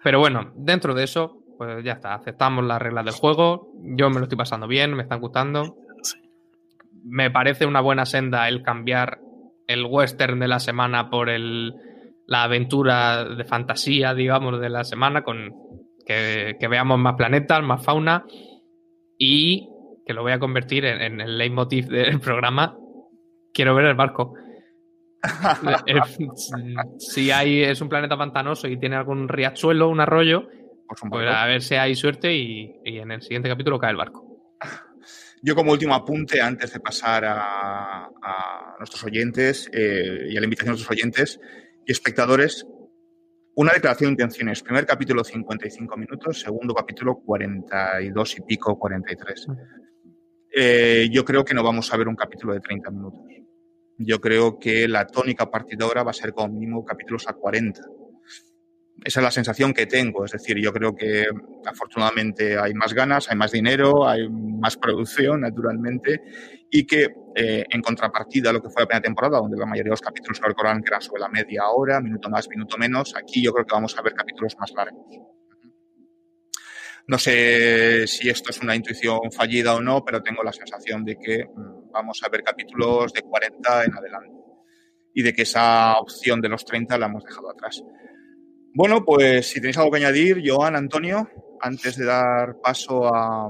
Pero 0.03 0.19
bueno, 0.19 0.51
dentro 0.55 0.93
de 0.93 1.03
eso, 1.03 1.43
pues 1.57 1.83
ya 1.83 1.93
está, 1.93 2.13
aceptamos 2.13 2.63
las 2.63 2.81
reglas 2.81 3.05
del 3.05 3.13
juego, 3.13 3.73
yo 3.97 4.09
me 4.09 4.19
lo 4.19 4.23
estoy 4.23 4.37
pasando 4.37 4.67
bien, 4.67 4.93
me 4.93 5.03
están 5.03 5.19
gustando. 5.19 5.75
Me 7.03 7.31
parece 7.31 7.65
una 7.65 7.81
buena 7.81 8.05
senda 8.05 8.47
el 8.47 8.61
cambiar 8.61 9.19
el 9.67 9.85
western 9.85 10.39
de 10.39 10.47
la 10.47 10.59
semana 10.59 11.09
por 11.09 11.29
el, 11.29 11.73
la 12.25 12.43
aventura 12.43 13.25
de 13.25 13.43
fantasía, 13.43 14.13
digamos, 14.13 14.59
de 14.59 14.69
la 14.69 14.83
semana, 14.83 15.23
con 15.23 15.53
que, 16.05 16.55
que 16.59 16.67
veamos 16.67 16.97
más 16.97 17.15
planetas, 17.15 17.61
más 17.61 17.83
fauna 17.83 18.25
y 19.17 19.67
que 20.09 20.15
lo 20.15 20.23
voy 20.23 20.31
a 20.31 20.39
convertir 20.39 20.85
en, 20.85 21.21
el 21.21 21.37
leitmotiv 21.37 21.85
del 21.85 22.19
programa, 22.19 22.75
quiero 23.53 23.75
ver 23.75 23.85
el 23.85 23.95
barco. 23.95 24.33
Eh, 25.85 25.99
si 26.97 27.29
hay, 27.29 27.61
es 27.61 27.81
un 27.81 27.89
planeta 27.89 28.17
pantanoso 28.17 28.67
y 28.67 28.79
tiene 28.79 28.95
algún 28.95 29.27
riachuelo, 29.27 29.89
un 29.89 29.99
arroyo, 29.99 30.47
pues 30.87 31.27
a 31.27 31.45
ver 31.45 31.61
si 31.61 31.75
hay 31.75 31.93
suerte 31.93 32.33
y, 32.33 32.79
en 32.85 33.11
el 33.11 33.21
siguiente 33.21 33.49
capítulo 33.49 33.77
cae 33.77 33.91
el 33.91 33.97
barco. 33.97 34.55
Yo 35.43 35.53
como 35.53 35.73
último 35.73 35.93
apunte, 35.93 36.41
antes 36.41 36.73
de 36.73 36.79
pasar 36.79 37.25
a, 37.27 38.09
nuestros 38.79 39.03
oyentes 39.03 39.69
eh, 39.73 40.29
y 40.29 40.37
a 40.37 40.39
la 40.39 40.45
invitación 40.45 40.69
a 40.69 40.71
nuestros 40.71 40.97
oyentes 40.97 41.39
y 41.85 41.91
espectadores, 41.91 42.65
una 43.55 43.73
declaración 43.73 44.15
de 44.15 44.23
intenciones. 44.23 44.63
Primer 44.63 44.87
capítulo 44.87 45.23
55 45.23 45.97
minutos, 45.97 46.39
segundo 46.39 46.73
capítulo 46.73 47.19
42 47.19 48.37
y 48.37 48.41
pico, 48.41 48.79
43. 48.79 49.47
Eh, 50.55 51.09
yo 51.11 51.23
creo 51.23 51.45
que 51.45 51.53
no 51.53 51.63
vamos 51.63 51.93
a 51.93 51.97
ver 51.97 52.07
un 52.07 52.15
capítulo 52.15 52.53
de 52.53 52.59
30 52.59 52.91
minutos. 52.91 53.21
Yo 53.97 54.19
creo 54.21 54.57
que 54.57 54.87
la 54.87 55.05
tónica 55.05 55.49
partidora 55.49 56.03
va 56.03 56.11
a 56.11 56.13
ser 56.13 56.33
como 56.33 56.53
mínimo 56.53 56.85
capítulos 56.85 57.27
a 57.27 57.33
40. 57.33 57.81
Esa 59.03 59.19
es 59.19 59.23
la 59.23 59.31
sensación 59.31 59.73
que 59.73 59.85
tengo. 59.85 60.25
Es 60.25 60.31
decir, 60.31 60.57
yo 60.57 60.73
creo 60.73 60.95
que 60.95 61.25
afortunadamente 61.65 62.57
hay 62.57 62.73
más 62.73 62.93
ganas, 62.93 63.29
hay 63.29 63.37
más 63.37 63.51
dinero, 63.51 64.07
hay 64.07 64.29
más 64.29 64.77
producción, 64.77 65.41
naturalmente, 65.41 66.21
y 66.69 66.85
que 66.85 67.09
eh, 67.35 67.65
en 67.69 67.81
contrapartida 67.81 68.49
a 68.49 68.53
lo 68.53 68.61
que 68.61 68.69
fue 68.69 68.83
la 68.83 68.87
primera 68.87 69.03
temporada, 69.03 69.39
donde 69.39 69.57
la 69.57 69.65
mayoría 69.65 69.89
de 69.89 69.91
los 69.91 70.01
capítulos 70.01 70.37
se 70.37 70.45
recordaban 70.45 70.81
que 70.81 70.89
eran 70.89 71.01
sobre 71.01 71.21
la 71.21 71.29
media 71.29 71.67
hora, 71.69 72.01
minuto 72.01 72.29
más, 72.29 72.49
minuto 72.49 72.77
menos, 72.77 73.15
aquí 73.15 73.41
yo 73.41 73.53
creo 73.53 73.65
que 73.65 73.75
vamos 73.75 73.97
a 73.97 74.01
ver 74.01 74.13
capítulos 74.13 74.55
más 74.59 74.71
largos. 74.71 75.05
No 77.09 77.17
sé 77.17 78.05
si 78.05 78.29
esto 78.29 78.51
es 78.51 78.61
una 78.61 78.75
intuición 78.75 79.31
fallida 79.31 79.73
o 79.73 79.81
no, 79.81 80.05
pero 80.05 80.21
tengo 80.21 80.43
la 80.43 80.53
sensación 80.53 81.03
de 81.03 81.17
que 81.17 81.43
mm, 81.43 81.89
vamos 81.89 82.21
a 82.21 82.29
ver 82.29 82.43
capítulos 82.43 83.11
de 83.13 83.23
40 83.23 83.85
en 83.85 83.95
adelante 83.95 84.37
y 85.15 85.23
de 85.23 85.33
que 85.33 85.41
esa 85.41 85.97
opción 85.97 86.39
de 86.39 86.49
los 86.49 86.63
30 86.65 86.99
la 86.99 87.07
hemos 87.07 87.23
dejado 87.23 87.49
atrás. 87.49 87.83
Bueno, 88.75 89.03
pues 89.03 89.49
si 89.49 89.59
tenéis 89.59 89.79
algo 89.79 89.89
que 89.89 89.97
añadir, 89.97 90.43
Joan, 90.45 90.75
Antonio, 90.75 91.27
antes 91.59 91.97
de 91.97 92.05
dar 92.05 92.57
paso 92.61 93.07
a, 93.11 93.49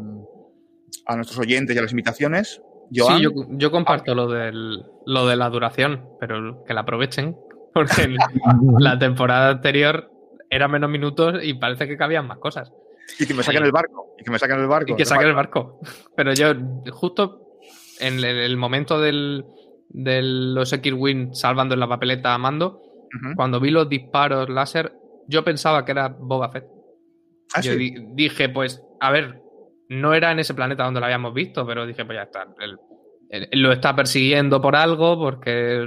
nuestros 1.18 1.40
oyentes 1.40 1.76
y 1.76 1.80
a 1.80 1.82
las 1.82 1.92
invitaciones. 1.92 2.62
Joan, 2.96 3.18
sí, 3.18 3.26
yo, 3.58 3.72
comparto 3.72 4.16
lo, 4.16 4.30
del, 4.30 4.86
lo 5.06 5.28
de 5.28 5.36
la 5.36 5.50
duración, 5.50 6.08
pero 6.18 6.64
que 6.64 6.74
la 6.74 6.82
aprovechen, 6.82 7.36
porque 7.74 8.16
la 8.80 8.98
temporada 8.98 9.50
anterior 9.50 10.10
era 10.50 10.70
menos 10.70 10.90
minutos 10.90 11.44
y 11.44 11.56
parece 11.56 11.90
que 11.90 11.98
cabían 11.98 12.26
más 12.26 12.38
cosas. 12.38 12.72
Y 13.18 13.26
que 13.26 13.34
me 13.34 13.44
saquen 13.44 13.64
el 13.64 13.72
barco. 13.72 14.16
Y 14.20 14.24
que 14.24 14.32
me 14.32 14.40
saquen 14.40 14.60
el 14.60 14.68
barco. 14.68 14.94
Y 14.94 14.96
que 14.96 15.06
saquen 15.06 15.28
el 15.28 15.36
barco. 15.36 15.80
Pero 16.16 16.34
yo, 16.34 16.54
justo 16.92 17.50
en 18.00 18.24
el 18.24 18.58
momento 18.58 19.00
del, 19.00 19.46
de 19.90 20.22
los 20.22 20.72
X-Wing 20.72 21.34
salvando 21.34 21.74
en 21.74 21.80
la 21.80 21.88
papeleta 21.88 22.34
a 22.34 22.38
Mando, 22.38 22.82
cuando 23.36 23.60
vi 23.60 23.72
los 23.72 23.90
disparos 23.90 24.50
láser, 24.50 24.94
yo 25.28 25.44
pensaba 25.44 25.84
que 25.84 25.92
era 25.92 26.08
Boba 26.10 26.50
Fett. 26.50 26.66
¿Ah, 27.54 27.62
yo 27.62 27.74
dije, 27.76 28.50
pues, 28.50 28.84
a 29.00 29.12
ver, 29.12 29.42
no 29.90 30.14
era 30.14 30.32
en 30.32 30.40
ese 30.40 30.54
planeta 30.54 30.84
donde 30.84 31.00
lo 31.00 31.08
habíamos 31.08 31.34
visto, 31.34 31.66
pero 31.66 31.86
dije, 31.86 32.06
pues 32.06 32.18
ya 32.18 32.24
está. 32.24 32.48
Él, 32.60 33.50
lo 33.54 33.72
está 33.72 33.96
persiguiendo 33.96 34.62
por 34.62 34.76
algo, 34.76 35.18
porque 35.18 35.86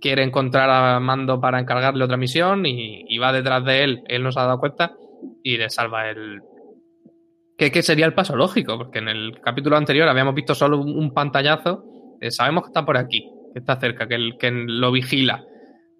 quiere 0.00 0.22
encontrar 0.22 0.68
a 0.70 0.98
Mando 1.00 1.40
para 1.40 1.60
encargarle 1.60 2.04
otra 2.04 2.16
misión 2.16 2.66
y, 2.66 3.04
y 3.08 3.18
va 3.18 3.32
detrás 3.32 3.64
de 3.64 3.84
él. 3.84 4.02
Él 4.08 4.22
no 4.22 4.32
se 4.32 4.40
ha 4.40 4.44
dado 4.44 4.58
cuenta 4.58 4.96
y 5.42 5.56
le 5.56 5.70
salva 5.70 6.10
el... 6.10 6.40
¿Qué, 7.56 7.82
sería 7.82 8.04
el 8.06 8.14
paso 8.14 8.36
lógico? 8.36 8.76
Porque 8.76 8.98
en 8.98 9.08
el 9.08 9.40
capítulo 9.40 9.76
anterior 9.76 10.08
habíamos 10.08 10.34
visto 10.34 10.54
solo 10.54 10.78
un, 10.78 11.14
pantallazo. 11.14 11.84
sabemos 12.28 12.64
que 12.64 12.68
está 12.68 12.84
por 12.84 12.98
aquí, 12.98 13.30
que 13.54 13.60
está 13.60 13.80
cerca, 13.80 14.06
que, 14.06 14.14
el, 14.14 14.36
que 14.38 14.50
lo 14.50 14.92
vigila. 14.92 15.42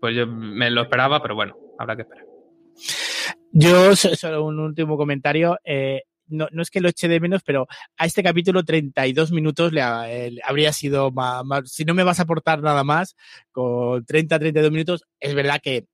pues 0.01 0.15
yo 0.15 0.27
me 0.27 0.71
lo 0.71 0.83
esperaba, 0.83 1.23
pero 1.23 1.35
bueno, 1.35 1.57
habrá 1.79 1.97
que 1.97 2.03
esperar. 2.03 2.27
Yo, 3.53 3.97
solo 3.97 4.45
un 4.45 4.61
último 4.61 4.99
comentario. 4.99 5.59
Eh, 5.65 6.03
no, 6.29 6.49
no, 6.51 6.63
es 6.63 6.71
que 6.71 6.81
lo 6.81 6.89
eche 6.89 7.09
de 7.09 7.21
menos, 7.21 7.43
pero 7.45 7.67
a 7.97 8.07
este 8.07 8.23
capítulo 8.23 8.65
32 8.65 9.33
minutos 9.33 9.73
le, 9.73 9.81
habría 9.81 10.73
sido 10.73 11.11
más, 11.13 11.45
Si 11.71 11.85
no 11.85 11.95
me 11.95 12.03
vas 12.03 12.19
a 12.19 12.25
aportar 12.25 12.63
nada 12.63 12.85
más, 12.85 13.17
con 13.53 14.05
30, 14.05 14.39
32 14.39 14.73
minutos, 14.73 15.05
es 15.21 15.35
verdad 15.35 15.61
que 15.63 15.87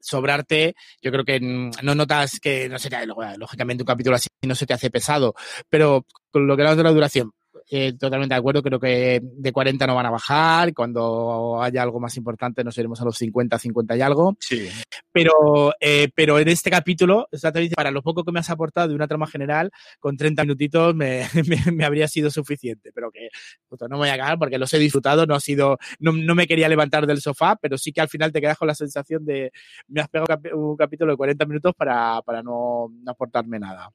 sobrarte, 0.00 0.74
yo 1.02 1.10
creo 1.10 1.24
que 1.24 1.40
no 1.40 1.94
notas 1.94 2.38
que 2.40 2.68
no 2.68 2.78
sería, 2.78 3.04
lógicamente 3.36 3.82
un 3.82 3.86
capítulo 3.86 4.16
así 4.16 4.28
no 4.42 4.54
se 4.54 4.66
te 4.66 4.74
hace 4.74 4.90
pesado, 4.90 5.34
pero 5.68 6.04
con 6.30 6.46
lo 6.46 6.56
que 6.56 6.62
hablamos 6.62 6.78
de 6.78 6.84
la 6.84 6.92
duración, 6.92 7.32
eh, 7.70 7.92
totalmente 7.98 8.34
de 8.34 8.38
acuerdo, 8.38 8.62
creo 8.62 8.80
que 8.80 9.20
de 9.22 9.52
40 9.52 9.86
no 9.86 9.94
van 9.94 10.06
a 10.06 10.10
bajar, 10.10 10.72
cuando 10.72 11.62
haya 11.62 11.82
algo 11.82 12.00
más 12.00 12.16
importante 12.16 12.64
nos 12.64 12.78
iremos 12.78 13.00
a 13.00 13.04
los 13.04 13.18
50, 13.18 13.58
50 13.58 13.96
y 13.96 14.00
algo. 14.00 14.36
Sí. 14.40 14.68
Pero, 15.12 15.72
eh, 15.80 16.08
pero 16.14 16.38
en 16.38 16.48
este 16.48 16.70
capítulo, 16.70 17.28
para 17.74 17.90
lo 17.90 18.02
poco 18.02 18.24
que 18.24 18.32
me 18.32 18.40
has 18.40 18.50
aportado 18.50 18.88
de 18.88 18.94
una 18.94 19.06
trama 19.06 19.26
general, 19.26 19.70
con 20.00 20.16
30 20.16 20.44
minutitos 20.44 20.94
me, 20.94 21.26
me, 21.72 21.84
habría 21.84 22.08
sido 22.08 22.30
suficiente, 22.30 22.90
pero 22.94 23.10
que 23.10 23.28
no 23.70 23.88
me 23.90 23.96
voy 23.96 24.08
a 24.08 24.16
cagar 24.16 24.38
porque 24.38 24.58
los 24.58 24.72
he 24.72 24.78
disfrutado, 24.78 25.26
no 25.26 25.34
ha 25.34 25.40
sido, 25.40 25.78
no, 25.98 26.12
no, 26.12 26.34
me 26.34 26.46
quería 26.46 26.68
levantar 26.68 27.06
del 27.06 27.20
sofá, 27.20 27.56
pero 27.56 27.76
sí 27.76 27.92
que 27.92 28.00
al 28.00 28.08
final 28.08 28.32
te 28.32 28.40
quedas 28.40 28.56
con 28.56 28.68
la 28.68 28.74
sensación 28.74 29.24
de 29.24 29.52
me 29.88 30.00
has 30.00 30.08
pegado 30.08 30.38
un 30.54 30.76
capítulo 30.76 31.12
de 31.12 31.16
40 31.16 31.44
minutos 31.46 31.74
para, 31.76 32.22
para 32.22 32.42
no, 32.42 32.88
no 33.02 33.10
aportarme 33.10 33.58
nada. 33.58 33.90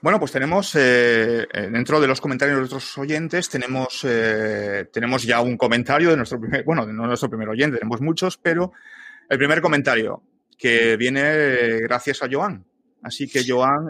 Bueno, 0.00 0.18
pues 0.18 0.32
tenemos 0.32 0.74
eh, 0.76 1.46
eh, 1.52 1.68
dentro 1.70 2.00
de 2.00 2.06
los 2.06 2.20
comentarios 2.20 2.56
de 2.56 2.60
nuestros 2.60 2.98
oyentes, 2.98 3.48
tenemos, 3.48 4.04
eh, 4.04 4.88
tenemos 4.92 5.22
ya 5.22 5.40
un 5.40 5.56
comentario 5.56 6.10
de 6.10 6.16
nuestro 6.16 6.40
primer, 6.40 6.64
bueno, 6.64 6.86
no 6.86 7.06
nuestro 7.06 7.28
primer 7.28 7.48
oyente, 7.48 7.78
tenemos 7.78 8.00
muchos, 8.00 8.36
pero 8.36 8.72
el 9.28 9.38
primer 9.38 9.60
comentario 9.60 10.22
que 10.56 10.96
viene 10.96 11.80
gracias 11.80 12.22
a 12.22 12.28
Joan. 12.30 12.64
Así 13.02 13.28
que, 13.28 13.44
Joan, 13.46 13.88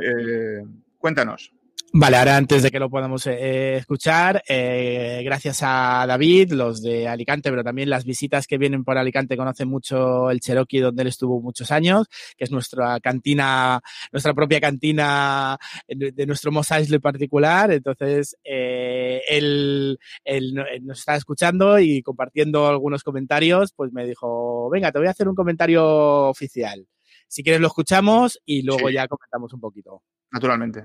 cuéntanos. 0.99 1.53
Vale, 1.91 2.19
ahora 2.19 2.37
antes 2.37 2.63
de 2.63 2.71
que 2.71 2.79
lo 2.79 2.91
podamos 2.91 3.27
eh, 3.27 3.77
escuchar, 3.77 4.43
eh, 4.47 5.23
gracias 5.25 5.61
a 5.63 6.05
David, 6.07 6.53
los 6.53 6.83
de 6.83 7.09
Alicante, 7.09 7.49
pero 7.49 7.65
también 7.65 7.89
las 7.89 8.05
visitas 8.05 8.47
que 8.47 8.59
vienen 8.59 8.85
por 8.85 8.99
Alicante 8.99 9.39
conocen 9.39 9.69
mucho 9.69 10.31
el 10.31 10.41
Cherokee, 10.41 10.81
donde 10.81 11.01
él 11.01 11.09
estuvo 11.09 11.41
muchos 11.41 11.71
años, 11.71 12.07
que 12.37 12.45
es 12.45 12.51
nuestra 12.51 13.01
cantina, 13.01 13.81
nuestra 14.13 14.35
propia 14.35 14.61
cantina 14.61 15.59
de, 15.89 16.27
nuestro 16.27 16.53
Mos 16.53 16.71
Eisley 16.71 16.99
particular. 16.99 17.73
Entonces, 17.73 18.37
eh, 18.45 19.23
él, 19.27 19.99
él, 20.25 20.55
nos 20.83 20.99
está 20.99 21.17
escuchando 21.17 21.79
y 21.79 22.03
compartiendo 22.03 22.69
algunos 22.69 23.03
comentarios, 23.03 23.73
pues 23.73 23.93
me 23.93 24.07
dijo, 24.07 24.69
venga, 24.69 24.93
te 24.93 24.99
voy 24.99 25.09
a 25.09 25.13
hacer 25.13 25.27
un 25.27 25.35
comentario 25.35 25.87
oficial. 26.29 26.87
Si 27.29 27.43
quieres 27.43 27.63
lo 27.63 27.69
escuchamos 27.69 28.39
y 28.45 28.61
luego 28.63 28.91
ya 28.91 29.09
comentamos 29.09 29.55
un 29.55 29.61
poquito. 29.61 30.03
Naturalmente. 30.31 30.85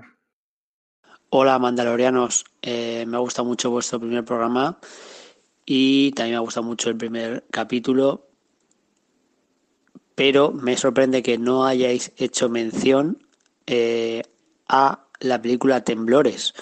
Hola 1.36 1.58
Mandalorianos, 1.58 2.44
eh, 2.62 3.04
me 3.08 3.16
ha 3.16 3.18
gustado 3.18 3.44
mucho 3.44 3.68
vuestro 3.68 3.98
primer 3.98 4.24
programa 4.24 4.78
y 5.66 6.12
también 6.12 6.34
me 6.34 6.36
ha 6.36 6.46
gustado 6.46 6.64
mucho 6.64 6.90
el 6.90 6.96
primer 6.96 7.44
capítulo, 7.50 8.28
pero 10.14 10.52
me 10.52 10.76
sorprende 10.76 11.24
que 11.24 11.36
no 11.36 11.66
hayáis 11.66 12.12
hecho 12.18 12.48
mención 12.48 13.26
eh, 13.66 14.22
a 14.68 15.06
la 15.18 15.42
película 15.42 15.82
Temblores, 15.82 16.54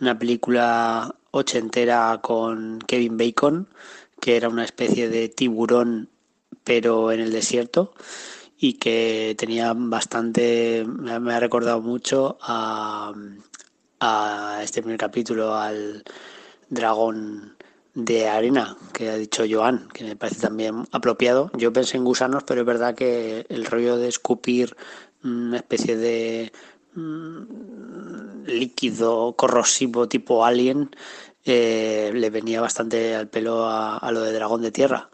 una 0.00 0.16
película 0.16 1.16
ochentera 1.32 2.20
con 2.22 2.78
Kevin 2.78 3.16
Bacon, 3.16 3.68
que 4.20 4.36
era 4.36 4.48
una 4.48 4.64
especie 4.64 5.08
de 5.08 5.30
tiburón 5.30 6.10
pero 6.62 7.10
en 7.10 7.18
el 7.18 7.32
desierto 7.32 7.92
y 8.56 8.74
que 8.74 9.34
tenía 9.36 9.72
bastante, 9.74 10.84
me 10.86 11.34
ha 11.34 11.40
recordado 11.40 11.80
mucho 11.80 12.38
a 12.40 13.12
a 14.04 14.60
este 14.62 14.82
primer 14.82 14.98
capítulo 14.98 15.54
al 15.54 16.02
dragón 16.68 17.56
de 17.94 18.28
arena 18.28 18.76
que 18.92 19.10
ha 19.10 19.16
dicho 19.16 19.44
Joan, 19.48 19.88
que 19.92 20.02
me 20.04 20.16
parece 20.16 20.40
también 20.40 20.86
apropiado. 20.90 21.50
Yo 21.56 21.72
pensé 21.72 21.98
en 21.98 22.04
gusanos, 22.04 22.42
pero 22.42 22.62
es 22.62 22.66
verdad 22.66 22.96
que 22.96 23.46
el 23.48 23.64
rollo 23.64 23.96
de 23.96 24.08
escupir 24.08 24.76
una 25.22 25.58
especie 25.58 25.96
de 25.96 26.52
mm, 26.94 28.44
líquido 28.46 29.34
corrosivo 29.36 30.08
tipo 30.08 30.44
alien 30.44 30.90
eh, 31.44 32.10
le 32.12 32.30
venía 32.30 32.60
bastante 32.60 33.14
al 33.14 33.28
pelo 33.28 33.66
a, 33.68 34.10
lo 34.10 34.22
de 34.22 34.32
dragón 34.32 34.62
de 34.62 34.72
tierra. 34.72 35.10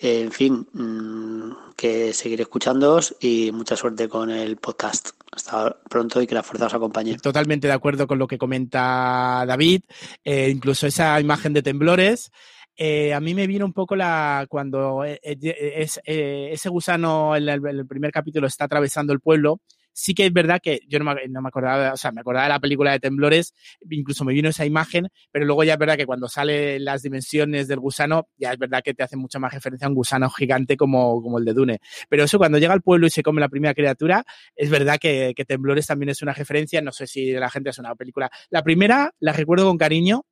En 0.00 0.30
fin, 0.30 0.66
mm, 0.72 1.74
que 1.76 2.12
seguiré 2.12 2.42
escuchándoos 2.42 3.16
y 3.20 3.50
mucha 3.52 3.76
suerte 3.76 4.08
con 4.08 4.30
el 4.30 4.56
podcast. 4.56 5.10
Hasta 5.32 5.76
pronto 5.88 6.22
y 6.22 6.26
que 6.26 6.34
la 6.34 6.42
fuerza 6.42 6.66
os 6.66 6.74
acompañe. 6.74 7.16
Totalmente 7.18 7.66
de 7.66 7.72
acuerdo 7.72 8.06
con 8.06 8.18
lo 8.18 8.26
que 8.26 8.38
comenta 8.38 9.44
David. 9.46 9.82
Eh, 10.24 10.50
incluso 10.50 10.86
esa 10.86 11.20
imagen 11.20 11.52
de 11.52 11.62
temblores. 11.62 12.30
Eh, 12.76 13.12
a 13.12 13.20
mí 13.20 13.34
me 13.34 13.48
vino 13.48 13.64
un 13.64 13.72
poco 13.72 13.96
la 13.96 14.46
cuando 14.48 15.04
eh, 15.04 15.18
ese 15.22 16.68
gusano 16.68 17.34
en 17.34 17.48
el, 17.48 17.86
primer 17.86 18.12
capítulo 18.12 18.46
está 18.46 18.64
atravesando 18.64 19.12
el 19.12 19.20
pueblo 19.20 19.60
sí 19.98 20.14
que 20.14 20.26
es 20.26 20.32
verdad 20.32 20.60
que 20.62 20.80
yo 20.86 21.00
no 21.00 21.04
me, 21.04 21.48
acordaba, 21.48 21.92
o 21.92 21.96
sea, 21.96 22.12
me 22.12 22.20
acordaba 22.20 22.44
de 22.44 22.50
la 22.50 22.60
película 22.60 22.92
de 22.92 23.00
Temblores, 23.00 23.52
incluso 23.90 24.24
me 24.24 24.32
vino 24.32 24.48
esa 24.48 24.64
imagen, 24.64 25.08
pero 25.32 25.44
luego 25.44 25.64
ya 25.64 25.72
es 25.72 25.78
verdad 25.78 25.96
que 25.96 26.06
cuando 26.06 26.28
sale 26.28 26.78
las 26.78 27.02
dimensiones 27.02 27.66
del 27.66 27.80
gusano, 27.80 28.28
ya 28.36 28.52
es 28.52 28.58
verdad 28.58 28.80
que 28.84 28.94
te 28.94 29.02
hace 29.02 29.16
mucha 29.16 29.40
más 29.40 29.52
referencia 29.52 29.86
a 29.86 29.88
un 29.88 29.96
gusano 29.96 30.30
gigante 30.30 30.76
como, 30.76 31.20
como 31.20 31.38
el 31.38 31.44
de 31.44 31.52
Dune. 31.52 31.80
Pero 32.08 32.22
eso 32.22 32.38
cuando 32.38 32.58
llega 32.58 32.72
al 32.72 32.82
pueblo 32.82 33.08
y 33.08 33.10
se 33.10 33.24
come 33.24 33.40
la 33.40 33.48
primera 33.48 33.74
criatura, 33.74 34.24
es 34.54 34.70
verdad 34.70 34.98
que, 35.00 35.32
que 35.34 35.44
Temblores 35.44 35.88
también 35.88 36.10
es 36.10 36.22
una 36.22 36.32
referencia, 36.32 36.80
no 36.80 36.92
sé 36.92 37.08
si 37.08 37.32
la 37.32 37.50
gente 37.50 37.70
es 37.70 37.78
una 37.80 37.96
película. 37.96 38.30
La 38.50 38.62
primera 38.62 39.12
la 39.18 39.32
recuerdo 39.32 39.66
con 39.66 39.78
cariño, 39.78 40.26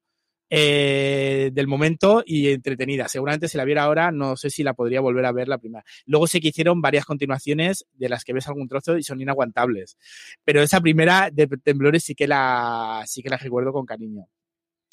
eh, 0.49 1.51
del 1.53 1.67
momento 1.67 2.23
y 2.25 2.49
entretenida. 2.49 3.09
Seguramente 3.09 3.49
si 3.49 3.57
la 3.57 3.65
viera 3.65 3.85
ahora, 3.85 4.13
no 4.13 4.37
sé 4.37 4.51
si 4.51 4.63
la 4.63 4.75
podría 4.75 5.01
volver 5.01 5.25
a 5.25 5.33
ver 5.33 5.49
la 5.49 5.59
primera. 5.59 5.85
Luego 6.05 6.27
sé 6.27 6.41
que 6.41 6.49
hicieron 6.49 6.81
varias 6.81 7.05
continuaciones 7.05 7.87
de 7.93 8.09
las 8.09 8.25
que 8.25 8.33
ves 8.33 8.47
algún 8.49 8.69
trozo 8.69 8.97
y 8.97 9.03
son 9.03 9.21
inaguantables. 9.21 9.97
Pero 10.45 10.63
esa 10.63 10.81
primera 10.81 11.31
de 11.33 11.47
Temblores 11.47 12.05
sí 12.05 12.15
que 12.15 12.29
la, 12.29 13.03
sí 13.07 13.23
que 13.23 13.31
la 13.31 13.37
recuerdo 13.37 13.73
con 13.73 13.87
cariño. 13.87 14.29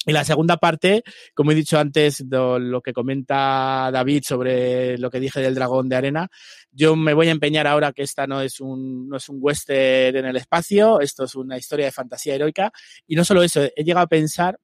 Y 0.06 0.12
la 0.12 0.24
segunda 0.24 0.58
parte, 0.58 1.02
como 1.32 1.52
he 1.52 1.54
dicho 1.54 1.78
antes, 1.78 2.22
lo 2.28 2.82
que 2.82 2.92
comenta 2.92 3.90
David 3.90 4.22
sobre 4.26 4.98
lo 4.98 5.10
que 5.10 5.20
dije 5.20 5.40
del 5.40 5.54
dragón 5.54 5.88
de 5.88 5.96
arena, 5.96 6.28
yo 6.70 6.94
me 6.94 7.14
voy 7.14 7.28
a 7.28 7.30
empeñar 7.30 7.66
ahora 7.66 7.92
que 7.92 8.02
esta 8.02 8.26
no 8.26 8.42
es 8.42 8.60
un, 8.60 9.08
no 9.08 9.16
es 9.16 9.28
un 9.30 9.38
western 9.40 10.16
en 10.16 10.26
el 10.26 10.36
espacio, 10.36 11.00
esto 11.00 11.24
es 11.24 11.34
una 11.36 11.56
historia 11.56 11.86
de 11.86 11.92
fantasía 11.92 12.34
heroica. 12.34 12.70
Y 13.06 13.16
no 13.16 13.24
solo 13.24 13.42
eso, 13.42 13.62
he 13.62 13.82
llegado 13.82 14.04
a 14.04 14.08
pensar 14.08 14.58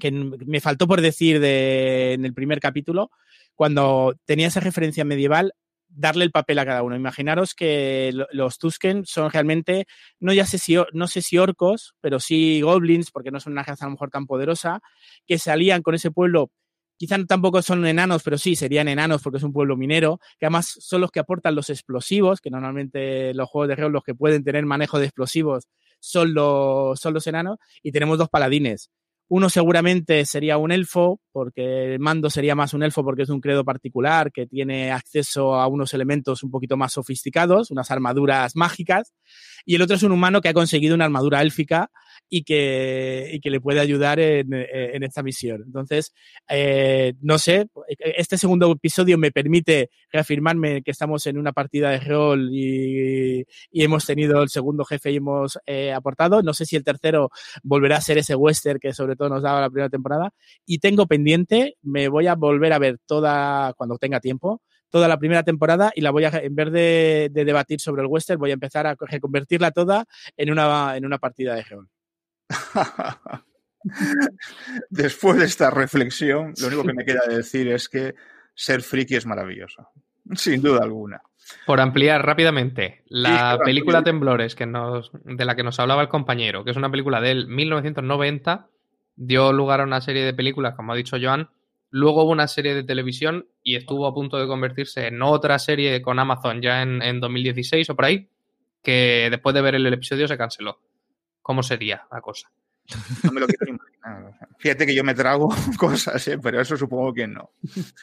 que 0.00 0.10
me 0.10 0.60
faltó 0.60 0.86
por 0.86 1.00
decir 1.00 1.40
de, 1.40 2.14
en 2.14 2.24
el 2.24 2.34
primer 2.34 2.60
capítulo, 2.60 3.10
cuando 3.54 4.14
tenía 4.24 4.48
esa 4.48 4.60
referencia 4.60 5.04
medieval, 5.04 5.52
darle 5.88 6.24
el 6.24 6.30
papel 6.30 6.58
a 6.58 6.66
cada 6.66 6.82
uno. 6.82 6.96
Imaginaros 6.96 7.54
que 7.54 8.12
los 8.30 8.58
Tusken 8.58 9.04
son 9.06 9.30
realmente, 9.30 9.86
no 10.20 10.32
ya 10.32 10.46
sé 10.46 10.58
si, 10.58 10.76
no 10.92 11.06
sé 11.08 11.22
si 11.22 11.38
orcos, 11.38 11.94
pero 12.00 12.20
sí 12.20 12.60
goblins, 12.60 13.10
porque 13.10 13.30
no 13.30 13.40
son 13.40 13.54
una 13.54 13.62
raza 13.62 13.84
a 13.84 13.88
lo 13.88 13.92
mejor 13.92 14.10
tan 14.10 14.26
poderosa, 14.26 14.80
que 15.26 15.38
se 15.38 15.50
alían 15.50 15.82
con 15.82 15.94
ese 15.94 16.10
pueblo. 16.10 16.50
Quizá 16.98 17.22
tampoco 17.26 17.60
son 17.60 17.86
enanos, 17.86 18.22
pero 18.22 18.38
sí 18.38 18.56
serían 18.56 18.88
enanos 18.88 19.22
porque 19.22 19.38
es 19.38 19.42
un 19.42 19.52
pueblo 19.52 19.76
minero, 19.76 20.18
que 20.38 20.46
además 20.46 20.74
son 20.78 21.02
los 21.02 21.10
que 21.10 21.20
aportan 21.20 21.54
los 21.54 21.68
explosivos, 21.70 22.40
que 22.40 22.50
normalmente 22.50 23.34
los 23.34 23.48
juegos 23.48 23.68
de 23.68 23.76
rol 23.76 23.92
los 23.92 24.02
que 24.02 24.14
pueden 24.14 24.44
tener 24.44 24.64
manejo 24.64 24.98
de 24.98 25.06
explosivos 25.06 25.64
son 26.00 26.34
los, 26.34 26.98
son 27.00 27.14
los 27.14 27.26
enanos, 27.26 27.58
y 27.82 27.92
tenemos 27.92 28.18
dos 28.18 28.28
paladines, 28.28 28.90
uno 29.28 29.48
seguramente 29.48 30.24
sería 30.24 30.56
un 30.56 30.70
elfo, 30.70 31.20
porque 31.32 31.94
el 31.94 31.98
mando 31.98 32.30
sería 32.30 32.54
más 32.54 32.74
un 32.74 32.82
elfo 32.82 33.02
porque 33.02 33.22
es 33.22 33.28
un 33.28 33.40
credo 33.40 33.64
particular 33.64 34.30
que 34.32 34.46
tiene 34.46 34.92
acceso 34.92 35.54
a 35.54 35.66
unos 35.66 35.94
elementos 35.94 36.44
un 36.44 36.50
poquito 36.50 36.76
más 36.76 36.92
sofisticados, 36.92 37.70
unas 37.70 37.90
armaduras 37.90 38.54
mágicas. 38.54 39.14
Y 39.64 39.74
el 39.74 39.82
otro 39.82 39.96
es 39.96 40.02
un 40.04 40.12
humano 40.12 40.40
que 40.40 40.48
ha 40.48 40.54
conseguido 40.54 40.94
una 40.94 41.06
armadura 41.06 41.42
élfica 41.42 41.90
y 42.28 42.42
que, 42.42 43.30
y 43.32 43.40
que 43.40 43.50
le 43.50 43.60
puede 43.60 43.80
ayudar 43.80 44.20
en, 44.20 44.52
en 44.52 45.02
esta 45.02 45.22
misión. 45.22 45.62
Entonces, 45.66 46.12
eh, 46.48 47.14
no 47.20 47.38
sé, 47.38 47.68
este 48.00 48.38
segundo 48.38 48.70
episodio 48.72 49.18
me 49.18 49.32
permite 49.32 49.90
reafirmarme 50.10 50.82
que 50.82 50.90
estamos 50.90 51.26
en 51.26 51.38
una 51.38 51.52
partida 51.52 51.90
de 51.90 52.00
rol 52.00 52.48
y, 52.52 53.44
y 53.70 53.82
hemos 53.84 54.06
tenido 54.06 54.42
el 54.42 54.48
segundo 54.48 54.84
jefe 54.84 55.12
y 55.12 55.16
hemos 55.16 55.58
eh, 55.66 55.92
aportado. 55.92 56.42
No 56.42 56.54
sé 56.54 56.64
si 56.66 56.76
el 56.76 56.84
tercero 56.84 57.30
volverá 57.62 57.96
a 57.96 58.00
ser 58.00 58.18
ese 58.18 58.34
western 58.34 58.78
que 58.78 58.92
sobre 58.92 59.16
todo 59.16 59.28
nos 59.28 59.42
daba 59.42 59.60
la 59.60 59.70
primera 59.70 59.88
temporada. 59.88 60.32
Y 60.64 60.78
tengo 60.78 61.06
pendiente, 61.06 61.76
me 61.82 62.08
voy 62.08 62.26
a 62.26 62.34
volver 62.34 62.72
a 62.72 62.78
ver 62.78 62.98
toda, 63.06 63.72
cuando 63.74 63.98
tenga 63.98 64.20
tiempo, 64.20 64.62
toda 64.90 65.08
la 65.08 65.18
primera 65.18 65.42
temporada 65.42 65.92
y 65.94 66.00
la 66.00 66.10
voy 66.10 66.24
a, 66.24 66.28
en 66.28 66.54
vez 66.54 66.70
de, 66.72 67.28
de 67.32 67.44
debatir 67.44 67.80
sobre 67.80 68.02
el 68.02 68.08
western, 68.08 68.38
voy 68.38 68.50
a 68.50 68.54
empezar 68.54 68.86
a 68.86 68.96
convertirla 68.96 69.70
toda 69.70 70.06
en 70.36 70.50
una, 70.50 70.96
en 70.96 71.04
una 71.04 71.18
partida 71.18 71.54
de 71.54 71.64
rol. 71.64 71.88
Después 74.90 75.38
de 75.38 75.44
esta 75.44 75.70
reflexión, 75.70 76.54
lo 76.60 76.66
único 76.68 76.84
que 76.84 76.94
me 76.94 77.04
queda 77.04 77.22
decir 77.28 77.68
es 77.68 77.88
que 77.88 78.14
ser 78.54 78.82
friki 78.82 79.14
es 79.16 79.26
maravilloso. 79.26 79.88
Sin 80.34 80.62
duda 80.62 80.82
alguna. 80.82 81.22
Por 81.64 81.80
ampliar 81.80 82.26
rápidamente, 82.26 83.04
la 83.06 83.58
película 83.64 84.02
Temblores, 84.02 84.56
que 84.56 84.66
nos, 84.66 85.12
de 85.12 85.44
la 85.44 85.54
que 85.54 85.62
nos 85.62 85.78
hablaba 85.78 86.02
el 86.02 86.08
compañero, 86.08 86.64
que 86.64 86.72
es 86.72 86.76
una 86.76 86.90
película 86.90 87.20
del 87.20 87.46
1990, 87.46 88.66
dio 89.14 89.52
lugar 89.52 89.80
a 89.80 89.84
una 89.84 90.00
serie 90.00 90.24
de 90.24 90.34
películas, 90.34 90.74
como 90.74 90.92
ha 90.92 90.96
dicho 90.96 91.16
Joan. 91.20 91.48
Luego 91.90 92.24
hubo 92.24 92.32
una 92.32 92.48
serie 92.48 92.74
de 92.74 92.82
televisión 92.82 93.46
y 93.62 93.76
estuvo 93.76 94.08
a 94.08 94.14
punto 94.14 94.38
de 94.38 94.48
convertirse 94.48 95.06
en 95.06 95.22
otra 95.22 95.60
serie 95.60 96.02
con 96.02 96.18
Amazon 96.18 96.60
ya 96.60 96.82
en, 96.82 97.00
en 97.00 97.20
2016 97.20 97.90
o 97.90 97.94
por 97.94 98.06
ahí, 98.06 98.28
que 98.82 99.28
después 99.30 99.54
de 99.54 99.62
ver 99.62 99.76
el 99.76 99.86
episodio 99.86 100.26
se 100.26 100.36
canceló. 100.36 100.80
¿Cómo 101.46 101.62
sería 101.62 102.08
la 102.10 102.20
cosa? 102.20 102.50
No 103.22 103.30
me 103.30 103.40
lo 103.40 103.46
quiero 103.46 103.68
imaginar. 103.68 103.95
Fíjate 104.58 104.86
que 104.86 104.94
yo 104.94 105.04
me 105.04 105.14
trago 105.14 105.48
cosas, 105.78 106.26
¿eh? 106.28 106.38
pero 106.38 106.60
eso 106.60 106.76
supongo 106.76 107.12
que 107.12 107.26
no. 107.26 107.50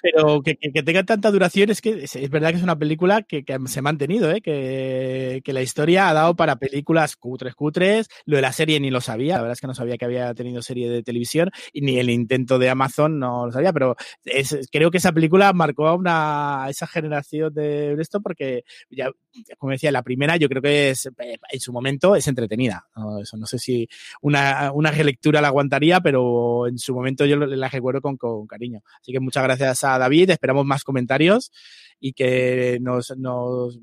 Pero 0.02 0.42
que, 0.42 0.56
que, 0.56 0.84
tenga 0.84 1.04
tanta 1.04 1.32
duración 1.32 1.70
es 1.70 1.82
que 1.82 2.04
es, 2.04 2.30
verdad 2.30 2.52
que 2.52 2.58
es 2.58 2.64
una 2.64 2.78
película 2.78 3.24
que, 3.24 3.44
que 3.44 3.58
se 3.66 3.80
ha 3.80 3.82
mantenido, 3.82 4.32
¿eh? 4.32 4.42
que, 4.42 5.42
la 5.54 5.62
historia 5.62 6.10
ha 6.10 6.14
dado 6.14 6.36
para 6.36 6.56
películas 6.56 7.16
cutres, 7.16 7.56
cutres. 7.56 8.08
Lo 8.26 8.38
de 8.38 8.42
la 8.42 8.52
serie 8.52 8.80
ni 8.80 8.90
lo 8.90 9.02
sabía, 9.02 9.36
la 9.36 9.42
verdad 9.42 9.54
es 9.54 9.62
que 9.62 9.68
no 9.68 9.76
sabía 9.76 9.98
que 9.98 10.06
había 10.06 10.34
tenido 10.34 10.62
serie 10.62 10.90
de 10.90 11.04
televisión 11.04 11.52
y 11.72 11.82
ni 11.82 12.00
el 12.00 12.10
intento 12.10 12.60
de 12.60 12.70
Amazon 12.70 13.20
no 13.20 13.46
lo 13.46 13.52
sabía, 13.52 13.72
pero 13.72 13.96
creo 14.72 14.92
que 14.92 14.98
esa 14.98 15.12
película 15.12 15.54
marcó 15.54 15.88
a, 15.88 15.96
una, 15.96 16.66
esa 16.70 16.88
generación 16.88 17.54
de 17.54 17.94
esto 18.00 18.22
porque, 18.22 18.64
ya, 18.90 19.10
como 19.58 19.72
decía, 19.72 19.92
la 19.92 20.04
primera 20.04 20.38
yo 20.38 20.50
creo 20.50 20.62
que 20.62 20.90
es 20.92 21.10
en 21.52 21.60
su 21.60 21.72
momento 21.72 22.16
es 22.16 22.28
entretenida. 22.28 22.88
No, 22.96 23.20
eso, 23.20 23.38
no 23.38 23.46
sé 23.46 23.60
si 23.60 23.88
una 24.22 24.72
una 24.74 24.92
relectura 24.92 25.42
la 25.42 25.48
aguantaría, 25.48 25.93
pero 26.02 26.68
en 26.68 26.78
su 26.78 26.94
momento 26.94 27.26
yo 27.26 27.38
la 27.38 27.70
recuerdo 27.70 28.02
con, 28.02 28.48
cariño. 28.48 28.82
Así 29.02 29.12
que 29.12 29.20
muchas 29.20 29.44
gracias 29.44 29.84
a 29.84 29.98
David, 29.98 30.30
esperamos 30.30 30.66
más 30.66 30.84
comentarios 30.84 31.52
y 32.00 32.14
que 32.14 32.80
nos, 32.82 33.14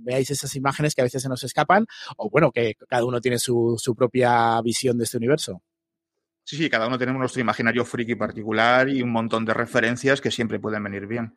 veáis 0.01 0.31
esas 0.31 0.55
imágenes 0.57 0.95
que 0.95 1.01
a 1.01 1.05
veces 1.05 1.23
se 1.23 1.29
nos 1.29 1.43
escapan, 1.43 1.87
o 2.17 2.29
bueno, 2.31 2.53
que 2.53 2.75
cada 2.89 3.05
uno 3.05 3.21
tiene 3.21 3.39
su, 3.39 3.79
propia 3.97 4.61
visión 4.63 4.99
de 4.99 5.05
este 5.05 5.17
universo. 5.17 5.63
Sí, 6.45 6.57
sí, 6.57 6.69
cada 6.69 6.87
uno 6.87 6.99
tenemos 6.99 7.21
nuestro 7.21 7.41
imaginario 7.41 7.85
friki 7.85 8.17
particular 8.17 8.89
y 8.89 9.03
un 9.03 9.11
montón 9.11 9.45
de 9.45 9.55
referencias 9.55 10.21
que 10.21 10.31
siempre 10.31 10.59
pueden 10.59 10.83
venir 10.83 11.07
bien. 11.07 11.35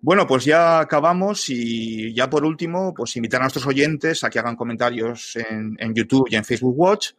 Bueno, 0.00 0.26
pues 0.26 0.44
ya 0.44 0.80
acabamos 0.80 1.48
y 1.48 2.12
ya 2.14 2.28
por 2.28 2.44
último, 2.44 2.92
pues 2.94 3.16
invitar 3.16 3.40
a 3.40 3.44
nuestros 3.44 3.66
oyentes 3.66 4.22
a 4.22 4.30
que 4.30 4.38
hagan 4.38 4.56
comentarios 4.56 5.36
en, 5.36 5.76
en 5.78 5.94
YouTube 5.94 6.28
y 6.30 6.36
en 6.36 6.44
Facebook 6.44 6.78
Watch 6.78 7.12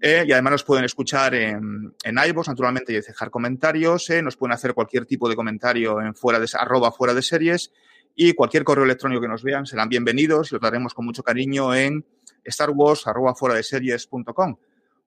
eh, 0.00 0.24
y 0.26 0.32
además 0.32 0.52
nos 0.52 0.64
pueden 0.64 0.84
escuchar 0.84 1.34
en, 1.34 1.94
en 2.04 2.18
iVoox, 2.28 2.48
naturalmente, 2.48 2.92
y 2.92 2.96
dejar 2.96 3.30
comentarios. 3.30 4.08
Eh, 4.10 4.22
nos 4.22 4.36
pueden 4.36 4.54
hacer 4.54 4.74
cualquier 4.74 5.06
tipo 5.06 5.28
de 5.28 5.34
comentario 5.34 6.00
en 6.00 6.14
fuera 6.14 6.38
de, 6.38 6.46
arroba 6.54 6.92
fuera 6.92 7.14
de 7.14 7.22
series. 7.22 7.72
Y 8.14 8.32
cualquier 8.34 8.64
correo 8.64 8.84
electrónico 8.84 9.20
que 9.20 9.28
nos 9.28 9.42
vean 9.42 9.66
serán 9.66 9.88
bienvenidos 9.88 10.50
y 10.50 10.54
lo 10.54 10.60
daremos 10.60 10.94
con 10.94 11.04
mucho 11.04 11.22
cariño 11.22 11.74
en 11.74 12.04
Star 12.44 12.70
Wars 12.70 13.06
arroba 13.06 13.34
fuera 13.34 13.54
de 13.54 13.62
series.com. 13.62 14.56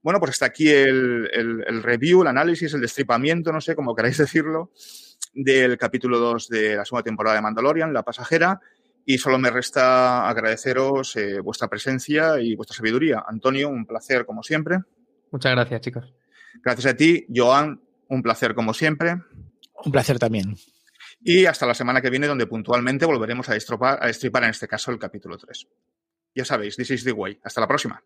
Bueno, 0.02 0.20
pues 0.20 0.32
hasta 0.32 0.46
aquí 0.46 0.70
el, 0.70 1.30
el, 1.34 1.64
el, 1.68 1.84
review, 1.84 2.22
el 2.22 2.28
análisis, 2.28 2.74
el 2.74 2.82
destripamiento, 2.82 3.52
no 3.52 3.62
sé 3.62 3.76
cómo 3.76 3.96
queráis 3.96 4.18
decirlo, 4.18 4.72
del 5.34 5.78
capítulo 5.78 6.20
2 6.20 6.50
de 6.50 6.76
la 6.76 6.86
segunda 6.86 7.04
temporada 7.04 7.36
de 7.36 7.42
Mandalorian, 7.42 7.94
La 7.94 8.04
Pasajera. 8.04 8.60
Y 9.06 9.18
solo 9.18 9.40
me 9.40 9.50
resta 9.50 10.30
agradeceros 10.30 11.16
eh, 11.16 11.40
vuestra 11.40 11.68
presencia 11.68 12.40
y 12.40 12.56
vuestra 12.56 12.78
sabiduría. 12.78 13.24
Antonio, 13.28 13.70
un 13.70 13.86
placer 13.86 14.26
como 14.26 14.44
siempre. 14.44 14.80
Muchas 15.32 15.52
gracias, 15.54 15.82
chicos. 15.82 16.14
Gracias 16.64 16.94
a 16.94 16.96
ti, 16.96 17.26
Joan, 17.34 17.82
un 18.10 18.22
placer 18.22 18.54
como 18.54 18.74
siempre. 18.74 19.16
Un 19.84 19.92
placer 19.92 20.20
también. 20.20 20.56
Y 21.22 21.46
hasta 21.46 21.66
la 21.66 21.74
semana 21.74 22.02
que 22.02 22.10
viene, 22.10 22.28
donde 22.28 22.48
puntualmente 22.48 23.06
volveremos 23.06 23.48
a 23.50 23.54
a 23.54 24.08
destripar 24.08 24.44
en 24.44 24.50
este 24.50 24.68
caso 24.68 24.92
el 24.92 25.00
capítulo 25.00 25.38
3. 25.38 25.68
Ya 26.36 26.46
sabéis, 26.46 26.76
this 26.76 26.92
is 26.92 27.04
the 27.04 27.12
way. 27.12 27.40
Hasta 27.44 27.62
la 27.62 27.68
próxima. 27.68 28.04